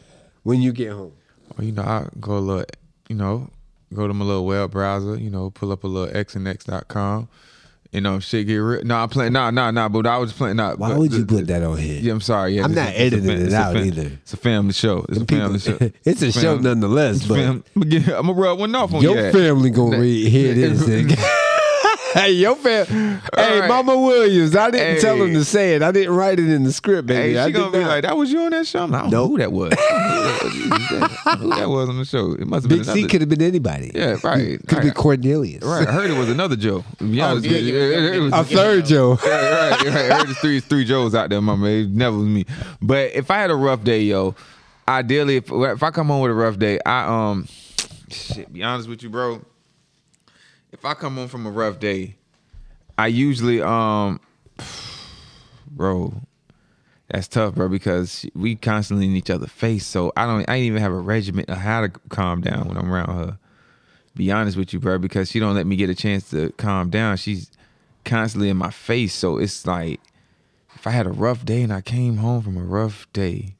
when 0.45 0.61
you 0.63 0.73
get 0.73 0.93
home? 0.93 1.13
Or, 1.57 1.65
you 1.65 1.73
know, 1.73 1.83
I 1.83 2.07
go 2.21 2.37
a 2.37 2.39
little, 2.39 2.65
you 3.09 3.17
know, 3.17 3.49
go 3.95 4.07
to 4.07 4.15
my 4.15 4.25
little 4.25 4.47
web 4.47 4.71
browser, 4.71 5.17
you 5.17 5.31
know, 5.31 5.51
pull 5.51 5.73
up 5.73 5.85
a 5.85 5.87
little 5.87 6.13
xnx.com. 6.15 7.29
You 7.91 8.03
know, 8.03 8.21
shit 8.21 8.47
get 8.47 8.57
real. 8.57 8.85
No, 8.85 8.97
I'm 8.97 9.09
playing. 9.09 9.33
Nah, 9.33 9.51
nah, 9.51 9.71
nah. 9.71 9.89
But 9.89 10.07
I 10.07 10.19
was 10.19 10.31
playing. 10.35 10.57
Nah, 10.57 10.75
Why 10.77 10.95
would 10.95 11.11
you 11.11 11.25
the- 11.25 11.37
put 11.37 11.47
that 11.47 11.63
on 11.63 11.79
here? 11.79 11.99
Yeah, 11.99 12.13
I'm 12.13 12.21
sorry. 12.21 12.57
Yeah, 12.57 12.65
I'm 12.65 12.75
not 12.75 12.89
it's 12.91 12.99
editing 13.01 13.25
fam- 13.31 13.37
it 13.41 13.43
it's 13.45 13.55
a 13.55 13.57
out 13.57 13.75
fam- 13.77 13.85
either. 13.87 14.03
It's 14.23 14.33
a 14.35 14.37
family 14.37 14.73
show. 14.75 15.07
It's 15.09 15.17
a 15.17 15.25
People- 15.25 15.39
family 15.39 15.59
show. 15.59 15.79
it's 16.05 16.21
a 16.21 16.31
show 16.31 16.59
nonetheless, 16.59 17.27
but 17.27 17.37
fam- 17.37 17.65
I'm 17.77 17.89
gonna 18.27 18.33
rub 18.35 18.59
one 18.59 18.75
off 18.75 18.93
on 18.93 19.01
your 19.01 19.17
your 19.19 19.33
family 19.33 19.71
gonna 19.71 19.99
read 20.01 20.29
hear 20.29 20.53
this. 20.53 20.83
hey, 22.15 22.31
your 22.33 22.57
fam. 22.57 22.87
Hey, 22.87 23.61
right. 23.61 23.69
Mama 23.69 23.97
Williams. 23.99 24.55
I 24.57 24.71
didn't 24.71 25.01
tell 25.01 25.17
him 25.23 25.33
to 25.35 25.45
say 25.45 25.75
it. 25.75 25.83
I 25.83 25.93
didn't 25.93 26.15
write 26.15 26.39
it 26.39 26.49
in 26.49 26.65
the 26.65 26.73
script, 26.73 27.07
baby. 27.07 27.35
Hey, 27.35 27.39
I 27.39 27.47
she 27.47 27.53
did 27.53 27.59
gonna 27.59 27.73
be 27.73 27.79
not. 27.81 27.89
like, 27.89 28.03
"That 28.03 28.17
was 28.17 28.31
you 28.33 28.41
on 28.41 28.51
that 28.51 28.67
show." 28.67 28.85
I 28.85 28.87
don't 28.87 29.11
know 29.11 29.29
who 29.29 29.39
that 29.39 29.53
was. 29.53 29.73
who 29.73 31.51
that 31.51 31.69
was 31.69 31.89
on 31.89 31.99
the 31.99 32.05
show? 32.05 32.33
It 32.33 32.47
must 32.47 32.65
have 32.65 32.69
been 32.71 32.79
Big 32.79 32.87
C 32.87 33.07
could 33.07 33.21
have 33.21 33.29
been 33.31 33.43
anybody. 33.43 33.91
Yeah, 33.95 34.17
right. 34.25 34.59
Could 34.67 34.83
be. 34.83 34.91
Cornelius. 34.91 35.63
Right, 35.65 35.87
I 35.87 35.93
heard 35.93 36.11
it 36.11 36.19
was 36.19 36.29
another 36.29 36.57
Joe. 36.57 36.85
Honest 37.01 37.15
yeah, 37.15 37.33
with 37.35 37.45
you, 37.47 37.59
yeah, 37.75 37.83
It- 37.83 38.05
it- 38.05 38.15
it 38.17 38.19
was- 38.21 38.33
A 38.33 38.45
third 38.45 38.85
Joe. 38.87 39.11
right, 39.15 39.23
right, 39.25 39.85
right. 39.85 39.87
I 40.11 40.19
heard 40.19 40.31
it's 40.31 40.41
three, 40.41 40.61
three 40.61 40.85
Joes 40.85 41.15
out 41.15 41.31
there, 41.31 41.41
mama. 41.41 41.67
It 41.69 41.91
never 41.91 42.17
was 42.17 42.27
me. 42.27 42.47
But 42.83 43.13
if 43.15 43.31
I 43.31 43.39
had 43.39 43.51
a 43.51 43.55
rough 43.57 43.85
day, 43.85 44.03
yo, 44.03 44.35
ideally, 44.87 45.37
if, 45.37 45.51
if 45.53 45.83
I 45.83 45.91
come 45.91 46.09
home 46.09 46.23
with 46.23 46.31
a 46.31 46.35
rough 46.35 46.59
day, 46.59 46.79
I 46.85 47.31
um, 47.31 47.47
shit. 48.11 48.53
Be 48.53 48.63
honest 48.63 48.89
with 48.89 49.03
you, 49.03 49.11
bro. 49.11 49.41
If 50.71 50.85
I 50.85 50.95
come 50.95 51.17
home 51.17 51.29
from 51.29 51.47
a 51.47 51.51
rough 51.51 51.79
day, 51.79 52.17
I 52.97 53.07
usually 53.07 53.63
um, 53.63 54.21
bro, 55.71 56.15
that's 57.09 57.29
tough, 57.29 57.55
bro, 57.55 57.69
because 57.69 58.27
we 58.35 58.55
constantly 58.57 59.07
in 59.07 59.17
each 59.17 59.31
other's 59.31 59.51
face. 59.51 59.87
So 59.87 60.13
I 60.17 60.27
don't, 60.27 60.49
I 60.49 60.57
ain't 60.57 60.67
even 60.67 60.83
have 60.83 60.93
a 60.93 60.99
regiment 60.99 61.49
of 61.49 61.59
how 61.59 61.81
to 61.81 61.89
calm 62.11 62.43
down 62.43 62.69
when 62.69 62.77
I'm 62.77 62.93
around 62.93 63.17
her. 63.17 63.39
Be 64.15 64.31
honest 64.31 64.57
with 64.57 64.73
you, 64.73 64.81
bro, 64.81 64.99
because 64.99 65.31
she 65.31 65.39
don't 65.39 65.55
let 65.55 65.67
me 65.67 65.77
get 65.77 65.89
a 65.89 65.95
chance 65.95 66.29
to 66.31 66.51
calm 66.53 66.91
down. 66.91 67.17
She's 67.17 67.51
constantly 68.05 68.51
in 68.51 68.57
my 68.57 68.71
face, 68.71 69.15
so 69.15 69.39
it's 69.39 69.67
like 69.67 70.01
if 70.75 70.87
I 70.87 70.91
had 70.91 71.07
a 71.07 71.13
rough 71.13 71.45
day 71.45 71.63
and 71.63 71.73
I 71.73 71.81
came 71.81 72.19
home 72.19 72.43
from 72.43 72.57
a 72.57 72.63
rough 72.63 73.11
day, 73.13 73.57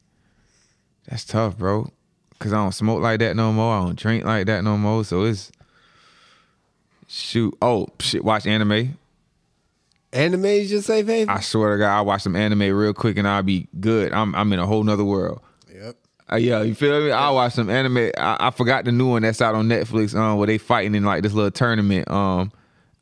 that's 1.07 1.25
tough, 1.25 1.57
bro. 1.57 1.91
Cause 2.39 2.53
I 2.53 2.57
don't 2.57 2.71
smoke 2.71 3.01
like 3.01 3.19
that 3.19 3.35
no 3.35 3.51
more. 3.51 3.75
I 3.75 3.83
don't 3.83 3.99
drink 3.99 4.23
like 4.23 4.45
that 4.45 4.63
no 4.63 4.77
more. 4.77 5.03
So 5.03 5.23
it's 5.23 5.51
shoot. 7.09 7.57
Oh 7.61 7.87
shit! 7.99 8.23
Watch 8.23 8.47
anime. 8.47 8.97
Anime 10.11 10.45
is 10.45 10.71
your 10.71 10.81
safe 10.81 11.05
haven? 11.05 11.29
I 11.29 11.39
swear 11.41 11.73
to 11.73 11.77
God, 11.77 11.97
I 11.97 12.01
watch 12.01 12.23
some 12.23 12.35
anime 12.35 12.75
real 12.75 12.93
quick 12.93 13.17
and 13.17 13.27
I'll 13.27 13.43
be 13.43 13.67
good. 13.79 14.11
I'm 14.11 14.33
I'm 14.33 14.51
in 14.53 14.59
a 14.59 14.65
whole 14.65 14.83
nother 14.83 15.03
world. 15.03 15.41
Yep. 15.71 15.95
Uh, 16.31 16.35
yeah, 16.35 16.61
you 16.61 16.75
feel 16.75 17.01
me? 17.01 17.11
I 17.11 17.29
watch 17.29 17.53
some 17.53 17.69
anime. 17.69 18.11
I, 18.17 18.37
I 18.39 18.51
forgot 18.51 18.85
the 18.85 18.91
new 18.91 19.09
one 19.09 19.21
that's 19.21 19.41
out 19.41 19.55
on 19.55 19.67
Netflix. 19.67 20.15
Um, 20.15 20.37
where 20.37 20.47
they 20.47 20.57
fighting 20.57 20.95
in 20.95 21.03
like 21.03 21.21
this 21.23 21.33
little 21.33 21.51
tournament. 21.51 22.09
Um, 22.09 22.51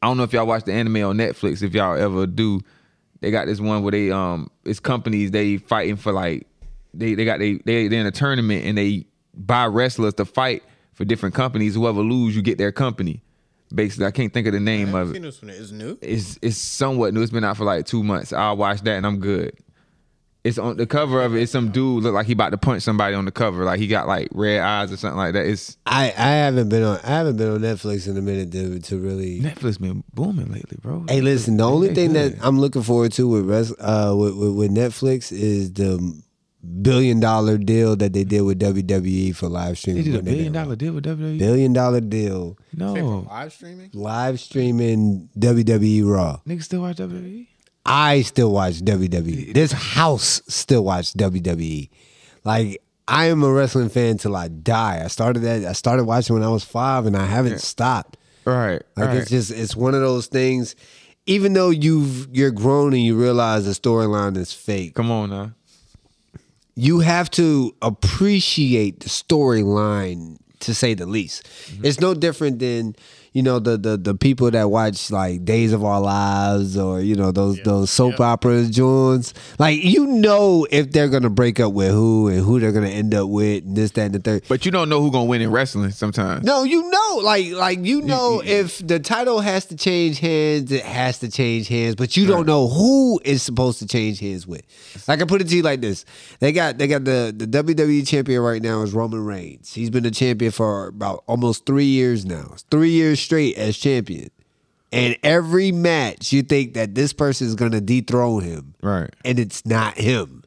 I 0.02 0.08
don't 0.08 0.18
know 0.18 0.24
if 0.24 0.34
y'all 0.34 0.46
watch 0.46 0.66
the 0.66 0.74
anime 0.74 0.98
on 0.98 1.18
Netflix. 1.18 1.64
If 1.64 1.74
y'all 1.74 1.98
ever 1.98 2.28
do, 2.28 2.60
they 3.22 3.32
got 3.32 3.48
this 3.48 3.60
one 3.60 3.84
where 3.84 3.92
they 3.92 4.12
um, 4.12 4.50
it's 4.66 4.80
companies 4.80 5.32
they 5.32 5.58
fighting 5.58 5.96
for 5.96 6.12
like 6.12 6.46
they 6.94 7.16
they 7.16 7.26
got 7.26 7.40
they 7.40 7.56
they 7.66 7.88
they 7.88 7.98
in 7.98 8.06
a 8.06 8.12
tournament 8.12 8.66
and 8.66 8.78
they 8.78 9.06
buy 9.34 9.66
wrestlers 9.66 10.14
to 10.16 10.26
fight 10.26 10.64
for 10.94 11.06
different 11.06 11.36
companies. 11.36 11.76
Whoever 11.76 12.02
lose, 12.02 12.36
you 12.36 12.42
get 12.42 12.58
their 12.58 12.72
company. 12.72 13.22
Basically, 13.74 14.06
I 14.06 14.12
can't 14.12 14.34
think 14.34 14.48
of 14.48 14.54
the 14.54 14.60
name 14.60 14.96
I 14.96 15.02
of 15.02 15.08
haven't 15.08 15.24
it 15.24 15.28
this 15.28 15.42
one. 15.42 15.52
It's 15.52 15.72
new. 15.72 15.98
it's 16.02 16.40
it's 16.42 16.58
somewhat 16.58 17.14
new. 17.14 17.22
It's 17.22 17.32
been 17.32 17.44
out 17.44 17.58
for 17.58 17.66
like 17.66 17.86
two 17.86 18.04
months. 18.04 18.32
I'll 18.32 18.58
watch 18.58 18.82
that 18.82 18.96
and 18.98 19.06
I'm 19.06 19.20
good. 19.20 19.54
It's 20.44 20.58
on 20.58 20.78
the 20.78 20.86
cover 20.86 21.22
of 21.22 21.36
it. 21.36 21.42
It's 21.42 21.52
some 21.52 21.72
dude 21.72 22.04
look 22.04 22.14
like 22.14 22.28
he 22.28 22.32
about 22.32 22.52
to 22.52 22.58
punch 22.58 22.82
somebody 22.82 23.16
on 23.16 23.26
the 23.26 23.32
cover. 23.32 23.66
Like 23.66 23.80
he 23.80 23.88
got 23.88 24.08
like 24.08 24.30
red 24.32 24.62
eyes 24.62 24.94
or 24.94 24.96
something 24.96 25.18
like 25.18 25.34
that. 25.34 25.46
It's 25.46 25.76
I, 25.86 26.06
I 26.06 26.30
haven't 26.46 26.70
been 26.70 26.84
on 26.84 27.00
I 27.04 27.08
haven't 27.08 27.36
been 27.36 27.50
on 27.50 27.60
Netflix 27.60 28.08
in 28.08 28.16
a 28.16 28.22
minute 28.22 28.54
to 28.54 28.80
to 28.80 28.98
really. 28.98 29.42
Netflix 29.42 29.78
been 29.82 30.06
booming 30.14 30.50
lately, 30.50 30.78
bro. 30.82 31.04
Hey, 31.10 31.20
listen. 31.20 31.58
The 31.58 31.66
only 31.68 31.94
thing 31.94 32.14
good. 32.14 32.38
that 32.38 32.46
I'm 32.46 32.60
looking 32.60 32.84
forward 32.84 33.12
to 33.14 33.28
with 33.28 33.50
res, 33.50 33.74
uh 33.80 34.16
with, 34.18 34.38
with, 34.38 34.56
with 34.56 34.72
Netflix 34.72 35.34
is 35.34 35.74
the 35.74 36.22
billion 36.82 37.20
dollar 37.20 37.58
deal 37.58 37.96
that 37.96 38.14
they 38.14 38.24
did 38.24 38.42
with 38.42 38.60
WWE 38.60 39.36
for 39.36 39.48
live 39.48 39.78
streaming. 39.78 40.04
they 40.04 40.10
streaming. 40.10 40.26
did 40.26 40.32
a 40.32 40.36
billion 40.36 40.54
dollar 40.54 40.76
deal 40.76 40.94
with 40.94 41.06
WWE. 41.06 41.40
billion 41.40 41.74
dollar 41.74 42.02
deal 42.02 42.58
No, 42.74 43.26
live 43.30 43.54
streaming. 43.54 43.90
live 43.94 44.40
streaming 44.40 45.30
WWE 45.38 46.10
Raw. 46.10 46.40
niggas 46.48 46.64
still 46.64 46.82
watch? 46.82 46.98
WWE. 46.98 47.48
I 47.86 48.22
still 48.24 48.52
watch 48.52 48.80
WWE. 48.82 49.54
This 49.54 49.72
house 49.72 50.42
still 50.48 50.84
watch 50.84 51.14
WWE. 51.14 51.90
Like 52.44 52.82
I 53.08 53.26
am 53.28 53.44
a 53.44 53.52
wrestling 53.52 53.88
fan 53.90 54.18
till 54.18 54.36
I 54.36 54.50
die. 54.50 55.02
I 55.04 55.08
started 55.08 55.40
that. 55.44 55.64
I 55.64 55.72
started 55.72 56.04
watching 56.04 56.34
when 56.34 56.44
I 56.44 56.50
was 56.50 56.66
five, 56.66 57.06
and 57.06 57.16
I 57.16 57.26
haven't 57.26 57.62
stopped. 57.62 58.18
Right, 58.44 58.82
Like 58.98 59.08
right. 59.08 59.18
it's 59.18 59.30
just 59.30 59.52
it's 59.52 59.76
one 59.76 59.94
of 59.94 60.02
those 60.02 60.28
things. 60.28 60.76
Even 61.26 61.54
though 61.54 61.70
you've 61.70 62.28
you're 62.36 62.52
grown 62.52 62.94
and 62.94 63.02
you 63.02 63.16
realize 63.18 63.64
the 63.66 63.72
storyline 63.72 64.36
is 64.38 64.52
fake, 64.52 64.94
Come 64.96 65.12
on 65.12 65.30
now. 65.30 65.52
You 66.78 67.00
have 67.00 67.32
to 67.32 67.76
appreciate 67.82 69.00
the 69.00 69.10
storyline 69.10 70.38
to 70.60 70.76
say 70.76 70.94
the 70.94 71.08
least. 71.08 71.44
Mm-hmm. 71.44 71.86
It's 71.86 72.00
no 72.00 72.14
different 72.14 72.60
than 72.60 72.96
you 73.38 73.44
know 73.44 73.60
the, 73.60 73.78
the 73.78 73.98
the 73.98 74.16
people 74.16 74.50
that 74.50 74.72
watch 74.72 75.12
like 75.12 75.46
Days 75.46 75.72
of 75.72 75.86
Our 75.86 76.02
Lives 76.02 76.76
or 76.76 77.02
you 77.02 77.16
know 77.16 77.32
those 77.32 77.62
those 77.62 77.92
soap 77.92 78.20
opera 78.20 78.66
joints. 78.66 79.32
Like 79.60 79.84
you 79.84 80.08
know 80.08 80.66
if 80.72 80.92
they're 80.92 81.08
gonna 81.08 81.30
break 81.30 81.60
up 81.60 81.72
with 81.72 81.92
who 81.92 82.30
and 82.30 82.40
who 82.40 82.60
they're 82.60 82.72
gonna 82.72 82.88
end 82.88 83.14
up 83.14 83.30
with 83.30 83.64
and 83.64 83.78
this 83.78 83.92
that 83.92 84.06
and 84.06 84.16
the 84.16 84.20
third. 84.20 84.44
But 84.50 84.66
you 84.66 84.72
don't 84.72 84.90
know 84.90 85.04
who 85.04 85.12
gonna 85.12 85.26
win 85.26 85.44
in 85.44 85.52
wrestling 85.52 85.92
sometimes. 85.92 86.46
No, 86.46 86.64
you 86.64 86.90
know, 86.90 87.22
like 87.22 87.52
like 87.52 87.86
you 87.86 88.02
know, 88.02 88.42
if 88.44 88.80
the 88.80 89.00
title 89.00 89.40
has 89.40 89.68
to 89.68 89.76
change 89.76 90.20
hands, 90.20 90.72
it 90.72 90.84
has 90.84 91.20
to 91.20 91.30
change 91.30 91.68
hands, 91.68 91.94
but 91.94 92.18
you 92.18 92.26
don't 92.26 92.48
know 92.48 92.68
who 92.68 93.22
is 93.24 93.44
supposed 93.44 93.78
to 93.78 93.86
change 93.86 94.20
hands 94.20 94.48
with. 94.48 94.64
Like 95.08 95.22
I 95.22 95.26
put 95.26 95.42
it 95.42 95.50
to 95.50 95.56
you 95.56 95.62
like 95.62 95.82
this: 95.82 96.06
they 96.40 96.52
got 96.52 96.80
they 96.80 96.88
got 96.88 97.06
the 97.06 97.32
the 97.38 97.46
WWE 97.46 98.08
champion 98.08 98.42
right 98.42 98.64
now 98.64 98.82
is 98.82 98.96
Roman 98.96 99.24
Reigns. 99.24 99.76
He's 99.76 99.92
been 99.92 100.06
the 100.06 100.10
champion 100.10 100.52
for 100.52 100.88
about 100.88 101.24
almost 101.28 101.68
three 101.68 101.86
years 101.86 102.26
now, 102.26 102.56
three 102.72 102.90
years 102.90 103.27
straight 103.28 103.56
as 103.58 103.78
champion. 103.78 104.30
And 104.92 105.18
every 105.22 105.72
match, 105.74 106.32
you 106.32 106.42
think 106.44 106.74
that 106.76 106.96
this 106.96 107.12
person 107.12 107.46
is 107.46 107.56
going 107.56 107.74
to 107.74 107.82
dethrone 107.82 108.42
him, 108.44 108.74
Right. 108.82 109.10
and 109.26 109.38
it's 109.38 109.66
not 109.66 109.98
him. 109.98 110.44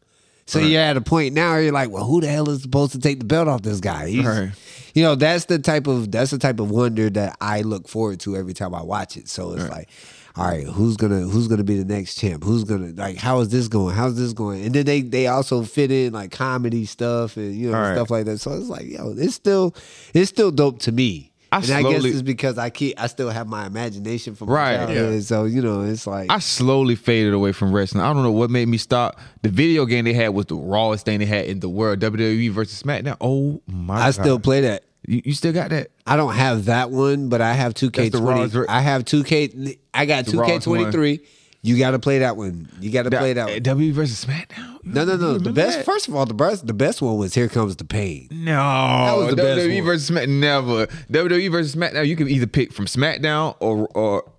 So 0.46 0.58
you're 0.58 0.80
at 0.80 0.96
a 0.96 1.00
point 1.00 1.34
now 1.34 1.52
where 1.52 1.62
you're 1.62 1.72
like, 1.72 1.90
well, 1.90 2.04
who 2.04 2.20
the 2.22 2.26
hell 2.26 2.48
is 2.48 2.62
supposed 2.62 2.90
to 2.92 2.98
take 2.98 3.18
the 3.20 3.24
belt 3.26 3.46
off 3.46 3.62
this 3.62 3.78
guy? 3.80 4.08
He's, 4.08 4.24
Right. 4.24 4.50
You 4.94 5.04
know, 5.04 5.14
that's 5.14 5.44
the 5.44 5.60
type 5.60 5.86
of 5.86 6.10
that's 6.10 6.32
the 6.32 6.38
type 6.38 6.58
of 6.58 6.70
wonder 6.72 7.08
that 7.10 7.36
I 7.40 7.60
look 7.60 7.86
forward 7.86 8.18
to 8.20 8.34
every 8.36 8.54
time 8.54 8.74
I 8.74 8.82
watch 8.82 9.16
it. 9.16 9.28
So 9.28 9.52
it's 9.52 9.68
like, 9.68 9.88
all 10.34 10.48
right, 10.48 10.64
who's 10.66 10.96
gonna 10.96 11.20
who's 11.20 11.46
gonna 11.46 11.62
be 11.62 11.76
the 11.80 11.84
next 11.84 12.16
champ? 12.16 12.42
Who's 12.42 12.64
gonna 12.64 12.92
like 12.96 13.16
how 13.16 13.38
is 13.40 13.50
this 13.50 13.68
going? 13.68 13.94
How's 13.94 14.16
this 14.16 14.32
going? 14.32 14.64
And 14.64 14.74
then 14.74 14.86
they 14.86 15.02
they 15.02 15.28
also 15.28 15.62
fit 15.62 15.92
in 15.92 16.12
like 16.12 16.32
comedy 16.32 16.84
stuff 16.86 17.36
and 17.36 17.54
you 17.54 17.70
know 17.70 17.76
All 17.76 17.82
right. 17.84 17.94
stuff 17.94 18.10
like 18.10 18.24
that. 18.24 18.38
So 18.38 18.52
it's 18.54 18.68
like, 18.68 18.86
yo, 18.86 19.14
it's 19.16 19.34
still 19.36 19.76
it's 20.14 20.30
still 20.30 20.50
dope 20.50 20.80
to 20.80 20.90
me. 20.92 21.29
I 21.52 21.58
and 21.58 21.72
I 21.72 21.82
guess 21.82 22.04
it's 22.04 22.22
because 22.22 22.58
I 22.58 22.70
keep 22.70 23.00
I 23.00 23.06
still 23.08 23.28
have 23.30 23.48
my 23.48 23.66
imagination 23.66 24.34
from 24.36 24.48
my 24.48 24.54
Right. 24.54 24.76
childhood. 24.76 25.24
So 25.24 25.44
you 25.46 25.60
know, 25.62 25.82
it's 25.82 26.06
like 26.06 26.30
I 26.30 26.38
slowly 26.38 26.94
faded 26.94 27.34
away 27.34 27.52
from 27.52 27.72
wrestling. 27.72 28.04
I 28.04 28.12
don't 28.12 28.22
know 28.22 28.30
what 28.30 28.50
made 28.50 28.68
me 28.68 28.78
stop. 28.78 29.18
The 29.42 29.48
video 29.48 29.84
game 29.84 30.04
they 30.04 30.12
had 30.12 30.28
was 30.28 30.46
the 30.46 30.54
rawest 30.56 31.04
thing 31.04 31.18
they 31.18 31.26
had 31.26 31.46
in 31.46 31.60
the 31.60 31.68
world. 31.68 31.98
WWE 32.00 32.50
versus 32.52 32.80
SmackDown. 32.82 33.16
Oh 33.20 33.60
my! 33.66 34.00
I 34.00 34.10
still 34.12 34.38
play 34.38 34.60
that. 34.62 34.84
You, 35.06 35.22
you 35.24 35.32
still 35.32 35.52
got 35.52 35.70
that? 35.70 35.88
I 36.06 36.16
don't 36.16 36.34
have 36.34 36.66
that 36.66 36.90
one, 36.90 37.28
but 37.30 37.40
I 37.40 37.52
have 37.54 37.74
two 37.74 37.90
K 37.90 38.08
That's 38.08 38.20
the 38.20 38.22
Raw's 38.26 38.52
twenty. 38.52 38.68
I 38.68 38.80
have 38.80 39.04
two 39.04 39.24
K. 39.24 39.76
I 39.92 40.06
got 40.06 40.26
two 40.26 40.42
K 40.42 40.58
twenty 40.60 40.90
three. 40.92 41.20
You 41.62 41.78
got 41.78 41.90
to 41.90 41.98
play 41.98 42.20
that 42.20 42.36
one. 42.38 42.68
You 42.80 42.90
got 42.90 43.02
to 43.02 43.10
play 43.10 43.34
that 43.34 43.46
one. 43.48 43.58
WWE 43.60 43.92
versus 43.92 44.24
SmackDown. 44.24 44.78
No, 44.82 45.04
no, 45.04 45.16
no. 45.16 45.36
The 45.36 45.52
best. 45.52 45.84
First 45.84 46.08
of 46.08 46.14
all, 46.16 46.24
the 46.24 46.32
best. 46.32 46.66
The 46.66 46.72
best 46.72 47.02
one 47.02 47.18
was 47.18 47.34
"Here 47.34 47.48
Comes 47.48 47.76
the 47.76 47.84
Pain." 47.84 48.28
No, 48.30 48.52
that 48.54 49.16
was 49.18 49.30
the 49.30 49.36
best 49.36 49.60
WWE 49.66 49.74
one. 49.76 49.84
versus 49.84 50.06
Smack 50.06 50.28
never. 50.28 50.86
WWE 50.86 51.50
versus 51.52 51.74
SmackDown. 51.76 52.06
You 52.06 52.16
can 52.16 52.28
either 52.28 52.46
pick 52.46 52.72
from 52.72 52.86
SmackDown 52.86 53.56
or 53.60 53.86
or 53.94 54.30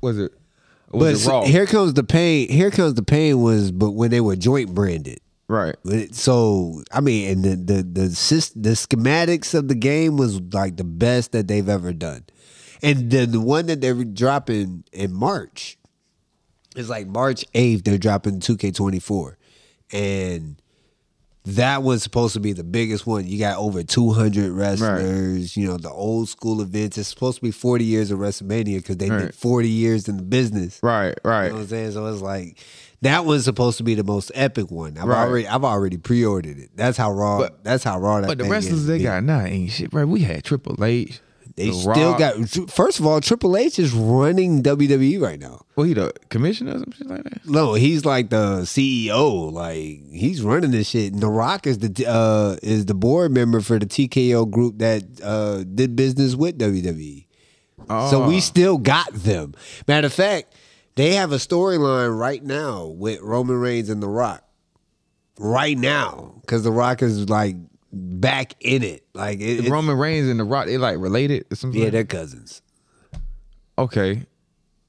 was 0.00 0.18
it? 0.18 0.32
or 0.90 0.98
But 1.00 1.14
it 1.14 1.24
Raw? 1.26 1.44
"Here 1.44 1.64
Comes 1.66 1.94
the 1.94 2.02
Pain." 2.02 2.48
"Here 2.48 2.72
Comes 2.72 2.94
the 2.94 3.04
Pain" 3.04 3.40
was, 3.40 3.70
but 3.70 3.92
when 3.92 4.10
they 4.10 4.20
were 4.20 4.34
joint 4.34 4.74
branded. 4.74 5.20
right. 5.46 5.76
So 6.10 6.82
I 6.90 7.00
mean, 7.00 7.30
and 7.30 7.44
the 7.44 7.74
the 7.74 7.82
the 7.84 8.06
sys- 8.08 8.52
the 8.56 8.70
schematics 8.70 9.54
of 9.54 9.68
the 9.68 9.76
game 9.76 10.16
was 10.16 10.40
like 10.52 10.76
the 10.76 10.82
best 10.84 11.30
that 11.32 11.46
they've 11.46 11.68
ever 11.68 11.92
done, 11.92 12.24
and 12.82 13.12
the 13.12 13.26
the 13.26 13.40
one 13.40 13.66
that 13.66 13.80
they're 13.80 13.94
dropping 14.02 14.82
in 14.92 15.12
March 15.14 15.78
is 16.76 16.88
like 16.88 17.06
March 17.06 17.44
eighth. 17.54 17.84
They're 17.84 17.98
dropping 17.98 18.40
two 18.40 18.56
K 18.56 18.70
twenty 18.70 18.98
four, 19.00 19.38
and 19.92 20.56
that 21.44 21.82
was 21.82 22.04
supposed 22.04 22.34
to 22.34 22.40
be 22.40 22.52
the 22.52 22.62
biggest 22.62 23.04
one. 23.06 23.26
You 23.26 23.38
got 23.38 23.58
over 23.58 23.82
two 23.82 24.10
hundred 24.12 24.52
wrestlers. 24.52 25.56
You 25.56 25.66
know 25.68 25.76
the 25.76 25.90
old 25.90 26.28
school 26.28 26.60
events. 26.60 26.98
It's 26.98 27.08
supposed 27.08 27.38
to 27.38 27.42
be 27.42 27.50
forty 27.50 27.84
years 27.84 28.10
of 28.10 28.18
WrestleMania 28.18 28.76
because 28.76 28.96
they 28.98 29.08
did 29.08 29.34
forty 29.34 29.68
years 29.68 30.08
in 30.08 30.16
the 30.16 30.22
business. 30.22 30.78
Right. 30.82 31.14
Right. 31.24 31.44
You 31.44 31.48
know 31.50 31.54
what 31.56 31.60
I'm 31.62 31.68
saying? 31.68 31.92
So 31.92 32.06
it's 32.06 32.22
like 32.22 32.58
that 33.02 33.24
was 33.24 33.44
supposed 33.44 33.78
to 33.78 33.82
be 33.82 33.94
the 33.96 34.04
most 34.04 34.30
epic 34.34 34.70
one. 34.70 34.96
I've 34.96 35.08
Right. 35.08 35.26
already 35.26 35.46
I've 35.48 35.64
already 35.64 35.96
pre-ordered 35.96 36.58
it. 36.58 36.70
That's 36.76 36.96
how 36.96 37.12
raw. 37.12 37.38
But- 37.38 37.64
that's 37.64 37.82
how 37.82 37.98
raw 37.98 38.20
that. 38.20 38.28
But 38.28 38.38
the 38.38 38.44
wrestlers 38.44 38.86
they 38.86 39.00
got 39.00 39.24
now 39.24 39.40
ain't 39.40 39.72
shit, 39.72 39.90
bro. 39.90 40.06
We 40.06 40.20
had 40.20 40.44
Triple 40.44 40.82
H. 40.84 41.20
They 41.56 41.66
The 41.68 41.72
still 41.74 42.10
Rock. 42.12 42.18
got. 42.18 42.70
First 42.70 42.98
of 42.98 43.06
all, 43.06 43.20
Triple 43.20 43.56
H 43.56 43.78
is 43.78 43.92
running 43.92 44.62
WWE 44.62 45.20
right 45.20 45.38
now. 45.38 45.64
Well, 45.76 45.84
he 45.86 45.94
the 45.94 46.12
commissioner 46.30 46.76
or 46.76 46.78
some 46.78 46.92
shit 46.92 47.06
like 47.06 47.24
that. 47.24 47.46
No, 47.46 47.74
he's 47.74 48.04
like 48.04 48.30
the 48.30 48.62
CEO. 48.62 49.52
Like 49.52 50.00
he's 50.10 50.42
running 50.42 50.70
this 50.70 50.88
shit. 50.88 51.12
And 51.12 51.22
the 51.22 51.28
Rock 51.28 51.66
is 51.66 51.78
the 51.78 52.06
uh 52.08 52.56
is 52.62 52.86
the 52.86 52.94
board 52.94 53.32
member 53.32 53.60
for 53.60 53.78
the 53.78 53.86
TKO 53.86 54.50
group 54.50 54.78
that 54.78 55.02
uh 55.22 55.64
did 55.64 55.94
business 55.96 56.34
with 56.34 56.58
WWE. 56.58 57.26
Oh. 57.90 58.10
So 58.10 58.26
we 58.28 58.40
still 58.40 58.78
got 58.78 59.12
them. 59.12 59.54
Matter 59.88 60.06
of 60.06 60.12
fact, 60.12 60.54
they 60.94 61.14
have 61.14 61.32
a 61.32 61.36
storyline 61.36 62.16
right 62.18 62.42
now 62.42 62.86
with 62.86 63.20
Roman 63.20 63.56
Reigns 63.58 63.90
and 63.90 64.02
The 64.02 64.08
Rock. 64.08 64.44
Right 65.38 65.76
now, 65.76 66.34
because 66.42 66.62
The 66.62 66.70
Rock 66.70 67.02
is 67.02 67.28
like 67.28 67.56
back 67.92 68.54
in 68.60 68.82
it. 68.82 69.04
Like 69.14 69.40
it, 69.40 69.68
Roman 69.68 69.96
Reigns 69.98 70.28
and 70.28 70.40
The 70.40 70.44
Rock, 70.44 70.66
they 70.66 70.78
like 70.78 70.98
related 70.98 71.46
or 71.50 71.56
something. 71.56 71.80
yeah, 71.82 71.90
they're 71.90 72.04
cousins. 72.04 72.62
Okay, 73.78 74.24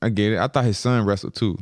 I 0.02 0.10
get 0.10 0.34
it. 0.34 0.40
I 0.40 0.48
thought 0.48 0.66
his 0.66 0.78
son 0.78 1.06
wrestled 1.06 1.36
too. 1.36 1.58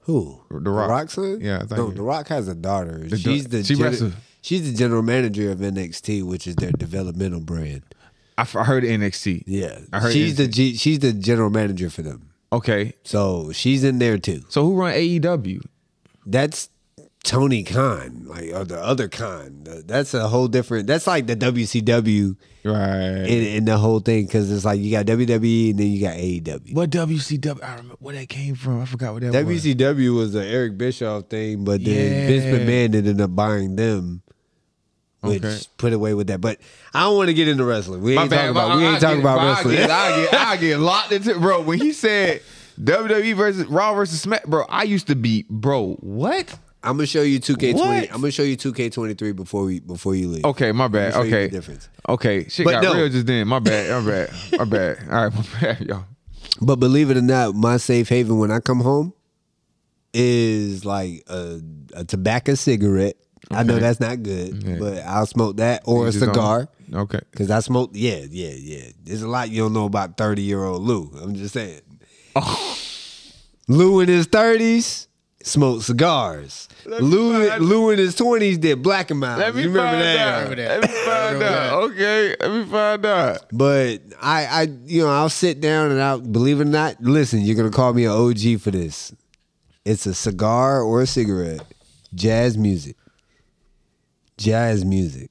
Who? 0.00 0.40
The 0.50 0.70
Rock. 0.70 1.10
son? 1.10 1.38
Yeah, 1.40 1.58
I 1.62 1.66
thought 1.66 1.78
no, 1.78 1.88
he- 1.90 1.96
The 1.96 2.02
Rock 2.02 2.28
has 2.28 2.48
a 2.48 2.54
daughter. 2.54 2.98
The 3.08 3.16
she's 3.16 3.46
the 3.48 3.62
she 3.64 3.74
gen- 3.74 3.84
wrestled. 3.84 4.14
she's 4.42 4.70
the 4.70 4.76
general 4.76 5.02
manager 5.02 5.50
of 5.50 5.58
NXT, 5.58 6.22
which 6.24 6.46
is 6.46 6.56
their 6.56 6.72
developmental 6.72 7.40
brand. 7.40 7.82
I, 8.36 8.42
f- 8.42 8.56
I 8.56 8.64
heard 8.64 8.82
NXT. 8.84 9.44
Yeah, 9.46 9.78
I 9.92 10.00
heard 10.00 10.12
she's 10.12 10.36
the 10.36 10.48
G, 10.48 10.76
she's 10.76 10.98
the 10.98 11.12
general 11.12 11.50
manager 11.50 11.88
for 11.88 12.02
them. 12.02 12.30
Okay, 12.52 12.92
So 13.04 13.50
she's 13.52 13.82
in 13.82 13.98
there 13.98 14.18
too. 14.18 14.44
so 14.48 14.64
who 14.64 14.74
run 14.74 14.92
AEW? 14.94 15.60
That's 16.26 16.68
Tony 17.24 17.62
Khan, 17.64 18.24
like 18.26 18.52
or 18.52 18.64
the 18.64 18.78
other 18.80 19.08
Khan. 19.08 19.62
That's 19.86 20.14
a 20.14 20.28
whole 20.28 20.46
different. 20.46 20.86
That's 20.86 21.06
like 21.06 21.26
the 21.26 21.34
WCW 21.34 22.36
Right. 22.64 23.26
in, 23.26 23.44
in 23.56 23.64
the 23.64 23.76
whole 23.76 24.00
thing 24.00 24.24
because 24.26 24.50
it's 24.50 24.64
like 24.64 24.80
you 24.80 24.90
got 24.90 25.06
WWE 25.06 25.70
and 25.70 25.78
then 25.78 25.86
you 25.88 26.00
got 26.00 26.14
AEW. 26.16 26.74
what 26.74 26.90
WCW? 26.90 27.62
I 27.62 27.66
don't 27.68 27.76
remember 27.76 27.96
where 27.98 28.14
that 28.14 28.28
came 28.28 28.54
from. 28.54 28.80
I 28.80 28.84
forgot 28.86 29.12
what 29.14 29.22
that 29.22 29.44
was. 29.44 29.64
WCW 29.64 30.14
was 30.16 30.32
the 30.34 30.44
Eric 30.46 30.78
Bischoff 30.78 31.24
thing, 31.26 31.64
but 31.64 31.82
then 31.84 32.12
Yeah. 32.12 32.26
Vince 32.26 32.44
McMahon 32.44 32.94
ended 32.94 33.20
up 33.20 33.34
buying 33.34 33.76
them, 33.76 34.22
which 35.22 35.44
Okay. 35.44 35.60
put 35.78 35.92
away 35.92 36.14
with 36.14 36.26
that. 36.28 36.40
But 36.40 36.58
I 36.92 37.00
don't 37.04 37.16
want 37.16 37.28
to 37.28 37.34
get 37.34 37.48
into 37.48 37.64
wrestling. 37.64 38.02
We 38.02 38.16
ain't 38.18 38.30
talking 38.30 38.50
about. 38.50 38.76
we 38.78 38.84
I 38.86 38.92
ain't 38.92 39.00
talking 39.00 39.20
about 39.20 39.38
bro, 39.38 39.48
wrestling. 39.48 39.76
I 39.78 39.80
get, 39.80 39.90
I 39.90 40.20
get, 40.30 40.34
I 40.34 40.56
get 40.56 40.78
locked 40.78 41.12
into 41.12 41.38
bro. 41.38 41.60
When 41.62 41.78
he 41.80 41.92
said 41.92 42.40
WWE 42.82 43.34
versus 43.34 43.66
Raw 43.66 43.94
versus 43.94 44.20
Smack, 44.20 44.44
bro, 44.46 44.64
I 44.68 44.82
used 44.84 45.06
to 45.08 45.14
be 45.16 45.44
bro. 45.48 45.94
What? 46.00 46.58
I'm 46.84 46.96
gonna 46.96 47.06
show 47.06 47.22
you 47.22 47.40
2K20. 47.40 47.74
What? 47.74 48.04
I'm 48.12 48.20
gonna 48.20 48.30
show 48.30 48.42
you 48.42 48.56
2K23 48.56 49.34
before 49.34 49.64
we 49.64 49.80
before 49.80 50.14
you 50.14 50.28
leave. 50.28 50.44
Okay, 50.44 50.70
my 50.72 50.86
bad. 50.88 51.14
Let 51.14 51.24
me 51.24 51.30
show 51.30 51.36
you 51.36 51.42
Okay, 51.44 51.48
difference. 51.50 51.88
Okay, 52.08 52.48
shit 52.48 52.64
But 52.66 52.72
got 52.72 52.82
no. 52.84 52.94
real 52.94 53.08
just 53.08 53.26
then. 53.26 53.48
My 53.48 53.58
bad. 53.58 54.04
My 54.04 54.10
bad. 54.10 54.30
My 54.58 54.64
bad. 54.64 54.98
All 55.10 55.24
right, 55.28 55.34
my 55.34 55.44
bad, 55.60 55.80
y'all. 55.80 56.04
But 56.60 56.76
believe 56.76 57.10
it 57.10 57.16
or 57.16 57.22
not, 57.22 57.54
my 57.54 57.78
safe 57.78 58.08
haven 58.08 58.38
when 58.38 58.50
I 58.50 58.60
come 58.60 58.80
home 58.80 59.12
is 60.12 60.84
like 60.84 61.24
a, 61.28 61.60
a 61.94 62.04
tobacco 62.04 62.54
cigarette. 62.54 63.16
I 63.50 63.62
know 63.62 63.78
that's 63.78 64.00
not 64.00 64.22
good, 64.22 64.62
Yeah. 64.62 64.76
but 64.78 64.98
I'll 65.04 65.26
smoke 65.26 65.56
that 65.58 65.82
or 65.86 66.02
You 66.04 66.08
a 66.08 66.12
cigar. 66.12 66.68
Okay. 66.92 67.20
Cause 67.36 67.50
I 67.50 67.60
smoke, 67.60 67.90
yeah, 67.94 68.20
yeah, 68.30 68.52
yeah. 68.56 68.84
There's 69.02 69.22
a 69.22 69.28
lot 69.28 69.50
you 69.50 69.62
don't 69.62 69.72
know 69.72 69.84
about 69.86 70.16
thirty 70.16 70.42
year 70.42 70.62
old 70.64 70.82
Lou. 70.82 71.10
I'm 71.20 71.34
just 71.34 71.54
saying. 71.54 71.80
Lou 73.68 74.00
in 74.00 74.08
his 74.08 74.26
thirties 74.26 75.08
smoked 75.44 75.84
cigars. 75.84 76.68
Lou, 76.84 77.48
find- 77.48 77.64
Lou 77.64 77.90
in 77.90 77.98
his 77.98 78.14
twenties 78.14 78.58
did 78.58 78.82
black 78.82 79.10
and 79.10 79.20
mild. 79.20 79.38
Let 79.38 79.54
me 79.54 79.62
you 79.62 79.68
remember 79.68 79.90
find 79.92 80.02
that? 80.02 80.18
out. 80.18 80.58
Let 80.58 80.82
me 80.82 80.96
find 81.04 81.42
out. 81.42 81.82
Okay, 81.84 82.36
let 82.40 82.50
me 82.50 82.64
find 82.64 83.06
out. 83.06 83.38
But 83.52 83.98
I, 84.20 84.46
I, 84.46 84.62
you 84.84 85.02
know, 85.02 85.08
I'll 85.10 85.28
sit 85.28 85.60
down 85.60 85.90
and 85.92 86.00
I'll 86.02 86.20
believe 86.20 86.58
it 86.60 86.62
or 86.62 86.70
not. 86.70 87.00
Listen, 87.00 87.40
you're 87.42 87.56
gonna 87.56 87.70
call 87.70 87.92
me 87.94 88.04
an 88.04 88.10
OG 88.10 88.60
for 88.60 88.70
this. 88.70 89.14
It's 89.84 90.06
a 90.06 90.14
cigar 90.14 90.80
or 90.82 91.02
a 91.02 91.06
cigarette. 91.06 91.62
Jazz 92.14 92.56
music. 92.58 92.96
Jazz 94.36 94.84
music. 94.84 95.30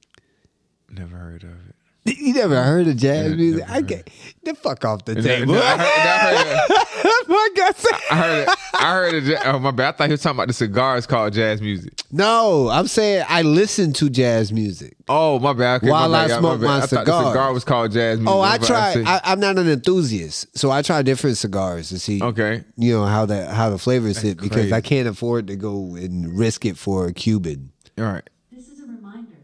Never 0.90 1.18
heard 1.18 1.44
of 1.44 1.50
it. 1.50 1.63
You 2.06 2.34
never 2.34 2.62
heard 2.62 2.88
of 2.88 2.98
jazz 2.98 3.30
Yeah, 3.32 3.36
music? 3.38 3.70
I 3.70 3.82
get 3.82 4.10
the 4.44 4.54
fuck 4.56 4.84
off 4.84 5.06
the 5.06 5.16
No, 5.16 5.22
table. 5.22 5.54
no, 5.54 5.62
I 5.64 5.78
heard, 5.78 5.80
I 5.80 7.02
heard, 7.02 7.28
My 7.30 7.50
God. 7.56 7.76
I 8.12 8.16
heard, 8.18 8.42
it. 8.48 8.50
I 8.74 8.92
heard 8.92 9.14
it. 9.30 9.40
Oh 9.46 9.60
my 9.60 9.72
bad. 9.72 9.94
I 9.94 9.98
thought 9.98 10.08
he 10.08 10.12
was 10.12 10.22
talking 10.22 10.38
about 10.38 10.48
the 10.48 10.54
cigars 10.54 11.08
called 11.08 11.32
jazz 11.34 11.62
music. 11.62 11.94
No, 12.12 12.68
I'm 12.70 12.88
saying 12.88 13.26
I 13.30 13.42
listen 13.44 13.94
to 13.94 14.10
jazz 14.10 14.52
music. 14.52 14.98
Oh 15.08 15.40
my 15.40 15.54
bad. 15.54 15.78
Okay, 15.82 15.90
While 15.92 16.10
my 16.10 16.28
bad, 16.28 16.32
I 16.32 16.40
smoke 16.40 16.60
my 16.60 16.78
I 16.78 16.80
thought 16.82 16.90
the 16.90 17.00
cigar. 17.06 17.32
cigar 17.32 17.54
was 17.54 17.64
called 17.64 17.92
jazz 17.94 18.18
oh, 18.18 18.22
music. 18.22 18.34
Oh, 18.36 18.42
I 18.42 18.58
That's 18.58 18.68
try. 18.68 19.04
I, 19.06 19.22
I'm 19.24 19.40
not 19.40 19.58
an 19.58 19.70
enthusiast, 19.70 20.58
so 20.58 20.72
I 20.72 20.82
try 20.82 21.02
different 21.04 21.38
cigars 21.38 21.88
to 21.90 22.00
see. 22.00 22.22
Okay. 22.22 22.66
You 22.76 22.98
know 22.98 23.06
how 23.06 23.26
that 23.28 23.52
how 23.54 23.70
the 23.70 23.78
flavors 23.78 24.18
sit 24.20 24.38
because 24.38 24.50
crazy. 24.64 24.74
I 24.74 24.82
can't 24.82 25.08
afford 25.08 25.48
to 25.48 25.56
go 25.56 25.96
and 25.96 26.38
risk 26.38 26.66
it 26.66 26.78
for 26.78 27.08
a 27.08 27.14
Cuban. 27.14 27.72
All 27.98 28.04
right. 28.04 28.30
This 28.52 28.68
is 28.68 28.82
a 28.82 28.88
reminder. 28.88 29.38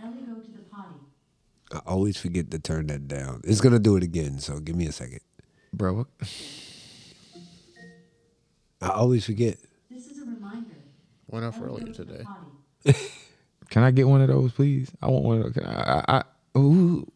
Ellie, 0.00 0.12
go 0.26 0.34
to 0.40 0.50
the 0.52 0.58
potty. 0.70 0.94
I 1.72 1.80
always 1.86 2.16
forget 2.16 2.50
to 2.50 2.58
turn 2.58 2.88
that 2.88 3.06
down. 3.08 3.42
It's 3.44 3.60
gonna 3.60 3.78
do 3.78 3.96
it 3.96 4.02
again, 4.02 4.38
so 4.38 4.58
give 4.58 4.74
me 4.76 4.86
a 4.86 4.92
second. 4.92 5.20
Bro, 5.72 5.94
what? 5.94 6.06
I 8.82 8.88
always 8.88 9.24
forget. 9.26 9.58
This 9.90 10.06
is 10.06 10.18
a 10.22 10.24
reminder. 10.24 10.74
Went 11.28 11.44
off 11.44 11.60
earlier 11.62 11.86
go 11.86 11.92
to 11.92 12.04
the 12.04 12.24
today. 12.84 12.98
Can 13.68 13.82
I 13.84 13.90
get 13.92 14.08
one 14.08 14.20
of 14.20 14.28
those, 14.28 14.52
please? 14.52 14.90
I 15.00 15.06
want 15.08 15.24
one 15.24 15.36
of 15.38 15.42
those. 15.44 15.52
Can 15.52 15.64
I, 15.64 16.04
I, 16.08 16.16
I, 16.18 16.58
ooh, 16.58 17.10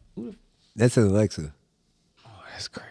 That's 0.75 0.95
an 0.97 1.07
Alexa. 1.07 1.53
oh, 2.25 2.29
that's 2.51 2.67
crazy. 2.69 2.85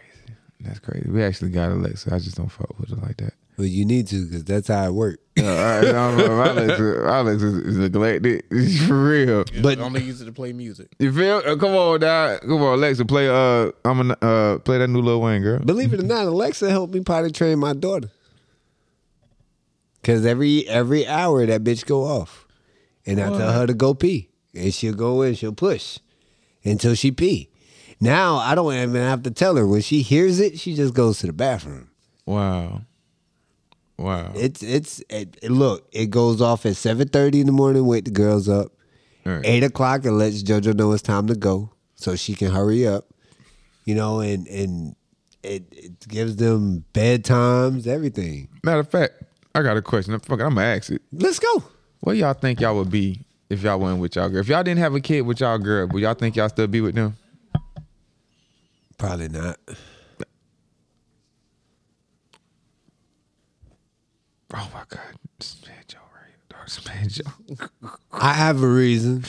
That's 0.61 0.81
crazy. 0.81 1.09
We 1.11 1.23
actually 1.23 1.51
got 1.51 1.71
Alexa. 1.71 2.15
I 2.15 2.19
just 2.19 2.37
don't 2.37 2.51
fuck 2.51 2.79
with 2.79 2.93
it 2.93 3.01
like 3.03 3.17
that. 3.19 3.34
But 3.57 3.65
you 3.71 3.85
need 3.85 4.09
to 4.09 4.25
because 4.27 4.45
that's 4.45 4.69
how 4.69 4.85
it 4.87 4.93
works. 4.93 5.19
Uh, 5.37 5.43
all 5.47 5.57
right, 5.57 5.83
no, 5.83 6.17
no, 6.17 6.37
my 6.37 6.49
Alexa, 6.51 7.03
my 7.05 7.19
Alexa 7.19 7.47
is 7.67 7.77
neglected. 7.77 8.45
For 8.87 9.05
real. 9.09 9.45
But 9.45 9.63
But- 9.63 9.79
only 9.81 10.01
use 10.05 10.21
it 10.21 10.27
to 10.27 10.33
play 10.33 10.53
music. 10.53 10.93
You 11.01 11.13
feel? 11.13 11.39
Uh, 11.45 11.57
come 11.57 11.73
on, 11.75 11.99
dog. 11.99 12.41
Come 12.43 12.63
on, 12.63 12.79
Alexa. 12.79 13.05
Play. 13.05 13.29
Uh, 13.29 13.73
I'm 13.85 13.97
gonna 13.97 14.17
uh 14.23 14.59
play 14.61 14.79
that 14.79 14.87
new 14.87 15.01
Lil 15.03 15.21
Wayne 15.21 15.43
girl. 15.43 15.59
Believe 15.59 15.93
it 15.93 15.99
or 15.99 16.05
not, 16.05 16.27
Alexa 16.27 16.71
helped 16.71 16.95
me 16.95 17.01
potty 17.01 17.33
train 17.33 17.59
my 17.59 17.73
daughter. 17.73 18.11
Cause 20.05 20.25
every 20.27 20.69
every 20.69 21.07
hour 21.07 21.45
that 21.47 21.65
bitch 21.65 21.87
go 21.87 22.05
off, 22.05 22.47
and 23.07 23.21
I 23.21 23.31
tell 23.31 23.53
her 23.53 23.67
to 23.67 23.75
go 23.75 23.95
pee, 23.95 24.29
and 24.55 24.73
she'll 24.73 24.95
go 24.95 25.23
in, 25.23 25.35
she'll 25.35 25.53
push 25.55 25.99
until 26.65 26.95
she 26.95 27.11
pee. 27.11 27.49
Now 28.01 28.37
I 28.37 28.55
don't 28.55 28.73
even 28.75 28.95
have 28.97 29.23
to 29.25 29.31
tell 29.31 29.57
her 29.57 29.67
when 29.67 29.81
she 29.81 30.03
hears 30.03 30.41
it, 30.41 30.61
she 30.61 30.75
just 30.77 30.93
goes 30.95 31.21
to 31.21 31.27
the 31.27 31.33
bathroom. 31.33 31.89
Wow. 32.27 32.83
Wow. 33.97 34.33
It's 34.35 34.63
it's 34.63 35.01
it, 35.09 35.37
it- 35.43 35.51
look, 35.51 35.87
it 35.93 36.07
goes 36.11 36.41
off 36.41 36.67
at 36.67 36.77
seven 36.77 37.09
thirty 37.09 37.41
in 37.41 37.47
the 37.47 37.53
morning. 37.53 37.87
Wake 37.87 38.05
the 38.07 38.11
girls 38.11 38.49
up. 38.49 38.73
Right. 39.25 39.41
Eight 39.45 39.63
o'clock, 39.65 40.05
it 40.05 40.13
lets 40.13 40.43
JoJo 40.43 40.75
know 40.75 40.93
it's 40.93 41.03
time 41.03 41.27
to 41.29 41.35
go, 41.35 41.71
so 41.95 42.15
she 42.17 42.35
can 42.35 42.51
hurry 42.51 42.87
up. 42.87 43.07
You 43.87 43.95
know, 43.95 44.21
and 44.21 44.47
and 44.49 44.97
it, 45.43 45.65
it 45.73 46.09
gives 46.09 46.37
them 46.37 46.85
bedtimes, 46.93 47.87
everything. 47.87 48.49
Matter 48.63 48.81
of 48.81 48.89
fact, 48.91 49.23
I 49.55 49.63
got 49.63 49.77
a 49.77 49.83
question. 49.83 50.19
Fuck 50.21 50.41
I'm 50.41 50.55
gonna 50.55 50.63
ask 50.63 50.91
it. 50.91 51.01
Let's 51.13 51.39
go. 51.39 51.63
What 52.01 52.17
y'all 52.17 52.35
think 52.35 52.61
y'all 52.61 52.77
would 52.77 52.91
be 52.91 53.25
if 53.49 53.63
y'all 53.63 53.79
went 53.79 53.99
with 54.01 54.17
y'all 54.17 54.29
girl? 54.29 54.41
If 54.41 54.49
y'all 54.49 54.63
didn't 54.63 54.81
have 54.81 54.95
a 54.95 55.01
kid 55.01 55.23
with 55.23 55.41
y'all 55.41 55.59
girl, 55.59 55.87
would 55.89 56.03
y'all 56.03 56.15
think 56.15 56.37
y'all 56.37 56.49
still 56.51 56.67
be 56.67 56.81
with 56.83 56.95
them? 56.95 57.17
Probably 58.99 59.29
not. 59.29 59.59
Oh 64.57 64.71
my 64.73 64.83
god, 64.89 65.01
this 65.39 65.61
man 65.67 65.77
Joe, 65.89 65.99
right? 66.15 66.65
This 66.65 66.87
man 66.87 67.09
Joe. 67.09 67.89
I 68.13 68.33
have 68.35 68.63
a 68.63 68.69
reason, 68.69 69.25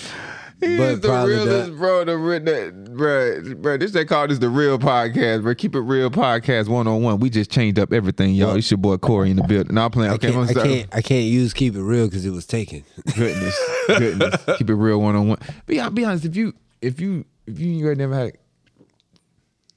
He's 0.60 0.78
but 0.78 1.02
the 1.02 1.08
probably 1.08 1.34
realest, 1.36 1.72
not. 1.72 1.78
bro. 1.80 2.06
The 2.06 2.40
that, 2.46 2.94
bro, 2.96 3.56
bro. 3.56 3.78
This 3.78 3.92
they 3.92 4.06
call 4.06 4.28
this 4.28 4.38
the 4.40 4.50
real 4.50 4.78
podcast, 4.78 5.42
bro. 5.44 5.56
Keep 5.56 5.76
it 5.76 5.80
real 5.82 6.10
podcast 6.12 6.68
one 6.70 6.88
on 6.88 7.02
one. 7.02 7.20
We 7.20 7.30
just 7.30 7.50
changed 7.52 7.80
up 7.80 7.92
everything, 7.92 8.36
y'all. 8.36 8.56
It's 8.56 8.70
your 8.70 8.78
boy 8.78 8.98
Corey 8.98 9.32
in 9.32 9.38
the 9.38 9.44
building. 9.44 9.74
Now 9.76 9.86
I'm 9.86 9.92
playing. 9.92 10.12
I 10.12 10.16
Okay, 10.16 10.32
can't, 10.32 10.50
I'm 10.52 10.58
I 10.58 10.64
can't. 10.64 10.96
I 10.96 11.02
can't 11.02 11.26
use 11.26 11.54
keep 11.54 11.76
it 11.76 11.82
real 11.82 12.06
because 12.08 12.26
it 12.26 12.32
was 12.32 12.46
taken. 12.46 12.84
goodness, 13.16 13.60
goodness. 13.88 14.46
Keep 14.58 14.70
it 14.70 14.76
real 14.76 15.02
one 15.02 15.16
on 15.16 15.28
one. 15.30 15.40
Be 15.66 15.82
be 15.90 16.06
honest. 16.06 16.26
If 16.26 16.36
you 16.36 16.54
if 16.82 17.00
you 17.02 17.26
if 17.48 17.60
you 17.60 17.90
ain't 17.90 17.98
never 17.98 18.16
had, 18.16 18.38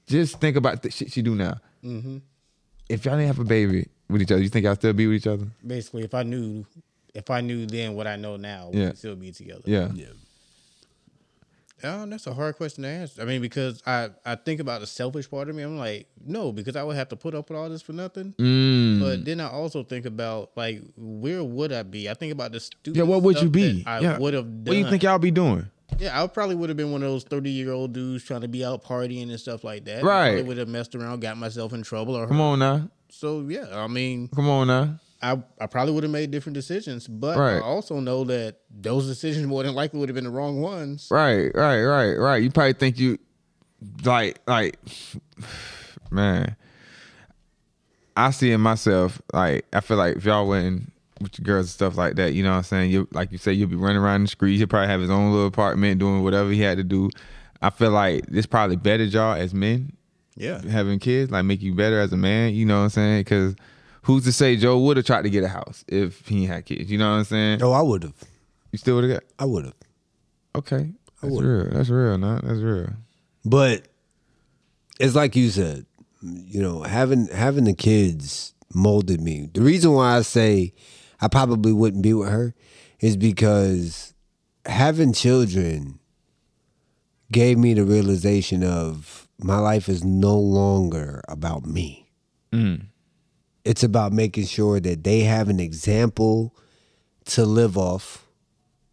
just 0.06 0.40
think 0.40 0.56
about 0.56 0.82
the 0.82 0.90
shit 0.90 1.16
you 1.16 1.22
do 1.22 1.34
now. 1.34 1.54
Mm-hmm. 1.84 2.18
If 2.88 3.04
y'all 3.04 3.14
didn't 3.16 3.26
have 3.28 3.38
a 3.38 3.44
baby 3.44 3.88
with 4.08 4.22
each 4.22 4.32
other, 4.32 4.42
you 4.42 4.48
think 4.48 4.64
y'all 4.64 4.74
still 4.74 4.92
be 4.92 5.06
with 5.06 5.16
each 5.16 5.26
other? 5.26 5.46
Basically, 5.66 6.02
if 6.02 6.14
I 6.14 6.22
knew, 6.22 6.64
if 7.14 7.30
I 7.30 7.40
knew 7.40 7.66
then 7.66 7.94
what 7.94 8.06
I 8.06 8.16
know 8.16 8.36
now, 8.36 8.70
Yeah. 8.72 8.86
we'd 8.86 8.98
still 8.98 9.16
be 9.16 9.32
together. 9.32 9.62
Yeah. 9.64 9.90
Yeah. 9.94 10.06
Um, 11.84 12.10
that's 12.10 12.26
a 12.26 12.34
hard 12.34 12.56
question 12.56 12.82
to 12.82 12.88
answer. 12.88 13.22
I 13.22 13.24
mean, 13.24 13.40
because 13.40 13.80
I 13.86 14.10
I 14.26 14.34
think 14.34 14.58
about 14.60 14.80
the 14.80 14.86
selfish 14.86 15.30
part 15.30 15.48
of 15.48 15.54
me. 15.54 15.62
I'm 15.62 15.78
like, 15.78 16.08
no, 16.24 16.50
because 16.50 16.74
I 16.74 16.82
would 16.82 16.96
have 16.96 17.08
to 17.10 17.16
put 17.16 17.34
up 17.34 17.48
with 17.50 17.58
all 17.58 17.68
this 17.68 17.82
for 17.82 17.92
nothing. 17.92 18.34
Mm. 18.36 18.98
But 19.00 19.24
then 19.24 19.40
I 19.40 19.48
also 19.48 19.84
think 19.84 20.04
about 20.04 20.50
like, 20.56 20.82
where 20.96 21.44
would 21.44 21.72
I 21.72 21.84
be? 21.84 22.10
I 22.10 22.14
think 22.14 22.32
about 22.32 22.50
the 22.50 22.58
stupid. 22.58 22.96
Yeah. 22.98 23.04
What 23.04 23.22
would 23.22 23.40
you 23.40 23.48
be? 23.48 23.84
that 23.84 23.88
I 23.88 24.00
yeah. 24.00 24.18
would 24.18 24.34
have. 24.34 24.44
What 24.44 24.64
do 24.64 24.76
you 24.76 24.90
think 24.90 25.04
y'all 25.04 25.18
be 25.20 25.30
doing? 25.30 25.68
Yeah, 25.98 26.20
I 26.20 26.26
probably 26.26 26.56
would 26.56 26.68
have 26.68 26.76
been 26.76 26.90
one 26.90 27.02
of 27.02 27.10
those 27.10 27.24
thirty 27.24 27.50
year 27.50 27.72
old 27.72 27.92
dudes 27.92 28.24
trying 28.24 28.40
to 28.40 28.48
be 28.48 28.64
out 28.64 28.84
partying 28.84 29.30
and 29.30 29.38
stuff 29.38 29.62
like 29.62 29.84
that. 29.84 30.02
Right. 30.02 30.44
would 30.44 30.58
have 30.58 30.68
messed 30.68 30.96
around, 30.96 31.20
got 31.20 31.36
myself 31.36 31.72
in 31.72 31.82
trouble. 31.82 32.16
Or 32.16 32.26
Come 32.26 32.40
on 32.40 32.58
now. 32.58 32.88
So 33.10 33.40
yeah, 33.48 33.66
I 33.72 33.86
mean, 33.86 34.28
Come 34.28 34.48
on 34.48 34.66
now. 34.66 34.98
I 35.20 35.42
I 35.60 35.66
probably 35.66 35.92
would 35.94 36.04
have 36.04 36.12
made 36.12 36.30
different 36.30 36.54
decisions, 36.54 37.08
but 37.08 37.36
Right. 37.38 37.56
I 37.56 37.60
also 37.60 38.00
know 38.00 38.24
that 38.24 38.56
those 38.70 39.06
decisions 39.06 39.46
more 39.46 39.62
than 39.62 39.74
likely 39.74 39.98
would 39.98 40.08
have 40.08 40.14
been 40.14 40.24
the 40.24 40.30
wrong 40.30 40.60
ones. 40.60 41.08
Right, 41.10 41.50
right, 41.54 41.82
right, 41.82 42.14
right. 42.14 42.42
You 42.42 42.50
probably 42.50 42.74
think 42.74 42.98
you 42.98 43.18
like 44.04 44.38
like 44.46 44.78
man. 46.10 46.56
I 48.16 48.30
see 48.32 48.50
in 48.50 48.60
myself, 48.60 49.20
like 49.32 49.64
I 49.72 49.80
feel 49.80 49.96
like 49.96 50.16
if 50.16 50.24
y'all 50.24 50.48
went 50.48 50.92
with 51.20 51.38
your 51.38 51.44
girls 51.44 51.66
and 51.66 51.70
stuff 51.70 51.96
like 51.96 52.16
that, 52.16 52.32
you 52.34 52.42
know 52.42 52.50
what 52.50 52.58
I'm 52.58 52.62
saying? 52.64 52.90
You 52.90 53.08
like 53.12 53.32
you 53.32 53.38
say 53.38 53.52
you'll 53.52 53.68
be 53.68 53.76
running 53.76 53.98
around 54.02 54.22
the 54.22 54.28
street, 54.28 54.56
he'll 54.56 54.66
probably 54.66 54.88
have 54.88 55.00
his 55.00 55.10
own 55.10 55.30
little 55.32 55.46
apartment 55.46 55.98
doing 56.00 56.22
whatever 56.22 56.50
he 56.50 56.60
had 56.60 56.78
to 56.78 56.84
do. 56.84 57.10
I 57.60 57.70
feel 57.70 57.90
like 57.90 58.26
this 58.26 58.46
probably 58.46 58.76
bettered 58.76 59.12
y'all 59.12 59.34
as 59.34 59.52
men 59.52 59.92
Yeah, 60.38 60.62
having 60.62 60.98
kids, 60.98 61.30
like 61.30 61.44
make 61.44 61.60
you 61.62 61.74
better 61.74 62.00
as 62.00 62.12
a 62.12 62.16
man, 62.16 62.54
you 62.54 62.64
know 62.64 62.78
what 62.78 62.84
I'm 62.84 62.90
saying? 62.90 63.24
Cause 63.24 63.56
who's 64.02 64.24
to 64.24 64.32
say 64.32 64.56
Joe 64.56 64.78
would 64.78 64.96
have 64.96 65.04
tried 65.04 65.22
to 65.22 65.30
get 65.30 65.44
a 65.44 65.48
house 65.48 65.84
if 65.88 66.26
he 66.26 66.46
had 66.46 66.64
kids, 66.64 66.90
you 66.90 66.96
know 66.96 67.10
what 67.10 67.18
I'm 67.18 67.24
saying? 67.24 67.62
Oh, 67.62 67.72
I 67.72 67.82
would 67.82 68.04
have. 68.04 68.14
You 68.72 68.78
still 68.78 68.94
would 68.96 69.04
have 69.04 69.20
got 69.20 69.24
I 69.38 69.44
would 69.44 69.64
have. 69.66 69.74
Okay. 70.54 70.92
That's 71.22 71.40
real. 71.40 71.68
That's 71.70 71.88
real, 71.88 72.18
nah. 72.18 72.40
That's 72.40 72.60
real. 72.60 72.90
But 73.44 73.88
it's 75.00 75.14
like 75.14 75.34
you 75.36 75.50
said, 75.50 75.86
you 76.22 76.62
know, 76.62 76.82
having 76.82 77.26
having 77.28 77.64
the 77.64 77.74
kids 77.74 78.54
molded 78.74 79.20
me. 79.20 79.48
The 79.52 79.60
reason 79.60 79.92
why 79.92 80.16
I 80.16 80.22
say 80.22 80.72
I 81.20 81.28
probably 81.28 81.72
wouldn't 81.72 82.02
be 82.02 82.14
with 82.14 82.28
her 82.28 82.54
is 83.00 83.16
because 83.16 84.14
having 84.66 85.12
children 85.12 85.98
gave 87.30 87.58
me 87.58 87.74
the 87.74 87.84
realization 87.84 88.62
of 88.64 89.27
my 89.38 89.58
life 89.58 89.88
is 89.88 90.04
no 90.04 90.38
longer 90.38 91.22
about 91.28 91.64
me. 91.66 92.10
It's 93.64 93.82
about 93.82 94.12
making 94.12 94.46
sure 94.46 94.80
that 94.80 95.04
they 95.04 95.20
have 95.20 95.48
an 95.48 95.60
example 95.60 96.56
to 97.26 97.44
live 97.44 97.76
off, 97.76 98.26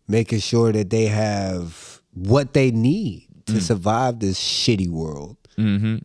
making 0.08 0.40
sure 0.40 0.72
that 0.72 0.90
they 0.90 1.06
have 1.06 2.02
what 2.14 2.54
they 2.54 2.72
need 2.72 3.28
to 3.46 3.62
survive 3.62 4.20
this 4.20 4.40
shitty 4.40 4.90
world. 4.90 5.38
Mm-hmm. 5.58 5.98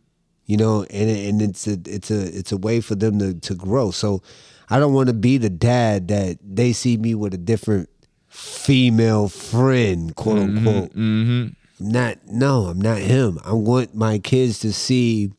You 0.46 0.56
know, 0.56 0.84
and 0.84 1.10
and 1.10 1.42
it's 1.42 1.66
a 1.66 1.78
it's 1.84 2.10
a 2.10 2.36
it's 2.36 2.52
a 2.52 2.56
way 2.56 2.80
for 2.80 2.94
them 2.94 3.18
to 3.18 3.34
to 3.34 3.54
grow. 3.54 3.90
So 3.90 4.22
I 4.68 4.78
don't 4.78 4.94
want 4.94 5.08
to 5.08 5.14
be 5.14 5.36
the 5.38 5.50
dad 5.50 6.08
that 6.08 6.38
they 6.42 6.72
see 6.72 6.96
me 6.96 7.14
with 7.14 7.34
a 7.34 7.38
different 7.38 7.88
female 8.28 9.28
friend, 9.28 10.14
quote 10.14 10.38
unquote. 10.38 10.94
Mm-hmm. 10.94 11.48
Not 11.80 12.18
no, 12.26 12.66
I'm 12.66 12.80
not 12.80 12.98
him. 12.98 13.38
I 13.44 13.54
want 13.54 13.94
my 13.94 14.18
kids 14.18 14.60
to 14.60 14.72
see 14.72 15.32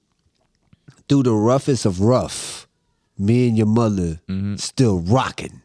through 1.08 1.24
the 1.24 1.34
roughest 1.34 1.86
of 1.86 2.02
rough, 2.02 2.68
me 3.18 3.48
and 3.48 3.58
your 3.58 3.68
mother 3.68 4.20
mm-hmm. 4.28 4.56
still 4.56 5.00
rocking. 5.00 5.62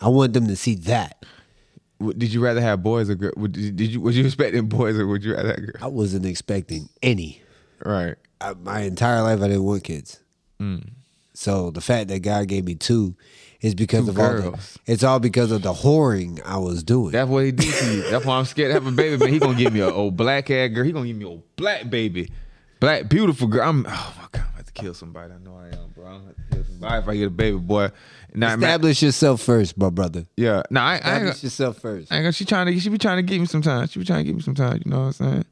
I 0.00 0.08
want 0.08 0.32
them 0.32 0.48
to 0.48 0.56
see 0.56 0.74
that. 0.74 1.24
Did 2.00 2.32
you 2.32 2.42
rather 2.42 2.60
have 2.60 2.82
boys 2.82 3.08
or 3.08 3.14
girls? 3.14 3.34
Did 3.48 3.80
you, 3.80 4.00
was 4.00 4.16
you 4.16 4.24
expecting 4.24 4.68
boys 4.68 4.98
or 4.98 5.06
would 5.06 5.24
you 5.24 5.34
rather 5.34 5.50
have 5.50 5.58
girls? 5.58 5.76
I 5.80 5.86
wasn't 5.86 6.26
expecting 6.26 6.88
any. 7.02 7.42
Right. 7.84 8.16
I, 8.40 8.54
my 8.54 8.80
entire 8.80 9.22
life 9.22 9.40
I 9.40 9.48
didn't 9.48 9.64
want 9.64 9.84
kids. 9.84 10.20
Mm. 10.60 10.88
So 11.36 11.70
the 11.70 11.80
fact 11.82 12.08
that 12.08 12.20
God 12.20 12.48
gave 12.48 12.64
me 12.64 12.74
two 12.74 13.14
is 13.60 13.74
because 13.74 14.04
Two 14.06 14.10
of 14.10 14.18
all 14.18 14.30
girls. 14.30 14.78
the, 14.86 14.92
it's 14.92 15.02
all 15.04 15.20
because 15.20 15.50
of 15.50 15.60
the 15.62 15.72
whoring 15.72 16.40
I 16.44 16.56
was 16.56 16.82
doing. 16.82 17.12
That's 17.12 17.28
what 17.28 17.44
he 17.44 17.52
did 17.52 17.74
to 17.74 17.92
you. 17.94 18.02
That's 18.10 18.24
why 18.24 18.38
I'm 18.38 18.44
scared 18.46 18.70
to 18.70 18.74
have 18.74 18.86
a 18.86 18.90
baby, 18.90 19.18
man. 19.22 19.32
He 19.32 19.38
gonna 19.38 19.56
give 19.56 19.72
me 19.72 19.80
a 19.80 19.90
old 19.90 20.16
black 20.16 20.50
ass 20.50 20.70
girl. 20.70 20.84
He 20.84 20.92
gonna 20.92 21.06
give 21.06 21.16
me 21.16 21.24
a 21.24 21.28
old 21.28 21.42
black 21.56 21.90
baby, 21.90 22.30
black 22.80 23.08
beautiful 23.08 23.48
girl. 23.48 23.68
I'm 23.68 23.86
oh 23.86 24.14
my 24.18 24.28
god, 24.32 24.44
I'm 24.48 24.54
about 24.54 24.66
to 24.66 24.72
kill 24.72 24.94
somebody. 24.94 25.32
I 25.34 25.38
know 25.38 25.56
I 25.56 25.66
am, 25.76 25.90
bro. 25.94 26.06
I'm 26.06 26.26
to 26.26 26.34
kill 26.54 26.64
somebody 26.64 27.02
if 27.02 27.08
I 27.08 27.16
get 27.16 27.26
a 27.26 27.30
baby 27.30 27.58
boy. 27.58 27.90
Man, 28.34 28.58
Establish 28.58 29.02
yourself 29.02 29.40
first, 29.42 29.76
my 29.78 29.88
brother. 29.90 30.26
yeah. 30.36 30.62
Nah, 30.70 30.82
I, 30.84 30.84
I 30.84 30.94
ain't. 30.94 30.98
Establish 31.04 31.20
gonna- 31.34 31.42
yourself 31.42 31.78
first. 31.78 32.12
I 32.12 32.16
ain't 32.16 32.22
gonna, 32.24 32.32
she 32.32 32.44
trying 32.46 32.66
to 32.66 32.80
she 32.80 32.88
be 32.88 32.98
trying 32.98 33.16
to 33.18 33.22
give 33.22 33.40
me 33.40 33.46
some 33.46 33.62
time. 33.62 33.86
She 33.88 33.98
be 33.98 34.04
trying 34.04 34.20
to 34.20 34.24
give 34.24 34.36
me 34.36 34.42
some 34.42 34.54
time. 34.54 34.80
You 34.84 34.90
know 34.90 34.98
what 35.00 35.04
I'm 35.06 35.12
saying? 35.12 35.44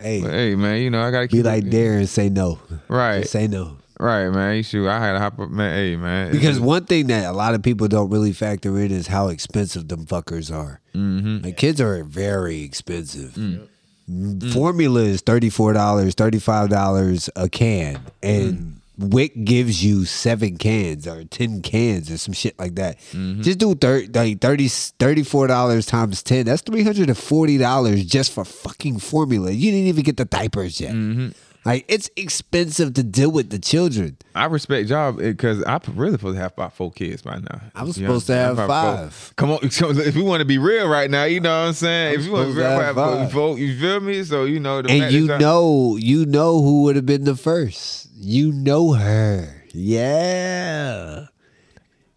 Hey, 0.00 0.20
But 0.22 0.30
hey, 0.32 0.54
man, 0.56 0.80
you 0.82 0.90
know 0.90 1.00
I 1.02 1.10
gotta 1.10 1.28
be 1.28 1.42
like 1.42 1.64
it- 1.64 1.70
Darren 1.70 1.98
and 1.98 2.08
say 2.08 2.28
no. 2.28 2.58
Right. 2.88 3.20
Just 3.20 3.32
say 3.32 3.46
no. 3.46 3.76
Right, 4.02 4.28
man. 4.30 4.56
You 4.56 4.62
shoot. 4.64 4.88
I 4.88 4.98
had 4.98 5.12
to 5.12 5.20
hop 5.20 5.38
up, 5.38 5.48
man. 5.48 5.72
Hey, 5.74 5.94
man. 5.94 6.32
Because 6.32 6.58
one 6.58 6.86
thing 6.86 7.06
that 7.06 7.24
a 7.24 7.32
lot 7.32 7.54
of 7.54 7.62
people 7.62 7.86
don't 7.86 8.10
really 8.10 8.32
factor 8.32 8.76
in 8.80 8.90
is 8.90 9.06
how 9.06 9.28
expensive 9.28 9.86
them 9.86 10.06
fuckers 10.06 10.52
are. 10.52 10.80
Mm-hmm. 10.92 11.44
Like 11.44 11.56
kids 11.56 11.80
are 11.80 12.02
very 12.02 12.62
expensive. 12.62 13.34
Mm. 13.34 13.68
Mm. 14.10 14.38
Mm. 14.40 14.52
Formula 14.52 15.02
is 15.02 15.20
thirty 15.20 15.50
four 15.50 15.72
dollars, 15.72 16.14
thirty 16.16 16.40
five 16.40 16.68
dollars 16.68 17.30
a 17.36 17.48
can, 17.48 18.00
and 18.24 18.80
WIC 18.98 19.44
gives 19.44 19.84
you 19.84 20.04
seven 20.04 20.56
cans 20.56 21.06
or 21.06 21.22
ten 21.22 21.62
cans 21.62 22.10
or 22.10 22.18
some 22.18 22.34
shit 22.34 22.58
like 22.58 22.74
that. 22.74 22.98
Mm-hmm. 23.12 23.42
Just 23.42 23.58
do 23.60 23.76
thir- 23.76 24.06
like 24.12 24.40
30 24.40 24.66
34 24.66 25.46
dollars 25.46 25.86
times 25.86 26.24
ten. 26.24 26.46
That's 26.46 26.62
three 26.62 26.82
hundred 26.82 27.08
and 27.08 27.16
forty 27.16 27.56
dollars 27.56 28.04
just 28.04 28.32
for 28.32 28.44
fucking 28.44 28.98
formula. 28.98 29.52
You 29.52 29.70
didn't 29.70 29.86
even 29.86 30.02
get 30.02 30.16
the 30.16 30.24
diapers 30.24 30.80
yet. 30.80 30.92
Mm-hmm. 30.92 31.28
Like 31.64 31.84
it's 31.88 32.10
expensive 32.16 32.94
to 32.94 33.02
deal 33.04 33.30
with 33.30 33.50
the 33.50 33.58
children. 33.58 34.16
I 34.34 34.46
respect 34.46 34.88
y'all 34.88 35.18
eh, 35.20 35.30
because 35.30 35.62
I 35.62 35.78
really 35.94 36.12
supposed 36.14 36.36
to 36.36 36.42
have 36.42 36.52
about 36.54 36.74
four 36.74 36.90
kids 36.90 37.22
by 37.22 37.36
now. 37.38 37.60
I 37.74 37.84
was 37.84 37.96
You 37.96 38.06
supposed 38.06 38.26
to 38.26 38.34
have 38.34 38.56
five. 38.56 39.14
Four. 39.14 39.34
Come 39.36 39.50
on, 39.52 39.58
if 39.62 40.16
we 40.16 40.22
want 40.22 40.40
to 40.40 40.44
be 40.44 40.58
real 40.58 40.88
right 40.88 41.08
now, 41.08 41.24
you 41.24 41.38
know 41.40 41.60
what 41.60 41.68
I'm 41.68 41.72
saying. 41.74 42.18
if 42.18 42.26
you 42.26 42.32
want 42.32 42.48
to 42.48 42.54
be 42.54 42.60
real, 42.60 42.70
have 42.70 42.96
five. 42.96 43.30
four, 43.30 43.58
you 43.58 43.78
feel 43.78 44.00
me? 44.00 44.24
So 44.24 44.44
you 44.44 44.58
know, 44.58 44.82
the 44.82 44.90
and 44.90 45.12
you 45.12 45.26
know, 45.26 45.96
you 45.96 46.26
know 46.26 46.60
who 46.60 46.82
would 46.82 46.96
have 46.96 47.06
been 47.06 47.24
the 47.24 47.36
first. 47.36 48.08
You 48.14 48.52
know 48.52 48.94
her. 48.94 49.64
Yeah. 49.72 51.26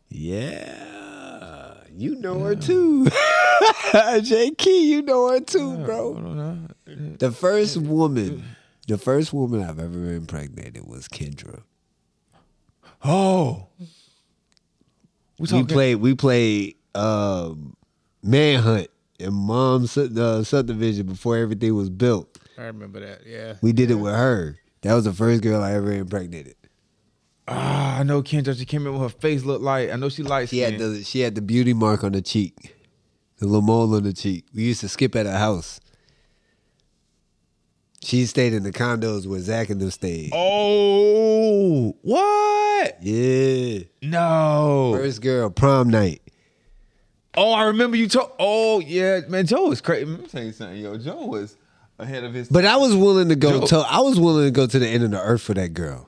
Yeah. 0.10 1.74
You 1.98 2.16
know 2.16 2.40
her 2.40 2.56
too. 2.56 3.08
J 4.22 4.52
Key, 4.58 4.92
you 4.92 5.02
know 5.02 5.30
her 5.32 5.40
too, 5.40 5.78
bro. 5.78 6.58
The 6.86 7.32
first 7.32 7.78
woman, 7.78 8.44
the 8.88 8.98
first 8.98 9.34
woman 9.34 9.62
I've 9.64 9.80
ever 9.80 10.14
impregnated 10.14 10.86
was 10.88 11.08
Kendra. 11.08 11.64
Oh, 13.04 13.68
we 15.40 15.48
We 15.52 15.64
played 15.64 15.96
we 15.96 16.16
played 16.16 16.76
um 16.94 17.76
Manhunt 18.24 18.88
in 19.20 19.34
mom's 19.34 19.98
uh, 19.98 20.44
subdivision 20.44 21.06
before 21.08 21.38
everything 21.38 21.76
was 21.76 21.90
built. 21.90 22.40
I 22.58 22.64
remember 22.64 23.00
that. 23.02 23.22
Yeah, 23.26 23.56
We 23.62 23.74
did 23.74 23.92
it 23.92 23.96
with 23.96 24.14
her. 24.14 24.58
That 24.82 24.94
was 24.94 25.06
the 25.06 25.14
first 25.14 25.42
girl 25.42 25.62
I 25.62 25.74
ever 25.74 25.92
impregnated. 25.92 26.56
Ah, 27.48 28.00
I 28.00 28.04
know 28.04 28.24
Kendra. 28.24 28.58
She 28.58 28.66
came 28.66 28.88
in 28.88 28.94
with 28.94 29.02
her 29.02 29.20
face 29.20 29.44
looked 29.44 29.64
like. 29.64 29.92
I 29.92 29.96
know 29.98 30.10
she 30.10 30.24
likes. 30.24 30.50
She 30.50 30.60
had 30.60 30.80
the 30.80 31.04
she 31.04 31.20
had 31.20 31.36
the 31.36 31.42
beauty 31.42 31.74
mark 31.74 32.04
on 32.04 32.14
the 32.14 32.22
cheek, 32.22 32.76
the 33.38 33.46
little 33.46 33.62
mole 33.62 33.94
on 33.96 34.04
the 34.04 34.14
cheek. 34.14 34.46
We 34.54 34.64
used 34.64 34.82
to 34.82 34.90
skip 34.90 35.16
at 35.16 35.26
her 35.26 35.38
house. 35.38 35.80
She 38.06 38.28
stayed 38.28 38.54
in 38.54 38.62
the 38.62 38.72
condos 38.72 39.26
where 39.26 39.40
Zach 39.40 39.72
and 39.72 39.82
them 39.82 39.90
stayed. 39.90 40.30
Oh, 40.32 41.96
what? 42.04 42.98
Yeah, 43.02 43.80
No. 44.04 44.94
first 44.96 45.22
girl 45.24 45.50
prom 45.50 45.90
night. 45.90 46.22
Oh, 47.36 47.52
I 47.52 47.64
remember 47.64 47.98
you 47.98 48.08
told. 48.08 48.30
Oh, 48.40 48.80
yeah, 48.80 49.22
man. 49.28 49.48
Joe 49.48 49.70
was 49.70 49.82
crazy. 49.82 50.06
Let 50.06 50.20
me 50.22 50.28
tell 50.28 50.44
you 50.44 50.52
something, 50.52 50.78
yo. 50.78 50.98
Joe 50.98 51.26
was 51.26 51.58
ahead 51.98 52.24
of 52.24 52.34
his. 52.36 52.48
Time. 52.48 52.54
But 52.54 52.66
I 52.66 52.78
was 52.78 52.96
willing 52.96 53.30
to 53.30 53.36
go. 53.36 53.62
Joe- 53.62 53.66
To, 53.68 53.78
I 53.80 54.02
was 54.02 54.20
willing 54.20 54.46
to 54.46 54.52
go 54.52 54.68
to 54.68 54.78
the 54.80 54.88
end 54.88 55.04
of 55.04 55.10
the 55.10 55.20
earth 55.20 55.42
for 55.42 55.56
that 55.56 55.70
girl. 55.74 56.08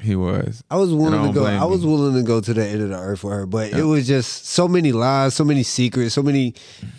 he 0.00 0.16
was. 0.16 0.64
I 0.70 0.76
was 0.76 0.92
willing 0.92 1.20
I 1.20 1.28
to 1.28 1.32
go. 1.32 1.46
I 1.46 1.64
was 1.66 1.86
willing 1.86 2.14
to 2.16 2.22
go 2.24 2.40
to 2.40 2.52
the 2.52 2.66
end 2.66 2.82
of 2.82 2.88
the 2.88 2.98
earth 2.98 3.20
for 3.20 3.30
her, 3.30 3.46
but 3.46 3.70
it 3.72 3.84
was 3.84 4.08
just 4.08 4.46
so 4.46 4.66
many 4.66 4.90
lies, 4.90 5.34
so 5.34 5.44
many 5.44 5.62
secrets, 5.62 6.14
so 6.14 6.22
many. 6.24 6.54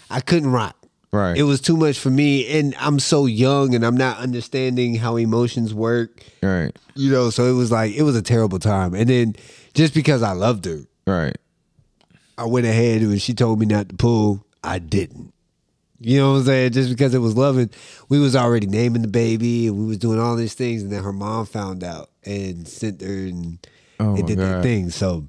I 0.10 0.22
couldn't 0.22 0.50
rock. 0.52 0.77
Right. 1.18 1.38
It 1.38 1.44
was 1.44 1.60
too 1.62 1.76
much 1.78 1.98
for 1.98 2.10
me, 2.12 2.48
and 2.60 2.76
I'm 2.80 3.00
so 3.00 3.26
young, 3.26 3.74
and 3.74 3.84
I'm 3.86 3.98
not 3.98 4.20
understanding 4.20 4.96
how 4.96 5.16
emotions 5.16 5.74
work. 5.74 6.24
Right. 6.44 6.72
You 6.96 7.12
know, 7.12 7.30
so 7.32 7.46
it 7.46 7.54
was 7.54 7.72
like 7.72 7.94
it 7.96 8.04
was 8.04 8.16
a 8.16 8.22
terrible 8.22 8.60
time. 8.60 8.94
And 8.94 9.10
then 9.10 9.36
just 9.74 9.94
because 9.94 10.22
I 10.22 10.34
loved 10.34 10.66
her, 10.66 10.82
Right. 11.08 11.38
I 12.38 12.46
went 12.46 12.68
ahead 12.68 13.02
and 13.02 13.20
she 13.22 13.34
told 13.34 13.60
me 13.60 13.66
not 13.66 13.90
to 13.90 13.96
pull. 13.96 14.46
I 14.64 14.78
didn't. 14.80 15.34
You 16.00 16.20
know 16.20 16.34
what 16.34 16.40
I'm 16.40 16.46
saying? 16.46 16.72
Just 16.74 16.90
because 16.92 17.16
it 17.16 17.20
was 17.20 17.36
loving, 17.36 17.72
we 18.10 18.20
was 18.20 18.36
already 18.36 18.68
naming 18.68 19.02
the 19.02 19.08
baby 19.08 19.66
and 19.68 19.76
we 19.80 19.86
was 19.88 19.98
doing 19.98 20.20
all 20.20 20.36
these 20.36 20.54
things, 20.54 20.84
and 20.84 20.92
then 20.92 21.02
her 21.04 21.14
mom 21.14 21.48
found 21.48 21.84
out 21.84 22.12
and 22.24 22.68
sent 22.68 23.02
her 23.02 23.08
and 23.08 23.58
Oh, 24.00 24.16
they 24.16 24.22
did 24.22 24.38
their 24.38 24.56
God. 24.56 24.64
thing. 24.64 24.92
So, 24.92 25.26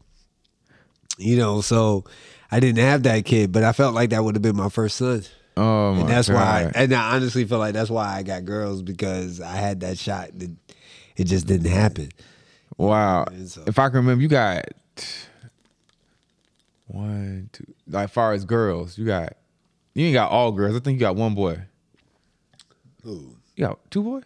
you 1.16 1.36
know, 1.38 1.62
so 1.62 2.04
I 2.50 2.60
didn't 2.60 2.84
have 2.84 3.04
that 3.04 3.24
kid, 3.24 3.50
but 3.52 3.64
I 3.64 3.72
felt 3.72 3.94
like 3.94 4.10
that 4.10 4.22
would 4.22 4.34
have 4.34 4.42
been 4.42 4.56
my 4.56 4.68
first 4.68 4.96
son. 4.96 5.24
Oh 5.60 5.94
my 5.94 6.00
And 6.02 6.08
that's 6.08 6.28
why, 6.28 6.64
God. 6.64 6.72
and 6.76 6.92
I 6.94 7.16
honestly 7.16 7.44
feel 7.44 7.58
like 7.58 7.74
that's 7.74 7.90
why 7.90 8.14
I 8.16 8.22
got 8.22 8.44
girls 8.44 8.80
because 8.82 9.40
I 9.40 9.56
had 9.56 9.80
that 9.80 9.98
shot. 9.98 10.30
That 10.38 10.50
it 11.16 11.24
just 11.24 11.46
didn't 11.46 11.70
happen. 11.70 12.10
Wow. 12.76 13.26
So- 13.46 13.64
If 13.66 13.78
I 13.78 13.88
can 13.88 13.96
remember, 13.96 14.22
you 14.22 14.28
got 14.28 14.66
one, 16.86 17.50
two. 17.52 17.64
Like 17.88 18.10
far 18.10 18.32
as 18.32 18.44
girls, 18.44 18.96
you 18.98 19.04
got 19.06 19.34
You 19.94 20.06
ain't 20.06 20.14
got 20.14 20.30
all 20.30 20.52
girls. 20.52 20.76
I 20.76 20.80
think 20.80 20.94
you 20.94 21.00
got 21.00 21.16
one 21.16 21.34
boy. 21.34 21.58
Ooh. 23.06 23.36
You 23.56 23.66
got 23.66 23.78
two 23.90 24.02
boys. 24.02 24.24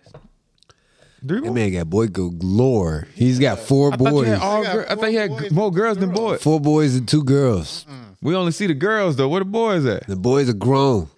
Three 1.27 1.41
That 1.41 1.47
boys. 1.47 1.55
man 1.55 1.73
got 1.73 1.89
boy 1.91 2.09
galore. 2.09 3.07
He's 3.15 3.39
got 3.39 3.59
four 3.61 3.93
I 3.93 3.97
thought 3.97 4.05
you 4.07 4.11
boys. 4.11 4.27
had 4.29 4.39
all. 4.41 4.61
I 4.61 4.65
got 4.65 4.73
Girl, 4.75 4.85
I 4.85 4.89
thought 4.89 4.99
four 4.99 5.09
you 5.09 5.19
had 5.19 5.31
boys 5.31 5.51
more 5.53 5.71
girls 5.73 5.99
than 5.99 6.11
boys. 6.11 6.43
Four 6.43 6.61
boys 6.61 6.97
and 6.97 7.09
two 7.09 7.23
girls. 7.25 7.87
Mm. 7.89 8.12
We 8.23 8.37
only 8.37 8.53
see 8.53 8.67
the 8.69 8.75
girls 8.75 9.17
though. 9.17 9.29
Where 9.29 9.41
the 9.41 9.45
boys 9.45 9.85
at? 9.85 10.07
The 10.07 10.17
boys 10.17 10.49
are 10.49 10.53
grown. 10.55 11.09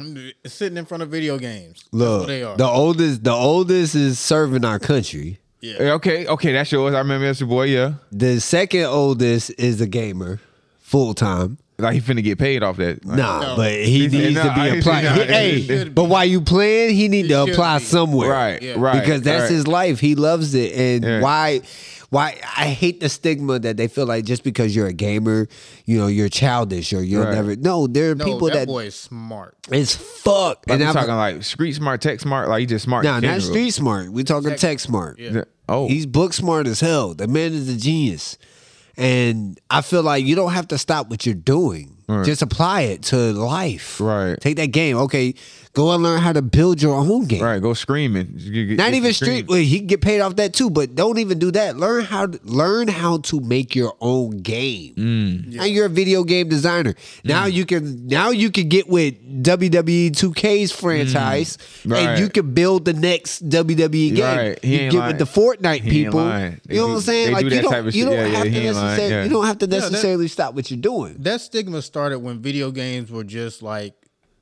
Sitting 0.46 0.78
in 0.78 0.86
front 0.86 1.02
of 1.02 1.10
video 1.10 1.38
games. 1.38 1.80
That's 1.82 1.92
Look, 1.92 2.20
what 2.20 2.26
they 2.28 2.42
are. 2.42 2.56
the 2.56 2.66
oldest, 2.66 3.22
the 3.24 3.32
oldest 3.32 3.94
is 3.94 4.18
serving 4.18 4.64
our 4.64 4.78
country. 4.78 5.38
yeah. 5.60 5.74
Yeah, 5.80 5.92
Okay, 5.94 6.26
okay, 6.26 6.52
that's 6.52 6.72
yours. 6.72 6.94
I 6.94 6.98
remember 6.98 7.26
that's 7.26 7.40
your 7.40 7.48
boy. 7.48 7.64
Yeah, 7.64 7.94
The 8.10 8.40
second 8.40 8.84
oldest 8.84 9.52
is 9.58 9.80
a 9.80 9.86
gamer, 9.86 10.40
full 10.80 11.12
time. 11.14 11.58
like 11.78 11.94
he 11.94 12.00
finna 12.00 12.22
get 12.22 12.38
paid 12.38 12.62
off 12.62 12.76
that. 12.76 13.04
Like, 13.04 13.18
Nah, 13.18 13.40
No. 13.40 13.56
but 13.56 13.72
he 13.72 14.06
He 14.06 14.08
needs 14.08 14.36
"Nah, 14.36 14.44
to 14.44 14.54
be 14.54 14.60
ain't 14.68 14.78
applied. 14.78 15.04
seen. 15.16 15.26
Hey, 15.28 15.58
He 15.60 15.84
but 15.84 16.04
be. 16.04 16.08
while 16.08 16.24
you 16.24 16.40
playing, 16.40 16.94
he 16.94 17.08
need 17.08 17.22
He 17.24 17.28
to 17.30 17.42
apply 17.42 17.78
be. 17.80 17.84
somewhere, 17.84 18.30
Right, 18.30 18.62
Yeah. 18.62 18.74
right. 18.78 19.00
Because 19.00 19.22
that's 19.22 19.42
right. 19.42 19.50
his 19.50 19.66
life. 19.66 19.98
He 20.00 20.14
loves 20.14 20.54
it, 20.54 20.72
and 20.72 21.02
Yeah. 21.04 21.20
why? 21.20 21.62
Why 22.10 22.38
I 22.56 22.66
hate 22.68 23.00
the 23.00 23.08
stigma 23.08 23.58
that 23.58 23.76
they 23.76 23.88
feel 23.88 24.06
like 24.06 24.24
just 24.24 24.44
because 24.44 24.74
you're 24.76 24.86
a 24.86 24.92
gamer, 24.92 25.48
you 25.84 25.98
know, 25.98 26.06
you're 26.06 26.28
childish 26.28 26.92
or 26.92 27.02
you'll 27.02 27.24
Right. 27.24 27.34
never. 27.34 27.56
No, 27.56 27.86
there 27.86 28.12
are 28.12 28.14
No, 28.14 28.24
people 28.24 28.48
that, 28.48 28.54
that 28.54 28.66
boy 28.68 28.84
is 28.86 28.94
smart. 28.94 29.56
it's 29.70 29.94
fuck. 29.96 30.64
Like, 30.68 30.74
and 30.74 30.82
I'm 30.82 30.88
I'm 30.88 30.94
talking 30.94 31.14
like 31.14 31.42
street 31.42 31.74
smart, 31.74 32.00
tech 32.02 32.20
smart. 32.20 32.48
Like 32.48 32.60
he 32.60 32.66
just 32.66 32.84
smart. 32.84 33.04
no, 33.04 33.10
in 33.16 33.22
not 33.22 33.22
general. 33.22 33.40
street 33.40 33.70
smart. 33.70 34.12
We 34.12 34.22
talking 34.24 34.54
tech, 34.56 34.78
smart. 34.80 35.18
Yeah. 35.18 35.30
Yeah. 35.32 35.44
Oh, 35.68 35.88
He's 35.88 36.06
book 36.06 36.32
smart 36.34 36.66
as 36.66 36.80
hell. 36.80 37.14
The 37.14 37.26
man 37.26 37.52
is 37.52 37.68
a 37.68 37.76
genius. 37.76 38.36
And 38.96 39.58
I 39.70 39.80
feel 39.80 40.02
like 40.02 40.24
you 40.24 40.36
don't 40.36 40.52
have 40.52 40.68
to 40.68 40.78
stop 40.78 41.10
what 41.10 41.26
you're 41.26 41.34
doing. 41.34 41.96
Right. 42.08 42.24
Just 42.24 42.42
apply 42.42 42.82
it 42.82 43.02
to 43.04 43.16
life. 43.32 44.00
Right. 44.00 44.38
Take 44.40 44.56
that 44.56 44.68
game. 44.68 44.96
Okay. 44.98 45.34
Go 45.74 45.90
and 45.92 46.04
learn 46.04 46.20
how 46.20 46.32
to 46.32 46.40
build 46.40 46.80
your 46.80 46.94
own 46.94 47.24
game. 47.26 47.42
right. 47.42 47.60
Go 47.60 47.74
screaming. 47.74 48.34
You 48.36 48.64
get- 48.66 48.78
Not 48.78 48.90
get 48.90 48.94
even 48.94 49.12
some 49.12 49.26
street. 49.26 49.48
Well, 49.48 49.58
he 49.58 49.78
can 49.78 49.88
get 49.88 50.00
paid 50.00 50.20
off 50.20 50.36
that 50.36 50.54
too, 50.54 50.70
but 50.70 50.94
don't 50.94 51.18
even 51.18 51.40
do 51.40 51.50
that. 51.50 51.76
Learn 51.76 52.04
how 52.04 52.26
to 52.26 52.38
learn 52.44 52.86
how 52.86 53.18
to 53.18 53.40
make 53.40 53.74
your 53.74 53.92
own 54.00 54.38
game. 54.38 54.94
Mm. 54.94 55.54
Now 55.54 55.64
you're 55.64 55.86
a 55.86 55.90
video 55.90 56.22
game 56.22 56.48
designer. 56.48 56.94
Now 57.24 57.46
you 57.46 57.66
can 57.66 58.06
now 58.06 58.30
you 58.30 58.52
can 58.52 58.68
get 58.68 58.88
with 58.88 59.14
WWE 59.42 60.10
2K's 60.12 60.70
franchise, 60.70 61.58
Mm. 61.84 61.90
Right. 61.92 62.06
and 62.08 62.20
you 62.20 62.28
can 62.28 62.54
build 62.54 62.84
the 62.84 62.92
next 62.92 63.48
WWE 63.48 64.10
game. 64.14 64.24
Right. 64.36 64.64
He 64.64 64.74
You 64.76 64.80
ain't 64.82 64.92
get 64.92 64.98
lying. 65.00 65.16
with 65.16 65.18
the 65.28 65.40
Fortnite 65.40 65.80
He 65.82 65.90
people. 65.90 66.20
You 66.22 66.28
know 66.28 66.52
do- 66.68 66.82
what 66.82 66.90
I'm 66.94 67.00
saying? 67.00 67.32
Like 67.32 67.48
do 67.48 67.54
you 67.56 67.62
don't, 67.62 67.94
you 67.94 68.04
don't 68.04 68.14
Yeah, 68.14 68.26
yeah, 68.26 68.36
have 68.38 68.46
he 68.46 68.52
to 68.54 68.62
necessarily 68.62 69.10
Yeah. 69.10 69.24
you 69.24 69.30
don't 69.30 69.46
have 69.46 69.58
to 69.58 69.66
that- 69.66 69.80
necessarily 69.90 70.28
stop 70.28 70.54
what 70.54 70.70
you're 70.70 70.78
doing. 70.80 71.16
That 71.18 71.40
stigma 71.40 71.82
started 71.82 72.20
when 72.20 72.38
video 72.40 72.70
games 72.70 73.10
were 73.10 73.24
just 73.24 73.60
like, 73.60 73.94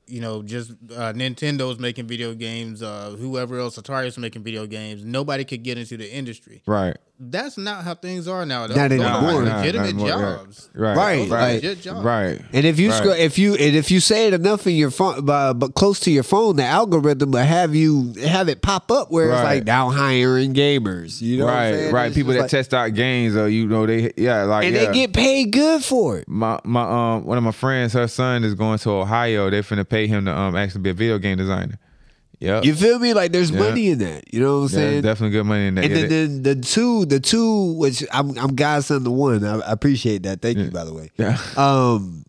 you 0.07 0.21
know, 0.21 0.41
just 0.41 0.71
uh, 0.71 1.13
Nintendo's 1.13 1.79
making 1.79 2.07
video 2.07 2.33
games, 2.33 2.83
uh, 2.83 3.15
whoever 3.17 3.59
else, 3.59 3.77
Atari's 3.77 4.17
making 4.17 4.43
video 4.43 4.65
games. 4.65 5.03
Nobody 5.03 5.45
could 5.45 5.63
get 5.63 5.77
into 5.77 5.97
the 5.97 6.11
industry. 6.11 6.61
Right. 6.65 6.97
That's 7.19 7.57
not 7.57 7.83
how 7.83 7.93
things 7.95 8.27
are 8.27 8.45
now. 8.45 8.65
Not 8.65 8.89
Those 8.89 8.99
are 9.01 9.43
legitimate 9.43 9.95
Nah, 9.95 10.03
nah, 10.03 10.07
jobs. 10.37 10.69
Right. 10.73 10.97
Right, 10.97 11.17
Those 11.19 11.31
are 11.31 11.53
legit 11.53 11.81
jobs. 11.81 12.03
Right. 12.03 12.41
And 12.51 12.65
if 12.65 12.79
you 12.79 12.89
Right. 12.89 12.97
scroll, 12.97 13.13
if 13.13 13.37
you 13.37 13.53
and 13.53 13.75
if 13.75 13.91
you 13.91 13.99
say 13.99 14.27
it 14.27 14.33
enough 14.33 14.65
in 14.67 14.75
your 14.75 14.89
phone, 14.91 15.23
but, 15.23 15.53
but 15.53 15.75
close 15.75 15.99
to 16.01 16.11
your 16.11 16.23
phone, 16.23 16.55
the 16.57 16.65
algorithm 16.65 17.31
will 17.31 17.39
have 17.43 17.75
you 17.75 18.13
have 18.25 18.49
it 18.49 18.61
pop 18.61 18.91
up 18.91 19.09
where 19.11 19.31
it's 19.31 19.43
like 19.43 19.63
now 19.65 19.89
hiring 19.91 20.53
gamers. 20.53 21.21
You 21.21 21.37
know, 21.37 21.45
what 21.45 21.53
I'm 21.53 21.73
right. 21.85 21.93
Right. 21.93 22.05
It's 22.07 22.15
People 22.15 22.33
that 22.33 22.41
like- 22.41 22.49
test 22.51 22.73
out 22.73 22.93
games, 22.93 23.35
or 23.37 23.47
you 23.47 23.67
know, 23.67 23.85
they 23.85 24.11
yeah, 24.17 24.43
like 24.43 24.65
and 24.65 24.75
yeah. 24.75 24.85
they 24.87 24.93
get 24.93 25.13
paid 25.13 25.51
good 25.51 25.83
for 25.83 26.17
it. 26.17 26.27
my 26.27 26.59
my 26.65 26.81
um 27.15 27.25
one 27.25 27.37
of 27.37 27.43
my 27.43 27.51
friends, 27.51 27.93
her 27.93 28.07
son 28.07 28.43
is 28.43 28.55
going 28.55 28.79
to 28.79 28.89
Ohio. 28.89 29.49
They're 29.49 29.61
finna 29.61 29.87
pay 29.87 30.07
him 30.07 30.25
to 30.25 30.35
um 30.35 30.55
actually 30.57 30.81
be 30.81 30.89
a 30.89 30.93
video 30.93 31.19
game 31.19 31.37
designer. 31.37 31.77
Yep. 32.43 32.65
You 32.65 32.75
feel 32.75 32.99
me? 32.99 33.13
Like 33.13 33.31
there's 33.31 33.51
Yeah. 33.51 33.59
money 33.59 33.87
in 33.89 33.99
that. 33.99 34.33
You 34.33 34.41
know 34.41 34.59
what 34.59 34.65
I'm 34.65 34.79
yeah, 34.79 34.85
saying? 34.89 35.01
definitely 35.03 35.31
good 35.31 35.45
money 35.45 35.67
in 35.67 35.75
that. 35.75 35.85
And 35.85 35.93
Yeah, 35.95 36.07
then 36.07 36.43
the, 36.43 36.55
the 36.55 36.61
two, 36.61 37.05
the 37.05 37.19
two, 37.19 37.73
which 37.77 38.03
I'm 38.11 38.37
I'm 38.37 38.55
godson 38.55 39.03
to 39.05 39.11
one. 39.11 39.43
I, 39.45 39.59
I 39.59 39.71
appreciate 39.71 40.23
that. 40.23 40.41
Thank 40.41 40.57
you, 40.57 40.69
by 40.69 40.83
the 40.83 40.93
way. 40.93 41.09
Yeah. 41.17 41.37
Um, 41.57 42.25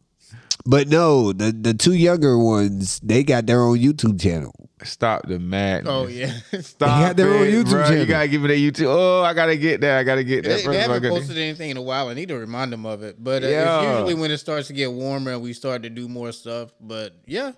but 0.67 0.89
no, 0.89 1.33
the 1.33 1.51
the 1.53 1.75
two 1.75 1.95
younger 1.95 2.39
ones, 2.39 3.01
they 3.01 3.23
got 3.25 3.47
their 3.47 3.61
own 3.61 3.79
YouTube 3.79 4.21
channel. 4.21 4.53
stop 4.85 5.27
the 5.27 5.39
madness. 5.39 5.91
Oh 5.93 6.07
yeah. 6.07 6.33
Stop 6.61 6.79
They 6.79 7.07
got 7.07 7.17
their 7.17 7.35
own 7.35 7.47
it, 7.47 7.53
YouTube 7.55 7.65
bruh. 7.73 7.85
channel. 7.89 7.99
You 8.01 8.07
gotta 8.07 8.29
give 8.29 8.43
me 8.43 8.49
that 8.49 8.55
YouTube. 8.59 8.87
Oh, 8.89 9.23
I 9.23 9.35
gotta 9.35 9.57
get 9.57 9.81
that. 9.83 9.99
I 9.99 10.05
gotta 10.05 10.23
get 10.25 10.45
that. 10.45 10.49
They, 10.49 10.55
they 10.57 10.63
of 10.63 10.69
all, 10.69 10.91
I 10.93 10.95
haven't 10.95 11.11
posted 11.11 11.39
anything 11.39 11.71
in 11.71 11.77
a 11.77 11.83
while. 11.83 12.09
I 12.09 12.15
need 12.15 12.29
to 12.29 12.39
remind 12.39 12.73
them 12.73 12.87
of 12.87 13.03
it. 13.03 13.17
But 13.23 13.43
uh, 13.45 13.49
Yeah. 13.49 13.81
it's 13.81 13.89
usually 13.99 14.15
when 14.15 14.31
it 14.31 14.39
starts 14.39 14.69
to 14.69 14.73
get 14.75 14.93
warmer 14.93 15.33
and 15.33 15.43
we 15.43 15.53
start 15.55 15.83
to 15.83 15.91
do 15.91 16.07
more 16.09 16.33
stuff. 16.33 16.71
But 16.81 17.15
yeah, 17.27 17.53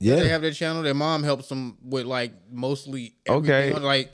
Yeah. 0.00 0.16
they 0.16 0.28
have 0.28 0.42
their 0.42 0.52
channel. 0.52 0.82
Their 0.82 0.94
mom 0.94 1.22
helps 1.22 1.48
them 1.48 1.76
with 1.84 2.06
like 2.06 2.32
mostly 2.50 3.14
Okay. 3.28 3.72
Like, 3.74 4.10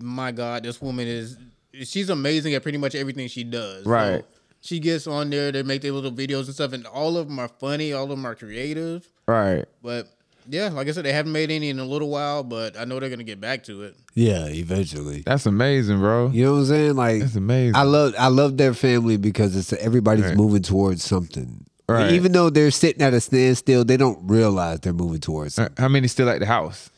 my 0.00 0.30
God, 0.32 0.62
this 0.62 0.80
woman 0.80 1.06
is 1.08 1.36
she's 1.82 2.10
amazing 2.10 2.54
at 2.54 2.62
pretty 2.62 2.78
much 2.78 2.94
everything 2.94 3.26
she 3.28 3.44
does. 3.44 3.84
So 3.84 3.90
Right. 3.90 4.24
she 4.60 4.78
gets 4.80 5.06
on 5.06 5.30
there. 5.30 5.50
They 5.52 5.62
make 5.62 5.82
their 5.82 5.92
little 5.92 6.12
videos 6.12 6.44
and 6.46 6.54
stuff, 6.54 6.72
and 6.72 6.86
all 6.86 7.16
of 7.16 7.28
them 7.28 7.38
are 7.38 7.48
funny. 7.48 7.92
All 7.92 8.04
of 8.04 8.10
them 8.10 8.26
are 8.26 8.34
creative. 8.34 9.08
Right. 9.26 9.64
But 9.82 10.08
yeah, 10.50 10.68
like 10.70 10.88
I 10.88 10.92
said, 10.92 11.04
they 11.04 11.12
haven't 11.12 11.32
made 11.32 11.50
any 11.50 11.68
in 11.68 11.78
a 11.78 11.84
little 11.84 12.08
while. 12.08 12.42
But 12.42 12.78
I 12.78 12.84
know 12.84 12.98
they're 13.00 13.10
gonna 13.10 13.24
get 13.24 13.40
back 13.40 13.64
to 13.64 13.82
it. 13.82 13.96
Yeah, 14.14 14.46
eventually. 14.46 15.22
That's 15.26 15.46
amazing, 15.46 15.98
bro. 15.98 16.30
You 16.30 16.44
know 16.44 16.52
what 16.54 16.58
I'm 16.60 16.66
saying? 16.66 16.96
Like 16.96 17.20
That's 17.20 17.36
amazing. 17.36 17.76
I 17.76 17.82
love 17.82 18.14
I 18.18 18.28
love 18.28 18.56
their 18.56 18.74
family 18.74 19.16
because 19.16 19.56
it's 19.56 19.72
everybody's 19.74 20.24
Right. 20.26 20.36
moving 20.36 20.62
towards 20.62 21.02
something. 21.04 21.64
Right. 21.88 22.12
Even 22.12 22.32
though 22.32 22.50
they're 22.50 22.70
sitting 22.70 23.00
at 23.02 23.14
a 23.14 23.20
standstill, 23.20 23.84
they 23.84 23.96
don't 23.96 24.18
realize 24.28 24.80
they're 24.80 24.92
moving 24.92 25.20
towards 25.20 25.58
Uh, 25.58 25.64
something. 25.64 25.82
How 25.82 25.88
many 25.88 26.06
still 26.08 26.28
at 26.28 26.38
the 26.40 26.46
house? 26.46 26.90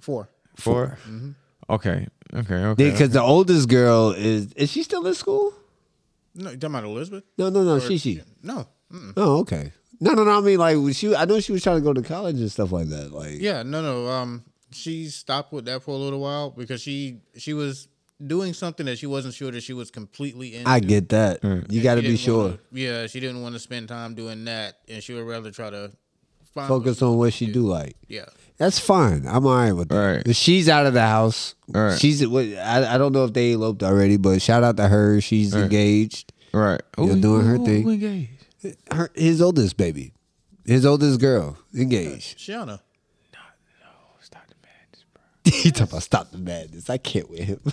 Four. 0.00 0.28
4 0.56 0.98
Mm-hmm. 1.08 1.30
Okay. 1.68 2.06
Okay. 2.34 2.54
Okay. 2.54 2.90
Because 2.90 3.10
the 3.10 3.22
oldest 3.22 3.68
girl 3.68 4.10
is 4.10 4.52
is 4.54 4.70
she 4.70 4.82
still 4.84 5.04
in 5.06 5.14
school? 5.14 5.52
No, 6.34 6.50
you 6.50 6.56
talking 6.56 6.74
about 6.76 6.84
Elizabeth? 6.88 7.24
No, 7.38 7.48
no, 7.50 7.64
no. 7.64 7.76
Or- 7.76 7.80
She 7.80 7.98
she. 7.98 8.22
No. 8.42 8.66
Mm-mm. 8.92 9.12
Oh, 9.16 9.38
okay. 9.40 9.72
No, 10.00 10.12
no, 10.12 10.24
no. 10.24 10.38
I 10.38 10.40
mean, 10.40 10.58
like 10.58 10.76
was 10.76 10.96
she. 10.96 11.14
I 11.14 11.24
know 11.24 11.40
she 11.40 11.52
was 11.52 11.62
trying 11.62 11.76
to 11.76 11.82
go 11.82 11.92
to 11.92 12.02
college 12.02 12.36
and 12.40 12.50
stuff 12.50 12.70
like 12.72 12.88
that. 12.88 13.12
Like, 13.12 13.40
Yeah, 13.40 13.62
no, 13.64 13.82
no. 13.82 14.08
Um, 14.08 14.44
she 14.72 15.08
stopped 15.08 15.52
with 15.52 15.64
that 15.66 15.82
for 15.82 15.90
a 15.92 15.98
little 15.98 16.20
while 16.20 16.50
because 16.50 16.80
she 16.80 17.20
she 17.36 17.52
was 17.52 17.88
doing 18.24 18.52
something 18.52 18.86
that 18.86 18.98
she 18.98 19.06
wasn't 19.06 19.34
sure 19.34 19.50
that 19.50 19.62
she 19.62 19.72
was 19.72 19.90
completely 19.90 20.54
in. 20.56 20.66
I 20.66 20.80
get 20.80 21.08
that. 21.10 21.42
You 21.70 21.82
got 21.82 21.96
to 21.96 22.02
be 22.02 22.16
sure. 22.16 22.42
wanna- 22.44 22.58
yeah, 22.72 23.06
she 23.06 23.20
didn't 23.20 23.42
want 23.42 23.54
to 23.54 23.58
spend 23.58 23.88
time 23.88 24.14
doing 24.14 24.44
that, 24.44 24.78
and 24.88 25.02
she 25.02 25.14
would 25.14 25.24
rather 25.26 25.50
try 25.50 25.70
to 25.70 25.92
find 26.54 26.68
Focus 26.68 27.00
on 27.02 27.16
what 27.16 27.32
she 27.32 27.46
do 27.46 27.62
like. 27.66 27.96
Yeah, 28.08 28.26
That's 28.58 28.78
fine. 28.78 29.24
I'm 29.26 29.46
all 29.46 29.54
right 29.56 29.72
with 29.72 29.88
that. 29.88 30.22
Right. 30.26 30.36
She's 30.36 30.68
out 30.68 30.84
of 30.86 30.94
the 30.94 31.02
house. 31.06 31.54
Right. 31.68 31.98
She's. 31.98 32.22
I, 32.22 32.94
I 32.94 32.98
don't 32.98 33.12
know 33.12 33.24
if 33.24 33.32
they 33.32 33.52
eloped 33.52 33.82
already, 33.82 34.16
but 34.16 34.42
shout 34.42 34.62
out 34.64 34.76
to 34.78 34.88
her. 34.88 35.20
She's 35.20 35.54
engaged. 35.54 36.32
right. 36.52 36.82
You're 36.98 37.16
doing 37.16 37.46
her 37.46 37.56
who- 37.56 37.64
thing. 37.66 37.82
who 37.84 37.90
engaged? 37.90 38.30
Her 38.92 39.10
his 39.14 39.40
oldest 39.40 39.78
baby, 39.78 40.12
his 40.66 40.84
oldest 40.84 41.18
girl 41.20 41.56
engaged. 41.74 42.38
Shiana. 42.38 42.80
Stop 44.20 44.42
the 44.48 44.54
madness, 44.62 45.04
bro. 45.14 45.22
he 45.44 45.70
talking 45.70 45.84
about 45.92 46.02
stop 46.02 46.30
the 46.30 46.38
madness. 46.38 46.90
I 46.90 46.98
can't 46.98 47.28
with 47.30 47.40
him. 47.40 47.60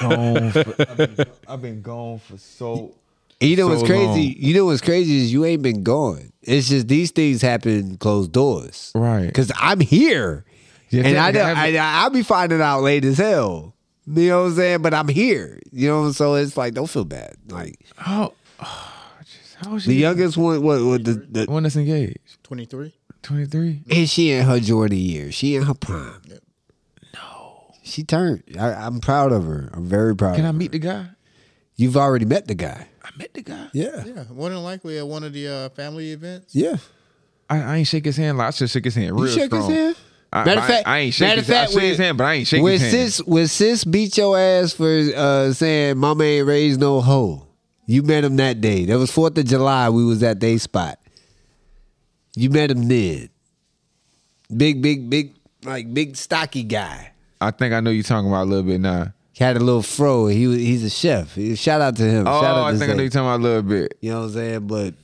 Gone 0.00 0.50
for, 0.52 0.74
I've, 0.90 0.96
been, 0.96 1.26
I've 1.48 1.62
been 1.62 1.82
gone 1.82 2.18
for 2.18 2.36
so. 2.38 2.94
You 3.40 3.56
know 3.56 3.68
So 3.68 3.74
what's 3.74 3.82
crazy? 3.86 4.04
long. 4.06 4.34
You 4.38 4.54
know 4.54 4.64
what's 4.66 4.80
crazy 4.80 5.18
is 5.18 5.32
you 5.32 5.44
ain't 5.44 5.62
been 5.62 5.82
gone. 5.82 6.32
It's 6.42 6.68
just 6.68 6.88
these 6.88 7.10
things 7.10 7.42
happen 7.42 7.96
closed 7.98 8.32
doors. 8.32 8.92
Right. 8.94 9.26
Because 9.26 9.52
I'm 9.58 9.80
here, 9.80 10.44
Yeah, 10.90 11.02
and 11.04 11.18
I, 11.18 11.32
that- 11.32 11.54
don't- 11.54 11.76
I 11.76 12.02
I'll 12.02 12.10
be 12.10 12.22
finding 12.22 12.60
out 12.62 12.80
late 12.82 13.04
as 13.04 13.18
hell. 13.18 13.74
You 14.06 14.28
know 14.30 14.42
what 14.42 14.48
I'm 14.50 14.54
saying? 14.56 14.82
But 14.82 14.94
I'm 14.94 15.08
here. 15.08 15.58
You 15.72 15.88
know, 15.88 16.12
so 16.12 16.34
it's 16.36 16.56
like 16.56 16.72
don't 16.74 16.88
feel 16.88 17.04
bad. 17.04 17.36
Like 17.48 17.78
How? 17.96 18.32
Oh, 18.60 18.92
just, 19.24 19.54
how 19.56 19.74
is 19.76 19.82
she? 19.82 19.90
the 19.90 19.96
youngest 19.96 20.36
one, 20.36 20.62
what, 20.62 20.82
what 20.84 21.04
the, 21.04 21.12
the 21.14 21.44
one 21.46 21.64
that's 21.64 21.76
engaged. 21.76 22.42
Twenty 22.42 22.64
three. 22.64 22.94
Twenty 23.22 23.44
three. 23.46 23.82
is 23.88 24.10
she 24.10 24.30
in 24.30 24.46
her 24.46 24.60
Jordan 24.60 24.96
years? 24.98 25.34
She 25.34 25.56
in 25.56 25.64
her 25.64 25.74
prime. 25.74 26.22
Yep. 26.28 26.38
No, 27.86 27.90
she 27.90 28.04
turned. 28.04 28.42
I, 28.58 28.72
I'm 28.72 29.00
proud 29.00 29.32
of 29.32 29.44
her. 29.44 29.70
I'm 29.72 29.86
very 29.86 30.14
proud. 30.16 30.36
Can 30.36 30.44
of 30.44 30.48
I 30.50 30.52
her. 30.52 30.58
meet 30.58 30.72
the 30.72 30.78
guy? 30.78 31.06
You've 31.76 31.96
already 31.96 32.24
met 32.24 32.46
the 32.48 32.54
guy. 32.54 32.88
I 33.04 33.10
met 33.18 33.34
the 33.34 33.42
guy. 33.42 33.68
Yeah, 33.72 34.04
Yeah, 34.04 34.24
more 34.32 34.48
than 34.48 34.62
likely 34.62 34.98
at 34.98 35.06
one 35.06 35.22
of 35.24 35.32
the 35.32 35.46
uh, 35.48 35.68
family 35.70 36.12
events. 36.12 36.54
yeah. 36.54 36.76
I, 37.48 37.62
I 37.62 37.76
ain't 37.76 37.86
shake 37.86 38.04
his 38.04 38.16
hand. 38.16 38.38
Like 38.38 38.48
I 38.48 38.50
should 38.50 38.70
shake 38.70 38.84
his 38.86 38.94
hand 38.96 39.14
real 39.14 39.28
You 39.28 39.32
shook 39.34 39.44
strong. 39.50 39.70
his 39.70 39.78
hand. 39.78 39.96
I, 40.32 40.44
Matter 40.44 40.60
of 40.60 40.66
fact, 40.66 40.88
I 40.88 40.98
ain't 40.98 41.14
shake 41.14 41.28
matter 41.28 41.40
his, 41.42 41.48
of 41.48 41.54
fact, 41.54 41.70
I 41.70 41.72
shake 41.74 41.82
his 41.82 41.98
hand, 41.98 42.18
but 42.18 42.24
I 42.24 42.32
ain't 42.34 42.46
shake 42.48 42.62
when 42.62 42.72
his 42.72 42.80
hand. 42.82 42.92
sis 43.12 43.18
when 43.24 43.46
sis 43.46 43.84
beat 43.84 44.16
your 44.16 44.36
ass 44.36 44.72
for 44.72 44.88
uh, 45.14 45.52
saying 45.52 45.96
mama 45.98 46.24
ain't 46.24 46.46
raised 46.46 46.80
no 46.80 47.00
hoe, 47.00 47.46
you 47.86 48.02
met 48.02 48.24
him 48.24 48.34
that 48.36 48.60
day. 48.60 48.84
That 48.86 48.98
was 48.98 49.12
Fourth 49.12 49.38
of 49.38 49.44
July. 49.44 49.88
We 49.90 50.04
was 50.04 50.22
at 50.24 50.40
they 50.40 50.58
spot. 50.58 50.98
You 52.34 52.50
met 52.50 52.70
him 52.72 52.88
then. 52.88 53.28
Big, 54.54 54.82
big, 54.82 55.08
big, 55.08 55.34
like 55.62 55.94
big 55.94 56.16
stocky 56.16 56.64
guy. 56.64 57.12
I 57.40 57.50
think 57.50 57.74
I 57.74 57.80
know 57.80 57.90
you're 57.90 58.02
talking 58.02 58.28
about 58.28 58.44
a 58.44 58.50
little 58.50 58.64
bit 58.64 58.80
now. 58.80 59.12
He 59.32 59.44
Had 59.44 59.56
a 59.56 59.60
little 59.60 59.82
fro. 59.82 60.26
He 60.28 60.46
was 60.46 60.56
he's 60.58 60.82
a 60.84 60.90
chef. 60.90 61.34
He- 61.34 61.54
Shout 61.56 61.80
out 61.82 61.96
to 61.96 62.02
him. 62.02 62.26
Oh, 62.26 62.40
Shout 62.40 62.56
out 62.56 62.64
I 62.66 62.72
to 62.72 62.78
think 62.78 62.90
I 62.90 62.94
know 62.94 62.98
Zay. 62.98 63.04
you 63.04 63.10
talking 63.10 63.26
about 63.26 63.40
a 63.40 63.42
little 63.42 63.62
bit. 63.62 63.98
You 64.00 64.10
know 64.12 64.20
what 64.20 64.26
I'm 64.28 64.32
saying? 64.32 64.66
But 64.66 64.94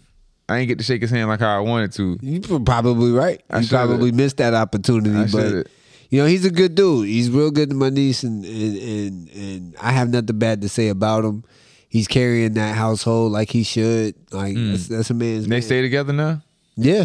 I 0.49 0.59
ain't 0.59 0.69
get 0.69 0.79
to 0.79 0.85
shake 0.85 1.03
his 1.03 1.11
hand 1.11 1.29
like 1.29 1.41
how 1.41 1.55
I 1.57 1.61
wanted 1.61 1.93
to. 1.93 2.19
You 2.23 2.41
probably 2.61 3.13
right. 3.13 3.43
I 3.51 3.59
You 3.59 3.65
should've- 3.65 3.77
probably 3.89 4.13
missed 4.13 4.39
that 4.39 4.55
opportunity, 4.55 5.11
I 5.15 5.23
but 5.25 5.31
should've. 5.31 5.67
you 6.11 6.21
know 6.21 6.27
he's 6.27 6.45
a 6.47 6.51
good 6.51 6.75
dude. 6.75 7.07
He's 7.09 7.31
real 7.31 7.51
good 7.51 7.69
to 7.71 7.77
my 7.77 7.91
niece, 7.91 8.23
and 8.23 8.45
and 8.45 8.77
and, 8.79 9.31
and 9.31 9.77
I 9.81 9.93
have 9.93 10.09
nothing 10.09 10.39
bad 10.39 10.63
to 10.63 10.69
say 10.69 10.89
about 10.89 11.25
him. 11.27 11.45
He's 11.91 12.09
carrying 12.09 12.55
that 12.55 12.75
household 12.75 13.33
like 13.33 13.51
he 13.51 13.65
should. 13.65 14.15
Like 14.33 14.55
that's, 14.57 14.89
that's 14.89 15.11
a 15.11 15.15
man's. 15.15 15.45
Mm. 15.45 15.49
They 15.51 15.57
man. 15.57 15.63
stay 15.63 15.83
together 15.83 16.15
now. 16.15 16.43
yeah, 16.77 17.05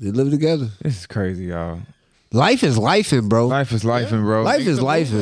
they 0.00 0.12
live 0.12 0.30
together. 0.30 0.68
This 0.80 0.96
is 1.00 1.06
crazy, 1.06 1.46
y'all. 1.46 1.80
Life 2.32 2.62
is 2.62 2.76
lifing, 2.78 3.28
bro. 3.28 3.46
Life 3.46 3.72
is 3.72 3.84
life, 3.84 4.12
and 4.12 4.22
bro. 4.22 4.42
Life 4.42 4.66
is 4.66 4.80
Life. 4.80 5.12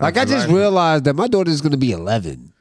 Like 0.00 0.16
I 0.16 0.24
just 0.24 0.48
realized 0.48 1.04
that 1.04 1.14
my 1.14 1.26
daughter 1.28 1.50
is 1.50 1.60
gonna 1.60 1.76
be 1.76 1.92
eleven. 1.92 2.52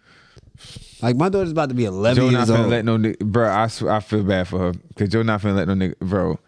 Like 1.01 1.15
my 1.15 1.29
daughter's 1.29 1.51
about 1.51 1.69
to 1.69 1.75
be 1.75 1.85
eleven 1.85 2.15
Joe 2.23 2.29
not 2.31 2.47
years 2.47 2.49
finna 2.49 2.61
old. 2.63 2.69
let 2.71 2.85
no 2.85 2.97
nigga, 2.97 3.19
bro. 3.19 3.49
I 3.49 3.67
sw- 3.67 3.83
I 3.83 3.99
feel 3.99 4.23
bad 4.23 4.47
for 4.47 4.59
her 4.59 4.71
because 4.73 5.09
Joe 5.09 5.21
not 5.21 5.41
finna 5.41 5.55
let 5.55 5.67
no 5.67 5.75
nigga, 5.75 5.97
bro. 5.99 6.39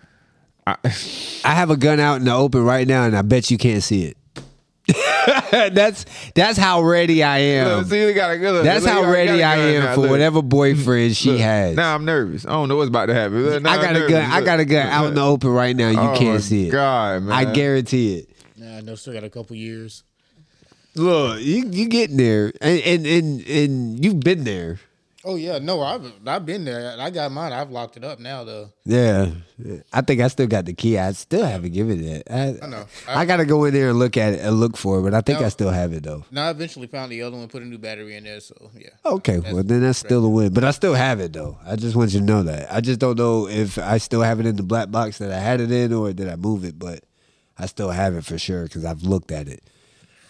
I, 0.65 0.75
I 1.45 1.53
have 1.53 1.69
a 1.69 1.77
gun 1.77 1.99
out 1.99 2.15
in 2.15 2.25
the 2.25 2.33
open 2.33 2.63
right 2.63 2.87
now, 2.87 3.03
and 3.03 3.15
I 3.15 3.21
bet 3.21 3.51
you 3.51 3.57
can't 3.57 3.83
see 3.83 4.05
it. 4.05 4.17
that's 5.51 6.05
that's 6.35 6.57
how 6.57 6.81
ready 6.81 7.23
I 7.23 7.37
am. 7.39 7.67
Look, 7.79 7.87
see, 7.87 8.05
we 8.05 8.13
got 8.13 8.31
a 8.31 8.37
good. 8.37 8.65
That's 8.65 8.83
look, 8.83 8.93
how 8.93 8.99
we 9.01 9.05
got- 9.05 9.11
ready 9.11 9.27
got 9.27 9.37
a 9.39 9.43
I 9.43 9.55
gun 9.55 9.65
am 9.75 9.83
now, 9.83 9.95
for 9.95 10.01
look. 10.01 10.09
whatever 10.11 10.41
boyfriend 10.41 11.15
she 11.15 11.31
Look, 11.31 11.39
has. 11.41 11.75
Now 11.75 11.95
I'm 11.95 12.05
nervous. 12.05 12.45
I 12.45 12.49
don't 12.51 12.69
know 12.69 12.77
what's 12.77 12.89
about 12.89 13.07
to 13.07 13.13
happen. 13.13 13.43
Look, 13.43 13.63
now 13.63 13.71
I 13.71 13.75
I'm 13.75 13.81
got 13.81 13.95
a 13.95 14.07
gun. 14.07 14.31
I 14.31 14.41
got 14.41 14.59
a 14.59 14.65
gun 14.65 14.87
out 14.87 15.07
in 15.07 15.13
the 15.15 15.21
open 15.21 15.49
right 15.49 15.75
now. 15.75 15.89
You 15.89 15.99
Oh, 15.99 16.15
can't 16.17 16.41
see 16.41 16.67
it. 16.67 16.71
God, 16.71 17.23
man. 17.23 17.31
I 17.47 17.51
guarantee 17.53 18.17
it. 18.19 18.29
Nah, 18.57 18.77
I 18.77 18.81
know 18.81 18.95
still 18.95 19.13
got 19.13 19.23
a 19.23 19.29
couple 19.29 19.55
years. 19.55 20.03
Look, 20.95 21.41
you 21.41 21.67
you 21.69 21.87
getting 21.87 22.17
there, 22.17 22.51
and 22.61 22.79
and 22.81 23.05
and, 23.05 23.47
and 23.47 24.03
you've 24.05 24.19
been 24.19 24.43
there. 24.43 24.79
Oh 25.25 25.35
yeah, 25.35 25.59
no, 25.59 25.81
I've 25.81 26.13
I've 26.25 26.45
been 26.45 26.63
there. 26.63 26.95
I 26.97 27.09
got 27.09 27.29
mine. 27.33 27.51
I've 27.51 27.71
locked 27.71 27.97
it 27.97 28.05
up 28.05 28.19
now 28.19 28.45
though. 28.45 28.69
Yeah, 28.85 29.31
I 29.91 29.99
think 29.99 30.21
I 30.21 30.29
still 30.29 30.47
got 30.47 30.65
the 30.65 30.73
key. 30.73 30.97
I 30.97 31.11
still 31.11 31.45
haven't 31.45 31.73
given 31.73 32.01
it. 32.01 32.23
I, 32.31 32.57
I 32.61 32.67
know. 32.67 32.85
I, 33.05 33.25
got 33.25 33.37
to 33.37 33.45
go 33.45 33.65
in 33.65 33.73
there 33.73 33.89
and 33.89 33.99
look 33.99 34.15
at 34.15 34.33
it 34.33 34.39
and 34.39 34.61
look 34.61 34.77
for 34.77 34.99
it, 34.99 35.01
but 35.01 35.13
I 35.13 35.19
think 35.19 35.41
No. 35.41 35.45
I 35.45 35.49
still 35.49 35.71
have 35.71 35.91
it 35.91 36.03
though. 36.03 36.23
Now 36.31 36.47
I 36.47 36.51
eventually 36.51 36.87
found 36.87 37.11
the 37.11 37.21
other 37.21 37.35
one, 37.35 37.49
put 37.49 37.61
a 37.61 37.65
new 37.65 37.77
battery 37.77 38.15
in 38.15 38.23
there. 38.23 38.39
So 38.39 38.71
yeah. 38.77 38.91
Okay, 39.05 39.39
well 39.39 39.61
then 39.61 39.81
that's 39.81 39.99
still 39.99 40.23
a 40.23 40.29
win. 40.29 40.53
But 40.53 40.63
I 40.63 40.71
still 40.71 40.93
have 40.93 41.19
it 41.19 41.33
though. 41.33 41.57
I 41.65 41.75
just 41.75 41.97
want 41.97 42.13
you 42.13 42.19
to 42.21 42.25
know 42.25 42.43
that. 42.43 42.73
I 42.73 42.79
just 42.79 43.01
don't 43.01 43.17
know 43.17 43.47
if 43.49 43.77
I 43.77 43.97
still 43.97 44.21
have 44.21 44.39
it 44.39 44.45
in 44.45 44.55
the 44.55 44.63
black 44.63 44.89
box 44.89 45.17
that 45.17 45.33
I 45.33 45.39
had 45.39 45.59
it 45.59 45.69
in 45.69 45.91
or 45.91 46.13
did 46.13 46.29
I 46.29 46.37
move 46.37 46.63
it, 46.63 46.79
but 46.79 47.03
I 47.57 47.65
still 47.65 47.89
have 47.89 48.15
it 48.15 48.23
for 48.23 48.37
sure 48.37 48.63
because 48.63 48.85
I've 48.85 49.03
looked 49.03 49.33
at 49.33 49.49
it. 49.49 49.63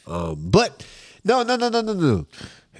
Um, 0.08 0.50
but 0.50 0.84
no, 1.24 1.44
no, 1.44 1.58
no, 1.58 1.70
no, 1.70 1.82
no, 1.82 1.94
no. 1.94 2.26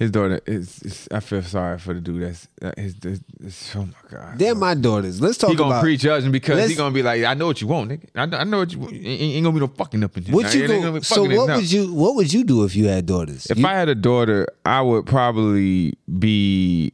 His 0.00 0.10
daughter 0.10 0.40
is, 0.46 0.80
is. 0.82 1.08
I 1.12 1.20
feel 1.20 1.42
sorry 1.42 1.78
for 1.78 1.92
the 1.92 2.00
dude. 2.00 2.22
That's 2.22 2.48
that 2.62 2.78
his. 2.78 2.94
his, 3.02 3.20
his 3.38 3.72
oh 3.76 3.80
my 3.84 3.92
god. 4.10 4.38
They're 4.38 4.54
my 4.54 4.72
daughters. 4.72 5.20
Let's 5.20 5.36
talk 5.36 5.48
about. 5.48 5.52
he 5.52 5.56
gonna 5.58 5.70
about 5.74 5.82
prejudge 5.82 6.24
him 6.24 6.32
because 6.32 6.70
he 6.70 6.74
gonna 6.74 6.94
be 6.94 7.02
like, 7.02 7.22
I 7.22 7.34
know 7.34 7.46
what 7.46 7.60
you 7.60 7.66
want, 7.66 7.90
nigga. 7.90 8.08
I 8.14 8.24
know, 8.24 8.36
I 8.38 8.44
know 8.44 8.58
what 8.60 8.72
you. 8.72 8.82
Ain't, 8.82 9.04
ain't 9.04 9.44
gonna 9.44 9.52
be 9.54 9.60
no 9.60 9.66
fucking 9.66 10.02
up 10.02 10.16
in 10.16 10.24
here. 10.24 10.34
what 10.34 10.54
you 10.54 10.64
it 10.64 10.70
ain't 10.70 10.82
go. 10.84 10.92
gonna 10.92 11.04
So 11.04 11.24
what 11.24 11.54
would 11.54 11.70
you 11.70 11.92
what 11.92 12.14
would 12.14 12.32
you 12.32 12.44
do 12.44 12.64
if 12.64 12.74
you 12.74 12.88
had 12.88 13.04
daughters? 13.04 13.46
If 13.50 13.58
You- 13.58 13.66
I 13.66 13.74
had 13.74 13.90
a 13.90 13.94
daughter, 13.94 14.48
I 14.64 14.80
would 14.80 15.04
probably 15.04 15.92
be 16.18 16.92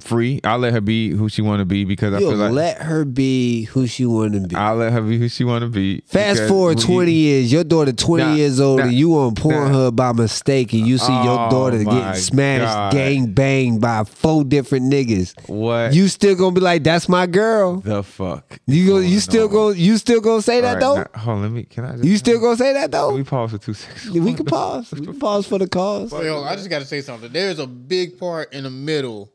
free. 0.00 0.40
I'll 0.44 0.58
let 0.58 0.72
her 0.72 0.80
be 0.80 1.10
who 1.10 1.28
she 1.28 1.42
want 1.42 1.60
to 1.60 1.64
be 1.64 1.84
because 1.84 2.12
I 2.12 2.18
you'll 2.18 2.30
feel 2.32 2.38
like 2.40 2.52
let 2.52 2.82
her 2.82 3.04
be 3.04 3.64
who 3.64 3.86
she 3.86 4.04
want 4.04 4.32
to 4.34 4.40
be. 4.40 4.56
I'll 4.56 4.76
let 4.76 4.92
her 4.92 5.00
be 5.02 5.18
who 5.18 5.28
she 5.28 5.44
want 5.44 5.62
to 5.62 5.68
be. 5.68 6.00
Fast 6.06 6.42
forward 6.48 6.78
when 6.78 6.86
20 6.86 7.12
you- 7.12 7.18
years, 7.18 7.52
your 7.52 7.64
daughter 7.64 7.92
20 7.92 8.24
Nah, 8.24 8.34
years 8.34 8.60
old, 8.60 8.78
nah, 8.80 8.84
and 8.86 8.92
you 8.94 9.16
on 9.16 9.34
Pornhub 9.34 9.94
by 9.96 10.12
mistake, 10.12 10.72
and 10.72 10.86
you 10.86 10.98
see 10.98 11.12
your 11.12 11.38
Oh 11.46 11.50
daughter 11.50 11.78
getting 11.84 12.14
smashed, 12.14 12.64
God. 12.64 12.92
gang 12.92 13.26
banged 13.32 13.80
by 13.80 14.04
four 14.04 14.44
different 14.44 14.92
niggas. 14.92 15.34
What? 15.48 15.94
You 15.94 16.08
still 16.08 16.34
gonna 16.34 16.52
be 16.54 16.60
like, 16.60 16.82
"That's 16.82 17.08
my 17.08 17.26
girl." 17.26 17.76
the 17.80 18.02
fuck? 18.02 18.58
You 18.66 18.86
go, 18.86 18.92
going 18.98 19.08
you 19.10 19.20
still 19.20 19.44
on? 19.44 19.50
go, 19.52 19.70
you 19.70 19.98
still 19.98 20.20
gonna 20.20 20.42
say 20.42 20.60
that 20.62 20.82
All 20.82 20.94
though? 20.96 21.00
right, 21.02 21.14
now- 21.14 21.20
hold 21.20 21.36
on, 21.36 21.42
let 21.42 21.52
me. 21.52 21.62
Can 21.64 21.84
I? 21.84 21.92
Just, 21.92 22.04
you 22.04 22.16
still 22.16 22.40
gonna 22.40 22.56
say 22.56 22.72
that 22.72 22.82
Can 22.82 22.90
though? 22.90 23.14
we 23.14 23.22
pause 23.22 23.52
for 23.52 23.58
two 23.58 23.74
seconds? 23.74 24.10
We 24.10 24.34
can 24.34 24.46
pause. 24.46 24.90
We 24.92 25.06
can 25.06 25.18
pause 25.18 25.46
for 25.46 25.58
the 25.58 25.68
cause. 25.68 26.10
Well, 26.10 26.44
I 26.44 26.56
just 26.56 26.68
got 26.70 26.80
to 26.80 26.86
say 26.86 27.00
something. 27.02 27.30
There's 27.32 27.58
a 27.58 27.66
big 27.66 28.18
part 28.18 28.52
in 28.52 28.64
the 28.64 28.70
middle 28.70 29.30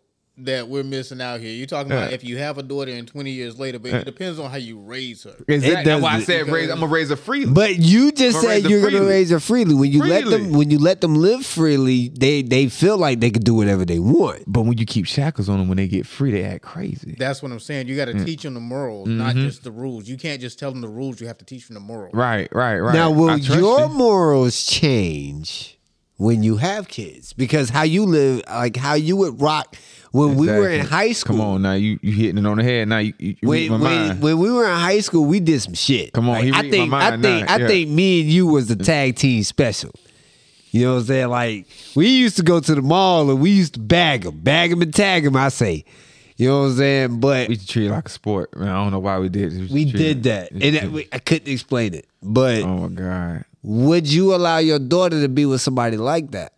that 0.45 0.67
we're 0.67 0.83
missing 0.83 1.21
out 1.21 1.39
here. 1.39 1.51
You're 1.51 1.67
talking 1.67 1.91
about 1.91 2.09
Yeah. 2.09 2.15
if 2.15 2.23
you 2.23 2.37
have 2.37 2.57
a 2.57 2.63
daughter 2.63 2.91
and 2.91 3.07
20 3.07 3.31
years 3.31 3.59
later, 3.59 3.79
but 3.79 3.93
it 3.93 4.05
depends 4.05 4.39
on 4.39 4.49
how 4.49 4.57
you 4.57 4.79
raise 4.79 5.23
her. 5.23 5.35
It 5.47 5.55
Exactly. 5.55 5.83
That's 5.83 6.01
why 6.01 6.15
I 6.15 6.23
said 6.23 6.47
raise. 6.47 6.69
I'm 6.69 6.79
gonna 6.79 6.91
raise 6.91 7.09
her 7.09 7.15
freely. 7.15 7.51
But 7.51 7.77
you 7.77 8.11
just 8.11 8.37
I'ma 8.37 8.47
said 8.47 8.63
you're 8.63 8.81
gonna 8.81 9.05
raise 9.05 9.29
her 9.29 9.39
freely. 9.39 9.75
When 9.75 9.91
you 9.91 10.03
let 10.03 10.25
them, 10.25 10.51
when 10.51 10.71
you 10.71 10.79
let 10.79 11.01
them 11.01 11.15
live 11.15 11.45
freely, 11.45 12.09
they 12.09 12.41
they 12.41 12.67
feel 12.67 12.97
like 12.97 13.19
they 13.19 13.29
can 13.29 13.43
do 13.43 13.53
whatever 13.53 13.85
they 13.85 13.99
want. 13.99 14.43
But 14.47 14.63
when 14.63 14.77
you 14.77 14.85
keep 14.85 15.05
shackles 15.05 15.49
on 15.49 15.59
them, 15.59 15.67
when 15.67 15.77
they 15.77 15.87
get 15.87 16.05
free, 16.05 16.31
they 16.31 16.43
act 16.43 16.63
crazy. 16.63 17.15
That's 17.17 17.41
what 17.41 17.51
I'm 17.51 17.59
saying. 17.59 17.87
You 17.87 17.95
got 17.95 18.05
to 18.05 18.13
mm. 18.13 18.25
teach 18.25 18.43
them 18.43 18.53
the 18.53 18.59
morals, 18.59 19.07
mm-hmm. 19.07 19.17
not 19.17 19.35
just 19.35 19.63
the 19.63 19.71
rules. 19.71 20.07
You 20.07 20.17
can't 20.17 20.41
just 20.41 20.59
tell 20.59 20.71
them 20.71 20.81
the 20.81 20.89
rules. 20.89 21.21
You 21.21 21.27
have 21.27 21.37
to 21.39 21.45
teach 21.45 21.67
them 21.67 21.75
the 21.75 21.79
morals. 21.79 22.13
Right, 22.13 22.49
right, 22.53 22.79
right. 22.79 22.93
Now, 22.93 23.11
will 23.11 23.37
your 23.37 23.81
you. 23.81 23.89
morals 23.89 24.65
change 24.65 25.79
when 26.17 26.43
you 26.43 26.57
have 26.57 26.87
kids? 26.87 27.33
Because 27.33 27.69
how 27.69 27.83
you 27.83 28.05
live, 28.05 28.43
like 28.47 28.75
how 28.75 28.93
you 28.93 29.15
would 29.17 29.41
rock 29.41 29.75
when 30.11 30.35
we 30.35 30.47
were 30.47 30.69
in 30.69 30.85
high 30.85 31.11
school. 31.13 31.37
Come 31.37 31.45
on, 31.45 31.61
now 31.61 31.73
you 31.73 31.97
you 32.01 32.11
hitting 32.13 32.37
it 32.37 32.45
on 32.45 32.57
the 32.57 32.63
head. 32.63 32.87
Now 32.87 32.97
you, 32.99 33.13
you, 33.17 33.35
you 33.41 33.47
When, 33.47 33.69
my 33.69 33.77
when, 33.77 34.07
mind. 34.07 34.21
when 34.21 34.37
we 34.39 34.51
were 34.51 34.65
in 34.65 34.71
high 34.77 34.99
school, 34.99 35.25
we 35.25 35.39
did 35.39 35.61
some 35.61 35.73
shit. 35.73 36.13
Come 36.13 36.29
on, 36.29 36.35
Like, 36.35 36.43
he 36.45 36.51
I 36.53 36.69
think 36.69 36.93
I 36.93 37.11
think 37.11 37.21
now, 37.47 37.53
I 37.55 37.57
yeah. 37.59 37.67
think 37.67 37.89
me 37.89 38.21
and 38.21 38.29
you 38.29 38.47
was 38.47 38.67
the 38.67 38.75
tag 38.75 39.15
team 39.15 39.43
special. 39.43 39.91
You 40.71 40.85
know 40.85 40.93
what 40.93 40.99
I'm 41.01 41.05
saying? 41.07 41.27
Like 41.29 41.67
we 41.95 42.07
used 42.07 42.37
to 42.37 42.43
go 42.43 42.59
to 42.59 42.75
the 42.75 42.81
mall 42.81 43.29
and 43.29 43.41
we 43.41 43.51
used 43.51 43.73
to 43.73 43.79
bag 43.79 44.23
them, 44.23 44.39
bag 44.39 44.69
them 44.69 44.81
and 44.81 44.93
tag 44.93 45.23
them. 45.25 45.35
I 45.35 45.49
say, 45.49 45.83
you 46.37 46.47
know 46.47 46.61
what 46.61 46.65
I'm 46.67 46.77
saying? 46.77 47.19
But 47.19 47.49
we 47.49 47.57
treat 47.57 47.87
it 47.87 47.91
like 47.91 48.07
a 48.07 48.09
sport. 48.09 48.55
Man, 48.57 48.69
I 48.69 48.75
don't 48.83 48.91
know 48.91 48.99
why 48.99 49.19
we 49.19 49.27
did. 49.29 49.51
it. 49.53 49.69
we 49.71 49.83
treat 49.89 49.97
did 49.97 50.23
that, 50.23 50.51
and 50.51 50.61
that, 50.75 50.91
we- 50.91 51.07
I 51.11 51.19
couldn't 51.19 51.51
explain 51.51 51.93
it. 51.93 52.05
But 52.23 52.63
oh 52.63 52.87
my 52.87 52.95
god, 52.95 53.45
would 53.63 54.11
you 54.11 54.33
allow 54.33 54.57
your 54.59 54.79
daughter 54.79 55.21
to 55.21 55.27
be 55.27 55.45
with 55.45 55.61
somebody 55.61 55.97
like 55.97 56.31
that? 56.31 56.53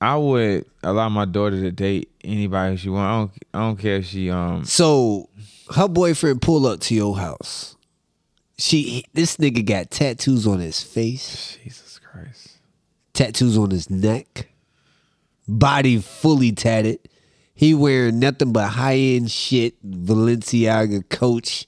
I 0.00 0.16
would 0.16 0.66
allow 0.82 1.08
my 1.08 1.24
daughter 1.24 1.60
to 1.60 1.72
date 1.72 2.10
anybody 2.22 2.76
she 2.76 2.88
want. 2.88 3.06
I 3.06 3.18
don't. 3.18 3.30
I 3.54 3.58
don't 3.68 3.76
care 3.78 3.96
if 3.96 4.06
she 4.06 4.30
um. 4.30 4.64
So 4.64 5.30
her 5.74 5.88
boyfriend 5.88 6.42
pull 6.42 6.66
up 6.66 6.80
to 6.80 6.94
your 6.94 7.16
house. 7.16 7.76
She 8.58 9.04
this 9.12 9.36
nigga 9.38 9.64
got 9.64 9.90
tattoos 9.90 10.46
on 10.46 10.60
his 10.60 10.82
face, 10.82 11.58
Jesus 11.62 11.98
Christ. 11.98 12.58
tattoos 13.12 13.56
on 13.58 13.70
his 13.70 13.90
neck, 13.90 14.48
body 15.48 15.98
fully 15.98 16.52
tatted. 16.52 17.00
He 17.54 17.72
wearing 17.74 18.18
nothing 18.18 18.52
but 18.52 18.68
high 18.68 18.96
end 18.96 19.30
shit. 19.30 19.74
Balenciaga 19.82 21.08
Coach, 21.08 21.66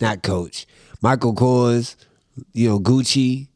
not 0.00 0.22
Coach, 0.22 0.66
Michael 1.02 1.34
Kors, 1.34 1.96
you 2.52 2.68
know 2.68 2.78
Gucci. 2.80 3.48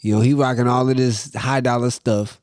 You 0.00 0.14
know 0.14 0.20
he 0.20 0.34
rocking 0.34 0.68
all 0.68 0.88
of 0.88 0.96
this 0.96 1.34
high 1.34 1.60
dollar 1.60 1.90
stuff. 1.90 2.40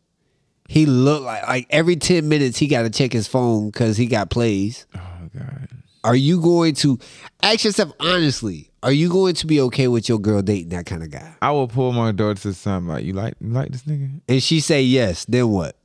He 0.67 0.85
look 0.85 1.23
like 1.23 1.47
like 1.47 1.67
every 1.69 1.95
ten 1.95 2.27
minutes 2.29 2.57
he 2.57 2.67
got 2.67 2.83
to 2.83 2.89
check 2.89 3.13
his 3.13 3.27
phone 3.27 3.69
because 3.69 3.97
he 3.97 4.05
got 4.05 4.29
plays. 4.29 4.85
Oh 4.95 5.29
god. 5.35 5.69
Are 6.03 6.15
you 6.15 6.41
going 6.41 6.75
to 6.75 6.99
ask 7.43 7.63
yourself 7.63 7.91
honestly? 7.99 8.69
Are 8.83 8.91
you 8.91 9.09
going 9.09 9.33
to 9.35 9.47
be 9.47 9.59
okay 9.61 9.87
with 9.87 10.07
your 10.07 10.19
girl 10.19 10.41
dating 10.41 10.69
that 10.69 10.85
kind 10.85 11.03
of 11.03 11.09
guy? 11.11 11.35
I 11.41 11.51
will 11.51 11.67
pull 11.67 11.91
my 11.91 12.11
daughter 12.11 12.41
to 12.41 12.53
something 12.53 12.87
like 12.87 13.03
you 13.03 13.13
like 13.13 13.35
you 13.41 13.49
like 13.49 13.71
this 13.71 13.83
nigga. 13.83 14.21
And 14.27 14.43
she 14.43 14.59
say 14.59 14.81
yes, 14.81 15.25
then 15.25 15.49
what? 15.49 15.75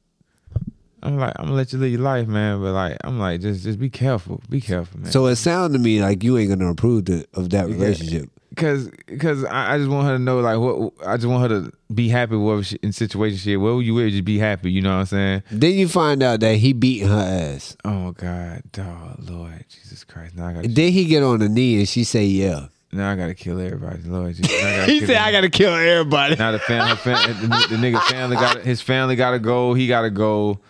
I'm 1.02 1.16
like 1.18 1.32
I'm 1.36 1.46
gonna 1.46 1.56
let 1.56 1.72
you 1.72 1.78
live 1.78 1.90
your 1.90 2.00
life, 2.00 2.28
man. 2.28 2.60
But 2.60 2.72
like 2.72 2.96
I'm 3.02 3.18
like 3.18 3.40
just 3.40 3.64
just 3.64 3.78
be 3.78 3.90
careful. 3.90 4.40
Be 4.48 4.60
careful, 4.60 5.00
man. 5.00 5.10
So 5.10 5.26
it 5.26 5.36
sounded 5.36 5.78
to 5.78 5.82
me 5.82 6.00
like 6.00 6.22
you 6.22 6.38
ain't 6.38 6.50
gonna 6.50 6.70
approve 6.70 7.06
the, 7.06 7.26
of 7.34 7.50
that 7.50 7.66
relationship. 7.66 8.30
Cause, 8.56 8.90
cause 9.18 9.44
I, 9.44 9.74
I 9.74 9.78
just 9.78 9.90
want 9.90 10.06
her 10.06 10.16
to 10.16 10.18
know, 10.18 10.40
like, 10.40 10.58
what 10.58 10.92
I 11.06 11.16
just 11.16 11.26
want 11.26 11.50
her 11.50 11.60
to 11.60 11.72
be 11.94 12.08
happy 12.08 12.36
whatever 12.36 12.62
she, 12.62 12.76
in 12.82 12.92
situation 12.92 13.38
she. 13.38 13.56
Wherever 13.56 13.80
you 13.80 13.94
with, 13.94 14.10
just 14.12 14.24
be 14.24 14.38
happy. 14.38 14.70
You 14.70 14.82
know 14.82 14.90
what 14.90 15.00
I'm 15.00 15.06
saying? 15.06 15.42
Then 15.50 15.72
you 15.72 15.88
find 15.88 16.22
out 16.22 16.40
that 16.40 16.56
he 16.56 16.72
beat 16.72 17.00
her 17.06 17.54
ass. 17.54 17.76
Oh 17.84 18.12
God, 18.12 18.62
dog, 18.72 19.18
Lord, 19.28 19.64
Jesus 19.68 20.04
Christ! 20.04 20.36
Now 20.36 20.48
I 20.48 20.52
got, 20.54 20.64
Then 20.68 20.92
he 20.92 21.04
get 21.06 21.22
on 21.22 21.38
the 21.38 21.48
knee 21.48 21.78
and 21.78 21.88
she 21.88 22.04
say 22.04 22.24
yeah. 22.24 22.66
now 22.92 23.10
I 23.10 23.16
gotta 23.16 23.34
kill 23.34 23.58
everybody, 23.60 24.02
Lord. 24.04 24.34
Jesus. 24.34 24.50
Now 24.50 24.68
I 24.68 24.76
gotta 24.76 24.92
He 24.92 25.06
said 25.06 25.16
I 25.16 25.32
gotta 25.32 25.50
kill 25.50 25.74
everybody. 25.74 26.36
Now 26.36 26.52
the 26.52 26.58
family, 26.58 26.96
fam, 26.96 27.40
the, 27.40 27.46
the 27.70 27.76
nigga 27.76 28.02
family 28.02 28.36
got 28.36 28.58
his 28.58 28.82
family 28.82 29.16
gotta 29.16 29.38
go. 29.38 29.72
He 29.74 29.86
gotta 29.86 30.10
go. 30.10 30.60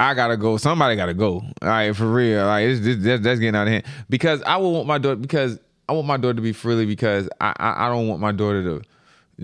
I 0.00 0.14
gotta 0.14 0.36
go. 0.36 0.56
Somebody 0.56 0.96
gotta 0.96 1.14
go. 1.14 1.34
All 1.34 1.52
right, 1.62 1.94
for 1.94 2.10
real. 2.10 2.46
Like 2.46 2.64
it's, 2.66 2.86
it's, 2.86 3.04
that's, 3.04 3.22
that's 3.22 3.40
getting 3.40 3.56
out 3.56 3.66
of 3.66 3.72
hand. 3.72 3.84
Because 4.08 4.42
I 4.42 4.56
would 4.56 4.68
want 4.70 4.86
my 4.86 4.98
daughter. 4.98 5.16
Because 5.16 5.58
I 5.88 5.92
want 5.92 6.06
my 6.06 6.16
daughter 6.16 6.34
to 6.34 6.42
be 6.42 6.52
freely. 6.52 6.86
Because 6.86 7.28
I 7.40 7.52
I, 7.58 7.86
I 7.86 7.88
don't 7.88 8.08
want 8.08 8.20
my 8.20 8.32
daughter 8.32 8.62
to 8.62 8.82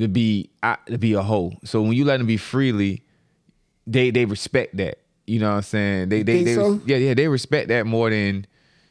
to 0.00 0.08
be 0.08 0.50
I, 0.62 0.76
to 0.86 0.98
be 0.98 1.12
a 1.14 1.22
hoe. 1.22 1.52
So 1.64 1.82
when 1.82 1.92
you 1.92 2.04
let 2.04 2.18
them 2.18 2.26
be 2.26 2.36
freely, 2.36 3.02
they 3.86 4.10
they 4.10 4.24
respect 4.24 4.76
that. 4.78 4.98
You 5.26 5.40
know 5.40 5.50
what 5.50 5.56
I'm 5.56 5.62
saying? 5.62 6.08
They 6.10 6.22
they, 6.22 6.42
they 6.44 6.54
so? 6.54 6.80
yeah 6.84 6.96
yeah 6.96 7.14
they 7.14 7.28
respect 7.28 7.68
that 7.68 7.86
more 7.86 8.10
than 8.10 8.46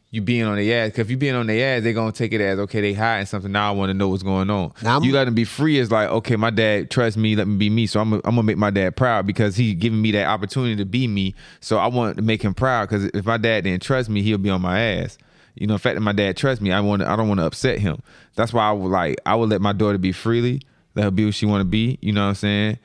you 0.10 0.22
being 0.22 0.43
on 0.43 0.56
their 0.58 0.84
ass. 0.86 0.89
Because 0.91 1.06
if 1.08 1.12
you 1.12 1.18
being 1.18 1.34
on 1.36 1.47
their 1.47 1.78
ass, 1.78 1.84
they're 1.84 1.93
gonna 1.93 2.12
take 2.12 2.34
it 2.34 2.41
as 2.41 2.60
okay 2.60 2.82
they 2.82 2.93
hiding 2.93 3.26
something. 3.26 3.51
Now 3.51 3.68
I 3.70 3.72
want 3.76 3.89
to 3.89 3.93
know 3.95 4.10
what's 4.10 4.24
going 4.24 4.49
on. 4.49 4.72
You 5.04 5.12
let 5.14 5.26
them 5.26 5.34
be 5.36 5.43
free 5.43 5.78
is 5.78 5.91
like 5.91 6.10
okay 6.10 6.36
my 6.36 6.49
dad 6.51 6.89
trusts 6.91 7.18
me, 7.18 7.36
let 7.36 7.47
me 7.47 7.58
be 7.58 7.70
me. 7.70 7.86
So 7.88 7.99
I'm 7.99 8.10
gonna- 8.12 8.22
I'm 8.26 8.32
gonna 8.36 8.43
make 8.43 8.58
my 8.58 8.70
dad 8.70 8.95
proud 8.95 9.26
because 9.28 9.56
he 9.56 9.74
giving 9.74 10.01
me 10.01 10.12
that 10.12 10.28
opportunity 10.28 10.76
to 10.78 10.86
be 10.86 11.08
me. 11.08 11.36
So 11.62 11.78
I 11.78 11.88
want 11.88 12.18
to 12.18 12.24
make 12.24 12.41
him 12.43 12.54
proud 12.54 12.89
because 12.89 13.06
if 13.06 13.26
my 13.26 13.38
dad 13.38 13.64
didn't 13.66 13.82
trust 13.84 14.10
me, 14.10 14.22
he'll 14.22 14.38
be 14.38 14.49
on 14.49 14.62
my 14.62 14.80
ass. 14.80 15.18
You 15.56 15.68
know, 15.68 15.74
the 15.74 15.80
fact 15.80 15.95
that 15.95 16.01
my 16.01 16.12
dad 16.14 16.36
trusts 16.38 16.62
me, 16.62 16.72
I 16.72 16.80
want 16.82 17.01
I 17.04 17.16
don't 17.16 17.28
want 17.28 17.39
to 17.39 17.45
upset 17.45 17.80
him. 17.80 18.01
That's 18.36 18.54
why 18.54 18.68
I 18.68 18.72
would 18.72 18.89
like 18.89 19.18
I 19.26 19.36
would 19.36 19.49
let 19.49 19.62
my 19.62 19.74
daughter 19.74 19.97
be 19.97 20.12
freely, 20.12 20.62
let 20.95 21.04
her 21.04 21.12
be 21.12 21.26
what 21.26 21.34
she 21.36 21.45
want 21.45 21.62
to 21.62 21.66
be. 21.66 21.97
You 22.01 22.12
know 22.14 22.24
what 22.24 22.30
I'm 22.30 22.36
saying? 22.36 22.80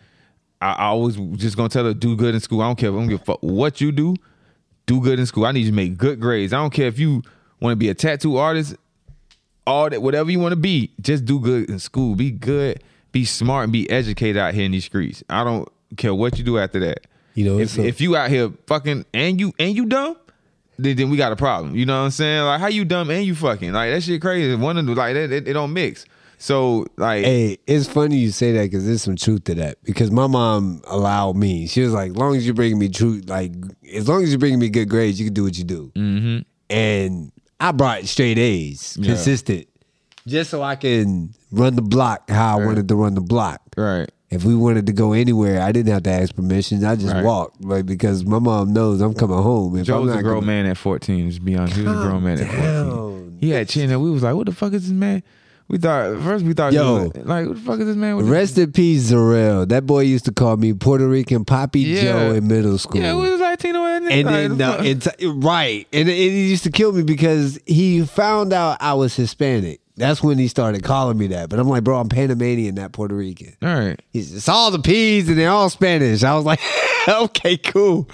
I, 0.60 0.72
I 0.72 0.84
always 0.86 1.16
just 1.36 1.56
gonna 1.56 1.68
tell 1.68 1.84
her 1.84 1.94
do 1.94 2.16
good 2.16 2.34
in 2.34 2.40
school. 2.40 2.60
I 2.62 2.66
don't 2.66 2.76
care. 2.76 2.90
I 2.90 2.92
don't 2.94 3.08
give 3.08 3.20
a 3.22 3.24
fuck 3.24 3.38
what 3.42 3.80
you 3.80 3.92
do. 3.92 4.16
Do 4.86 5.00
good 5.00 5.18
in 5.18 5.26
school. 5.26 5.44
I 5.46 5.52
need 5.52 5.60
you 5.60 5.70
to 5.70 5.72
make 5.76 5.96
good 5.98 6.18
grades. 6.20 6.52
I 6.52 6.56
don't 6.56 6.72
care 6.72 6.86
if 6.86 6.98
you 6.98 7.22
want 7.60 7.72
to 7.72 7.76
be 7.76 7.88
a 7.90 7.94
tattoo 7.94 8.36
artist, 8.38 8.74
all 9.66 9.90
that, 9.90 10.00
whatever 10.02 10.30
you 10.30 10.38
want 10.40 10.52
to 10.52 10.56
be. 10.56 10.90
Just 11.00 11.24
do 11.24 11.40
good 11.40 11.68
in 11.68 11.78
school. 11.78 12.14
Be 12.14 12.30
good. 12.30 12.82
Be 13.12 13.24
smart 13.24 13.64
and 13.64 13.72
be 13.72 13.88
educated 13.90 14.36
out 14.36 14.54
here 14.54 14.64
in 14.64 14.72
these 14.72 14.84
streets. 14.84 15.22
I 15.28 15.44
don't 15.44 15.68
care 15.96 16.14
what 16.14 16.38
you 16.38 16.44
do 16.44 16.58
after 16.58 16.80
that. 16.80 17.00
You 17.34 17.44
know, 17.44 17.58
if, 17.58 17.78
a- 17.78 17.86
if 17.86 18.00
you 18.00 18.16
out 18.16 18.30
here 18.30 18.50
fucking 18.66 19.04
and 19.14 19.38
you 19.40 19.52
and 19.58 19.74
you 19.76 19.86
dumb, 19.86 20.16
then, 20.78 20.96
then 20.96 21.10
we 21.10 21.16
got 21.16 21.32
a 21.32 21.36
problem. 21.36 21.74
You 21.74 21.84
know 21.86 21.98
what 21.98 22.04
I'm 22.06 22.10
saying? 22.10 22.42
Like 22.44 22.60
how 22.60 22.68
you 22.68 22.84
dumb 22.84 23.10
and 23.10 23.24
you 23.24 23.34
fucking 23.34 23.72
like 23.72 23.90
that 23.92 24.02
shit 24.02 24.20
crazy. 24.20 24.54
One 24.54 24.78
of 24.78 24.86
the 24.86 24.94
like 24.94 25.14
that 25.14 25.30
it, 25.32 25.48
it 25.48 25.52
don't 25.52 25.72
mix. 25.72 26.04
So 26.40 26.86
like 26.96 27.24
Hey, 27.24 27.58
it's 27.66 27.88
funny 27.88 28.16
you 28.16 28.30
say 28.30 28.52
that 28.52 28.62
because 28.62 28.86
there's 28.86 29.02
some 29.02 29.16
truth 29.16 29.44
to 29.44 29.54
that. 29.56 29.82
Because 29.82 30.10
my 30.12 30.28
mom 30.28 30.82
allowed 30.86 31.36
me. 31.36 31.66
She 31.66 31.80
was 31.82 31.92
like, 31.92 32.12
"As 32.12 32.16
long 32.16 32.36
as 32.36 32.46
you're 32.46 32.54
bringing 32.54 32.78
me 32.78 32.88
truth, 32.88 33.28
like 33.28 33.52
as 33.92 34.08
long 34.08 34.22
as 34.22 34.30
you're 34.30 34.38
bringing 34.38 34.60
me 34.60 34.68
good 34.68 34.88
grades, 34.88 35.18
you 35.18 35.26
can 35.26 35.34
do 35.34 35.42
what 35.42 35.58
you 35.58 35.64
do." 35.64 35.90
Mm-hmm. 35.96 36.38
And 36.70 37.32
I 37.58 37.72
brought 37.72 38.04
straight 38.04 38.38
A's, 38.38 38.96
Yeah. 39.00 39.14
consistent, 39.14 39.66
just 40.28 40.50
so 40.50 40.62
I 40.62 40.76
can 40.76 41.34
run 41.50 41.74
the 41.74 41.82
block 41.82 42.30
how 42.30 42.60
I 42.60 42.64
wanted 42.64 42.86
to 42.88 42.94
run 42.94 43.14
the 43.14 43.20
block. 43.20 43.60
right. 43.76 44.08
If 44.30 44.44
we 44.44 44.54
wanted 44.54 44.84
to 44.86 44.92
go 44.92 45.14
anywhere, 45.14 45.62
I 45.62 45.72
didn't 45.72 45.90
have 45.92 46.02
to 46.02 46.10
ask 46.10 46.34
permission. 46.34 46.84
I 46.84 46.96
just 46.96 47.14
Right. 47.14 47.24
walked, 47.24 47.64
like 47.64 47.86
because 47.86 48.24
my 48.26 48.38
mom 48.38 48.74
knows 48.74 49.00
I'm 49.00 49.14
coming 49.14 49.38
home. 49.42 49.76
If 49.78 49.86
Joe 49.86 49.96
I'm 50.00 50.02
was 50.02 50.12
a 50.12 50.14
not 50.16 50.22
grown 50.24 50.40
coming- 50.42 50.46
man 50.64 50.66
at 50.66 50.76
14. 50.76 51.30
Just 51.30 51.44
be 51.44 51.56
honest, 51.56 51.76
he 51.76 51.82
was 51.82 51.92
a 51.92 52.02
grown 52.02 52.22
man 52.24 52.38
at 52.40 52.46
14. 52.46 52.62
down. 52.62 53.36
He 53.40 53.50
had 53.50 53.68
chin, 53.68 53.90
and 53.90 54.02
we 54.02 54.10
was 54.10 54.22
like, 54.22 54.34
"What 54.34 54.46
the 54.46 54.52
fuck 54.52 54.72
is 54.74 54.82
this 54.82 54.90
man?" 54.92 55.22
We 55.68 55.76
thought 55.78 56.20
first 56.22 56.44
we 56.44 56.52
thought, 56.54 56.72
Yo. 56.72 56.98
he 56.98 57.04
was 57.18 57.26
like, 57.26 57.46
"What 57.46 57.56
the 57.56 57.62
fuck 57.62 57.80
is 57.80 57.86
this 57.86 57.96
man?" 57.96 58.16
With 58.16 58.26
this- 58.26 58.32
Rest 58.32 58.58
in 58.58 58.72
peace, 58.72 59.10
Zarel. 59.10 59.66
That 59.68 59.86
boy 59.86 60.00
used 60.00 60.24
to 60.26 60.32
call 60.32 60.56
me 60.58 60.72
Puerto 60.74 61.06
Rican 61.08 61.44
Poppy 61.46 61.80
Yeah. 61.80 62.02
Joe 62.02 62.32
in 62.34 62.48
middle 62.48 62.76
school. 62.78 63.00
Yeah, 63.00 63.14
we 63.14 63.30
was 63.30 63.40
Latino 63.40 63.84
and, 63.84 64.10
and 64.10 64.28
then 64.28 64.58
the 64.58 64.78
uh, 64.80 64.82
it's 64.82 65.08
right, 65.24 65.86
and 65.92 66.08
it, 66.08 66.12
it 66.18 66.48
used 66.48 66.64
to 66.64 66.70
kill 66.70 66.92
me 66.92 67.02
because 67.02 67.58
he 67.66 68.02
found 68.04 68.52
out 68.52 68.76
I 68.80 68.92
was 68.94 69.14
Hispanic. 69.16 69.80
That's 69.98 70.22
when 70.22 70.38
he 70.38 70.46
started 70.46 70.84
calling 70.84 71.18
me 71.18 71.26
that. 71.28 71.48
But 71.48 71.58
I'm 71.58 71.68
like, 71.68 71.82
bro, 71.82 71.98
I'm 71.98 72.08
Panamanian, 72.08 72.76
not 72.76 72.92
Puerto 72.92 73.16
Rican. 73.16 73.56
all 73.60 73.68
right. 73.68 74.00
He's 74.12 74.32
it's 74.32 74.48
all 74.48 74.70
the 74.70 74.78
P's 74.78 75.28
and 75.28 75.36
they're 75.36 75.50
all 75.50 75.68
Spanish. 75.68 76.22
I 76.22 76.34
was 76.34 76.44
like, 76.44 76.60
okay, 77.08 77.56
cool. 77.56 78.08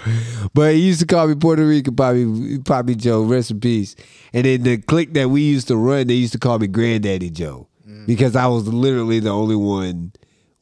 But 0.53 0.73
he 0.73 0.81
used 0.81 0.99
to 1.01 1.05
call 1.05 1.27
me 1.27 1.35
Puerto 1.35 1.65
Rican 1.65 1.95
Poppy, 1.95 2.59
Poppy 2.59 2.95
Joe, 2.95 3.21
rest 3.23 3.51
in 3.51 3.59
peace. 3.59 3.95
And 4.33 4.45
then 4.45 4.63
the 4.63 4.77
clique 4.77 5.13
that 5.13 5.29
we 5.29 5.41
used 5.41 5.67
to 5.67 5.77
run, 5.77 6.07
they 6.07 6.15
used 6.15 6.33
to 6.33 6.39
call 6.39 6.57
me 6.57 6.67
Granddaddy 6.67 7.29
Joe 7.29 7.67
mm. 7.87 8.07
because 8.07 8.35
I 8.35 8.47
was 8.47 8.67
literally 8.67 9.19
the 9.19 9.29
only 9.29 9.55
one 9.55 10.13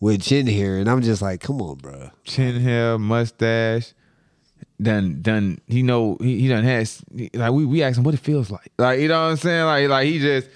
with 0.02 0.22
chin 0.22 0.46
hair. 0.46 0.78
And 0.78 0.90
I'm 0.90 1.02
just 1.02 1.22
like, 1.22 1.40
come 1.40 1.62
on, 1.62 1.78
bro. 1.78 2.10
Chin 2.26 2.60
hair, 2.60 3.00
mustache. 3.00 3.94
Done, 4.82 5.22
done. 5.22 5.62
He 5.68 5.84
know 5.84 6.18
he, 6.20 6.42
he 6.42 6.48
done 6.50 6.64
has 6.66 7.02
like 7.34 7.54
we 7.54 7.66
we 7.66 7.84
asked 7.84 7.98
him 7.98 8.04
what 8.04 8.14
it 8.14 8.20
feels 8.20 8.52
like. 8.52 8.72
Like 8.78 9.00
you 9.00 9.08
know 9.08 9.24
what 9.24 9.32
I'm 9.32 9.38
saying? 9.38 9.66
Like 9.66 9.88
like 9.88 10.08
he 10.08 10.20
just 10.20 10.50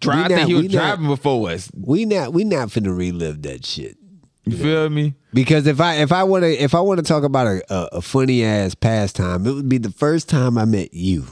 drive. 0.00 0.26
I 0.26 0.28
not- 0.28 0.34
think 0.36 0.48
he 0.48 0.54
was 0.54 0.62
we 0.62 0.68
not- 0.68 0.72
driving 0.72 1.06
before 1.08 1.50
us. 1.50 1.70
We 1.74 2.04
not 2.04 2.32
we 2.32 2.44
not 2.44 2.68
finna 2.68 2.96
relive 2.96 3.42
that 3.42 3.64
shit. 3.64 3.96
You 4.44 4.56
feel 4.56 4.88
me? 4.88 5.14
Because 5.34 5.66
if 5.66 5.80
I 5.80 5.96
if 5.96 6.12
I 6.12 6.24
want 6.24 6.42
to 6.44 6.50
if 6.50 6.74
I 6.74 6.80
want 6.80 6.98
to 6.98 7.04
talk 7.04 7.22
about 7.24 7.46
a, 7.46 7.62
a, 7.72 7.88
a 7.98 8.02
funny 8.02 8.42
ass 8.42 8.74
pastime, 8.74 9.46
it 9.46 9.52
would 9.52 9.68
be 9.68 9.78
the 9.78 9.92
first 9.92 10.28
time 10.28 10.56
I 10.58 10.64
met 10.64 10.92
you. 10.94 11.26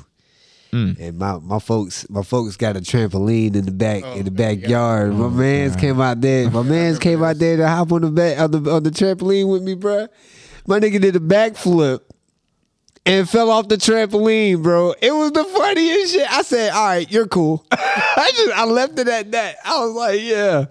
Mm. 0.73 0.99
And 1.01 1.19
my, 1.19 1.39
my 1.39 1.59
folks 1.59 2.09
my 2.11 2.23
folks 2.23 2.57
got 2.59 2.77
a 2.77 2.81
trampoline 2.81 3.57
in 3.57 3.65
the 3.65 3.73
back 3.73 4.05
in 4.05 4.25
the 4.27 4.31
backyard. 4.31 5.15
My 5.15 5.29
man's 5.29 5.75
came 5.77 6.01
out 6.01 6.21
there. 6.21 6.51
My 6.51 6.63
man's 6.63 6.99
came 7.01 7.23
out 7.25 7.39
there 7.39 7.57
to 7.57 7.67
hop 7.67 7.91
on 7.91 8.03
the 8.03 8.11
back 8.11 8.39
on 8.39 8.51
the 8.51 8.71
on 8.71 8.83
the 8.83 8.91
trampoline 8.91 9.51
with 9.51 9.63
me, 9.63 9.75
bruh. 9.75 10.09
My 10.67 10.79
nigga 10.79 11.01
did 11.01 11.17
a 11.17 11.21
backflip 11.21 12.01
and 13.09 13.29
fell 13.29 13.51
off 13.51 13.69
the 13.69 13.77
trampoline, 13.77 14.63
bro. 14.63 14.95
It 15.01 15.13
was 15.13 15.33
the 15.33 15.45
funniest 15.45 16.13
shit. 16.15 16.33
I 16.33 16.43
said, 16.43 16.73
"All 16.73 16.87
right, 16.87 17.11
you're 17.11 17.27
cool." 17.27 17.65
I 17.73 18.31
just 18.35 18.53
I 18.53 18.65
left 18.65 18.99
it 18.99 19.09
at 19.09 19.33
that. 19.33 19.57
I 19.65 19.85
was 19.85 19.95
like, 19.95 20.21
"Yeah." 20.21 20.67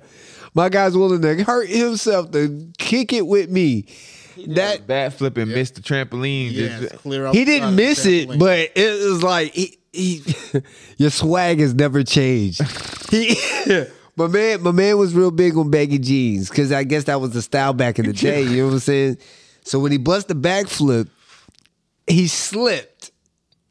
My 0.54 0.70
guy's 0.70 0.98
willing 0.98 1.22
to 1.22 1.44
hurt 1.44 1.70
himself 1.70 2.32
to 2.32 2.72
kick 2.80 3.14
it 3.14 3.28
with 3.28 3.50
me. 3.50 3.86
That 4.48 4.88
Bat 4.88 5.14
flip 5.14 5.38
and 5.38 5.52
missed 5.52 5.76
the 5.76 5.82
trampoline. 5.82 6.52
Yeah, 6.52 6.80
Just- 6.80 6.96
clear 6.98 7.32
he 7.32 7.46
didn't 7.46 7.62
side 7.62 7.70
of 7.70 7.76
the 7.76 7.84
miss 7.84 8.06
it, 8.06 8.40
but 8.40 8.72
it 8.76 9.08
was 9.08 9.22
like 9.24 9.54
he, 9.54 9.78
he 9.94 10.24
your 10.98 11.10
swag 11.12 11.60
has 11.60 11.74
never 11.74 12.04
changed. 12.04 12.62
He 13.10 13.38
my 14.18 14.28
man, 14.28 14.62
my 14.64 14.72
man 14.72 14.98
was 14.98 15.14
real 15.14 15.32
big 15.32 15.56
on 15.56 15.70
baggy 15.72 15.98
jeans 15.98 16.50
because 16.50 16.74
I 16.74 16.84
guess 16.84 17.06
that 17.06 17.22
was 17.22 17.32
the 17.32 17.42
style 17.42 17.72
back 17.72 18.00
in 18.00 18.06
the 18.06 18.12
day. 18.12 18.42
You 18.42 18.58
know 18.58 18.66
what 18.66 18.74
I'm 18.74 18.80
saying? 18.80 19.18
So 19.64 19.80
when 19.80 19.94
he 19.94 19.98
bust 19.98 20.28
the 20.28 20.34
backflip, 20.34 21.08
he 22.08 22.28
slipped 22.28 23.12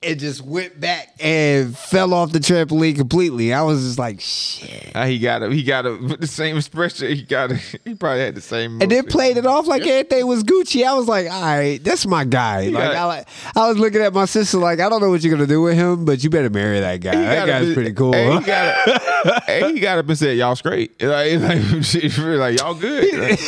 and 0.03 0.21
just 0.21 0.43
went 0.43 0.79
back 0.79 1.09
and 1.19 1.77
fell 1.77 2.13
off 2.15 2.31
the 2.31 2.39
trampoline 2.39 2.95
completely. 2.95 3.53
I 3.53 3.63
was 3.63 3.83
just 3.83 3.99
like, 3.99 4.21
shit. 4.21 4.93
How 4.95 5.07
he 5.07 5.19
got 5.19 5.43
it? 5.43 5.51
He 5.53 5.63
got 5.65 5.87
it 5.87 6.01
with 6.01 6.21
the 6.21 6.27
same 6.27 6.57
expression. 6.59 7.09
He 7.17 7.23
got 7.23 7.51
it. 7.51 7.61
He 7.85 7.95
probably 7.95 8.21
had 8.21 8.35
the 8.35 8.41
same. 8.43 8.81
And 8.83 8.91
then 8.91 9.07
played 9.07 9.37
it 9.37 9.47
off 9.47 9.67
like 9.67 9.83
everything 9.87 10.27
was 10.27 10.45
Gucci. 10.45 10.87
I 10.87 10.93
was 10.95 11.09
like, 11.09 11.29
all 11.29 11.43
right, 11.43 11.83
that's 11.83 12.07
my 12.07 12.25
guy. 12.25 12.69
Like, 12.69 12.95
I, 12.95 13.05
like, 13.05 13.29
I 13.57 13.69
was 13.69 13.79
looking 13.79 14.01
at 14.03 14.13
my 14.13 14.27
sister 14.27 14.59
like, 14.59 14.81
I 14.81 14.89
don't 14.89 15.01
know 15.01 15.11
what 15.11 15.25
you're 15.25 15.35
gonna 15.35 15.47
do 15.47 15.63
with 15.63 15.75
him, 15.75 16.05
but 16.05 16.23
you 16.23 16.31
better 16.31 16.51
marry 16.51 16.79
that 16.79 17.01
guy. 17.01 17.13
That 17.17 17.39
up 17.39 17.47
guy's 17.49 17.75
pretty 17.75 17.95
cool. 17.95 18.13
Huh? 18.13 18.39
he 18.41 18.47
got 18.47 18.89
up, 18.89 19.45
hey, 19.47 19.73
he 19.73 19.81
got 19.81 19.99
up 19.99 20.09
and 20.09 20.19
said, 20.19 20.37
"Y'all 20.37 20.55
straight." 20.57 21.03
Like, 21.07 21.41
like, 21.41 22.19
like 22.19 22.59
y'all 22.61 22.75
good. 22.75 23.39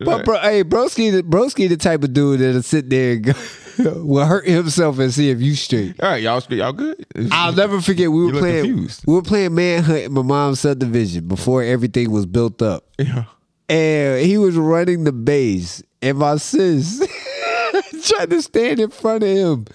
But 0.00 0.24
bro, 0.24 0.38
hey, 0.38 0.64
broski, 0.64 1.12
the- 1.12 1.22
broski, 1.22 1.68
the 1.68 1.76
type 1.76 2.02
of 2.02 2.12
dude 2.12 2.40
that'll 2.40 2.62
sit 2.62 2.88
there 2.88 3.12
and 3.12 3.24
go, 3.24 3.32
will 3.78 4.24
hurt 4.26 4.46
himself 4.46 4.98
and 4.98 5.12
see 5.12 5.30
if 5.30 5.40
you 5.40 5.54
straight. 5.54 6.00
all 6.02 6.10
right, 6.10 6.22
y'all 6.22 6.40
straight. 6.40 6.58
Y'all 6.58 6.72
good. 6.72 7.04
I'll 7.30 7.52
never 7.52 7.80
forget 7.80 8.10
we 8.10 8.24
were 8.26 8.38
playing. 8.38 8.64
confused. 8.64 9.04
We 9.06 9.14
were 9.14 9.22
playing 9.22 9.54
manhunt 9.54 10.04
in 10.04 10.12
my 10.12 10.22
mom's 10.22 10.60
subdivision 10.60 11.26
before 11.28 11.62
everything 11.62 12.10
was 12.10 12.26
built 12.26 12.60
up. 12.62 12.84
Yeah. 12.98 13.24
and 13.68 14.24
he 14.24 14.38
was 14.38 14.56
running 14.56 15.04
the 15.04 15.12
base, 15.12 15.82
and 16.02 16.18
my 16.18 16.36
sis 16.36 16.98
tried 18.04 18.30
to 18.30 18.42
stand 18.42 18.80
in 18.80 18.90
front 18.90 19.22
of 19.22 19.28
him, 19.30 19.66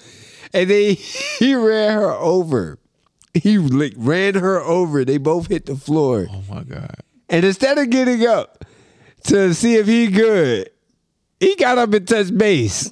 and 0.54 0.70
then 0.70 0.96
he 1.40 1.56
ran 1.56 1.94
her 1.94 2.12
over. 2.12 2.78
He 3.34 3.58
like, 3.58 3.94
ran 3.96 4.36
her 4.36 4.60
over. 4.60 5.06
They 5.06 5.18
both 5.18 5.48
hit 5.48 5.66
the 5.68 5.76
floor, 5.76 6.28
Oh 6.30 6.44
my 6.50 6.64
god. 6.64 6.96
and 7.30 7.46
instead 7.46 7.78
of 7.78 7.90
getting 7.90 8.26
up 8.26 8.66
to 9.26 9.54
see 9.54 9.76
if 9.76 9.86
he 9.88 10.08
good, 10.08 10.70
he 11.40 11.56
got 11.56 11.78
up 11.78 11.94
and 11.94 12.08
touched 12.08 12.38
base. 12.38 12.90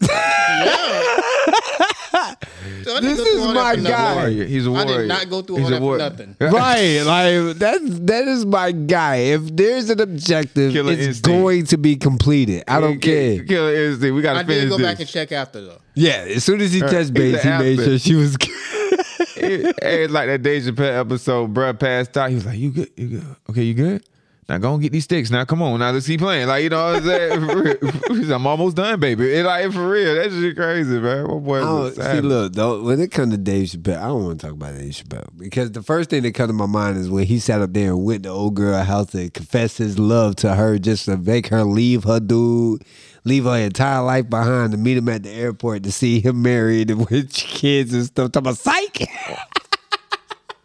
So 2.84 3.00
This 3.02 3.20
is 3.20 3.46
my 3.48 3.54
that 3.54 3.76
for 3.76 3.82
nothing. 3.82 3.84
guy. 3.84 4.16
Warrior. 4.16 4.46
He's 4.46 4.66
a 4.66 4.72
warrior. 4.72 4.88
I 4.94 4.98
did 5.00 5.08
not 5.08 5.30
go 5.30 5.42
through 5.42 5.58
He's 5.58 5.72
all 5.72 5.94
a 5.94 5.98
that 5.98 6.18
for 6.18 6.26
nothing. 6.26 6.36
right, 6.40 7.02
like 7.02 7.58
that's 7.58 8.00
that 8.00 8.28
is 8.28 8.46
my 8.46 8.72
guy. 8.72 9.16
If 9.18 9.56
there's 9.56 9.90
an 9.90 10.00
objective, 10.00 10.72
Killer 10.72 10.94
it's 10.94 11.02
instinct. 11.08 11.28
going 11.28 11.66
to 11.66 11.78
be 11.78 11.96
completed. 11.98 12.64
I 12.68 12.80
don't 12.80 13.00
care. 13.00 13.44
Killer 13.44 13.74
instinct. 13.76 14.16
We 14.16 14.22
gotta 14.22 14.40
finish 14.40 14.40
it. 14.40 14.40
I 14.40 14.44
finish 14.46 14.62
did 14.64 14.70
go 14.70 14.78
this. 14.78 14.88
back 14.88 15.00
and 15.00 15.10
check 15.10 15.32
after 15.34 15.62
though. 15.62 15.82
Yeah, 15.96 16.26
as 16.30 16.44
soon 16.44 16.62
as 16.62 16.72
he 16.72 16.80
touched 16.80 17.14
base, 17.14 17.42
he 17.44 17.50
made 17.50 17.78
sure 17.78 18.00
she 18.00 18.16
was. 18.16 18.36
it, 19.36 19.76
it's 19.82 20.14
like 20.14 20.28
that 20.28 20.42
Dave 20.42 20.64
Chappelle 20.64 21.00
episode, 21.02 21.54
bruh 21.54 21.78
passed 21.78 22.16
out. 22.18 22.30
He 22.30 22.36
was 22.36 22.46
like, 22.46 22.58
You 22.58 22.72
good? 22.72 22.90
You 22.96 23.08
good? 23.08 23.36
Okay, 23.50 23.64
you 23.64 23.74
good? 23.74 24.04
Now 24.50 24.60
go 24.60 24.74
and 24.74 24.82
get 24.82 24.94
these 24.94 25.04
sticks. 25.04 25.30
Now 25.30 25.44
come 25.44 25.62
on. 25.62 25.80
Now 25.80 25.92
let's 25.92 26.08
keep 26.08 26.22
playing. 26.22 26.48
Like, 26.48 26.64
you 26.64 26.70
know 26.70 26.94
what 26.94 26.96
I'm 26.98 27.04
saying? 27.04 27.48
For 27.48 27.64
real. 27.64 27.92
He 28.16 28.24
said, 28.24 28.32
I'm 28.32 28.48
almost 28.48 28.78
done, 28.78 28.98
baby. 28.98 29.34
It 29.34 29.44
like 29.44 29.74
for 29.74 29.90
real. 29.90 30.16
That 30.16 30.32
shit 30.32 30.56
crazy, 30.56 31.00
man. 31.00 31.28
My 31.28 31.34
boy 31.36 31.60
I 31.60 31.62
oh, 31.64 31.90
see, 31.90 32.22
look, 32.22 32.54
though, 32.54 32.82
when 32.82 33.02
it 33.02 33.12
comes 33.12 33.34
to 33.34 33.38
Dave 33.38 33.68
Chappelle, 33.68 33.98
I 33.98 34.08
don't 34.08 34.24
want 34.24 34.40
to 34.40 34.48
talk 34.48 34.54
about 34.54 34.76
Dave 34.76 34.94
Chappelle 34.94 35.28
because 35.38 35.74
the 35.74 35.84
first 35.84 36.10
thing 36.10 36.24
that 36.24 36.34
comes 36.34 36.50
to 36.50 36.54
my 36.54 36.66
mind 36.66 36.98
is 36.98 37.10
when 37.10 37.26
he 37.26 37.40
sat 37.40 37.62
up 37.62 37.74
there 37.74 37.90
and 37.90 38.06
went 38.06 38.24
to 38.24 38.30
old 38.30 38.56
girl 38.56 38.82
house 38.82 39.08
to 39.08 39.30
confess 39.32 39.76
his 39.76 40.00
love 40.00 40.38
to 40.38 40.56
her 40.56 40.80
just 40.80 41.06
to 41.06 41.18
make 41.18 41.48
her 41.48 41.66
leave 41.66 42.06
her 42.06 42.22
dude, 42.22 42.86
leave 43.26 43.44
her 43.44 43.58
entire 43.58 44.02
life 44.02 44.30
behind 44.30 44.72
to 44.72 44.78
meet 44.78 44.96
him 44.96 45.10
at 45.10 45.24
the 45.24 45.32
airport 45.32 45.84
to 45.84 45.92
see 45.92 46.22
him 46.22 46.42
married 46.42 46.90
and 46.90 47.06
with 47.10 47.34
kids 47.34 47.94
and 47.94 48.06
stuff. 48.06 48.32
Talking 48.32 48.48
about 48.48 48.58
psych. 48.58 49.10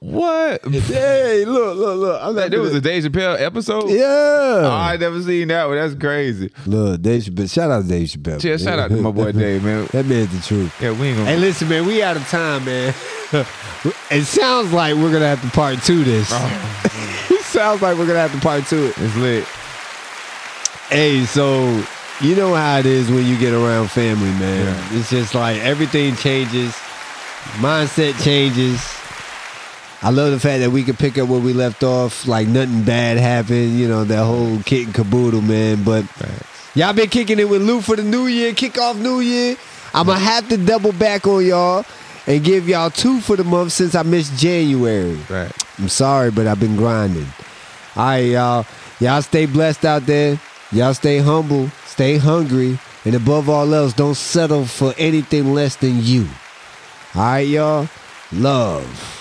What? 0.03 0.65
hey, 0.69 1.45
look, 1.45 1.77
look, 1.77 1.97
look. 1.97 2.21
I'm 2.21 2.35
not 2.35 2.51
There 2.51 2.61
was 2.61 2.75
a 2.75 2.81
Dave 2.81 3.05
Chappelle 3.05 3.41
episode? 3.41 3.89
yeah. 3.89 4.03
Oh, 4.03 4.71
I 4.73 4.97
never 4.97 5.23
seen 5.23 5.47
that 5.47 5.67
one. 5.67 5.77
That's 5.77 5.95
crazy. 5.95 6.51
look, 6.67 7.01
Dave 7.01 7.23
Chappelle. 7.23 7.53
Shout 7.53 7.71
out 7.71 7.83
to 7.83 7.89
Dave 7.89 8.09
Chappelle. 8.09 8.43
Yeah, 8.43 8.57
shout 8.57 8.81
out 8.81 8.89
to 8.89 8.97
my 8.97 9.13
boy 9.13 9.31
Dave, 9.31 9.63
man. 9.63 9.89
That 9.93 10.07
man's 10.07 10.35
the 10.35 10.45
truth. 10.45 10.75
Yeah, 10.81 10.91
we 10.91 11.09
ain't 11.09 11.19
gonna. 11.19 11.31
Hey, 11.31 11.37
listen, 11.37 11.69
man, 11.69 11.87
we 11.87 12.03
out 12.03 12.17
of 12.17 12.27
time, 12.29 12.65
man. 12.65 12.93
it 14.11 14.25
sounds 14.25 14.73
like 14.73 14.97
we're 14.97 15.13
gonna 15.13 15.29
have 15.29 15.41
to 15.43 15.49
part 15.51 15.81
two 15.83 16.03
this. 16.03 16.29
Oh, 16.33 17.29
it 17.31 17.43
sounds 17.43 17.81
like 17.81 17.97
we're 17.97 18.07
gonna 18.07 18.19
have 18.19 18.33
to 18.33 18.41
part 18.41 18.67
two 18.67 18.87
it. 18.87 18.95
it's 18.99 19.17
lit. 19.17 19.45
Hey, 20.89 21.25
so 21.27 21.81
you 22.21 22.35
know 22.35 22.55
how 22.55 22.79
it 22.79 22.87
is 22.87 23.09
when 23.09 23.25
you 23.25 23.39
get 23.39 23.53
around 23.53 23.89
family, 23.93 24.31
man. 24.41 24.67
Yeah. 24.67 24.99
It's 24.99 25.11
just 25.11 25.35
like 25.37 25.59
everything 25.61 26.17
changes, 26.17 26.73
mindset 27.61 28.21
changes, 28.25 28.81
I 30.05 30.11
love 30.11 30.33
the 30.33 30.41
fact 30.41 30.61
that 30.61 30.71
we 30.71 30.83
could 30.83 30.99
pick 30.99 31.17
up 31.17 31.29
where 31.29 31.41
we 31.41 31.53
left 31.53 31.85
off, 31.85 32.27
like 32.27 32.49
nothing 32.49 32.83
bad 32.83 33.19
happened, 33.19 33.79
you 33.79 33.87
know, 33.87 34.03
that 34.03 34.25
whole 34.25 34.61
kit 34.65 34.87
and 34.87 34.95
caboodle, 34.95 35.43
man. 35.43 35.85
But 35.85 36.05
y'all 36.75 36.93
been 36.93 37.09
kicking 37.09 37.39
it 37.39 37.49
with 37.49 37.63
Lou 37.63 37.81
for 37.81 37.95
the 37.95 38.03
new 38.03 38.27
year, 38.27 38.53
kick 38.53 38.79
off 38.79 38.97
new 38.97 39.21
year. 39.21 39.57
I'm 39.95 40.07
gonna 40.07 40.19
have 40.19 40.49
to 40.49 40.57
double 40.57 40.93
back 40.93 41.27
on 41.29 41.47
y'all 41.47 41.85
and 42.27 42.43
give 42.43 42.69
y'all 42.69 42.91
two 42.91 43.21
for 43.21 43.37
the 43.37 43.45
month 43.45 43.73
since 43.73 43.95
I 43.95 44.03
missed 44.03 44.37
January. 44.37 45.15
Right. 45.31 45.53
I'm 45.79 45.89
sorry, 45.89 46.33
but 46.33 46.49
I've 46.49 46.59
been 46.59 46.77
grinding. 46.77 47.27
All 47.95 48.05
right, 48.05 48.19
y'all. 48.19 48.67
Y'all 48.99 49.23
stay 49.23 49.47
blessed 49.47 49.85
out 49.85 50.07
there. 50.07 50.41
Y'all 50.73 50.95
stay 50.95 51.19
humble, 51.19 51.69
stay 51.85 52.17
hungry, 52.17 52.79
and 53.05 53.15
above 53.15 53.51
all 53.51 53.75
else, 53.75 53.93
don't 53.93 54.15
settle 54.15 54.65
for 54.65 54.95
anything 54.97 55.53
less 55.53 55.77
than 55.77 56.03
you. 56.03 56.27
All 57.15 57.23
right, 57.23 57.47
y'all. 57.47 57.89
Love. 58.33 59.12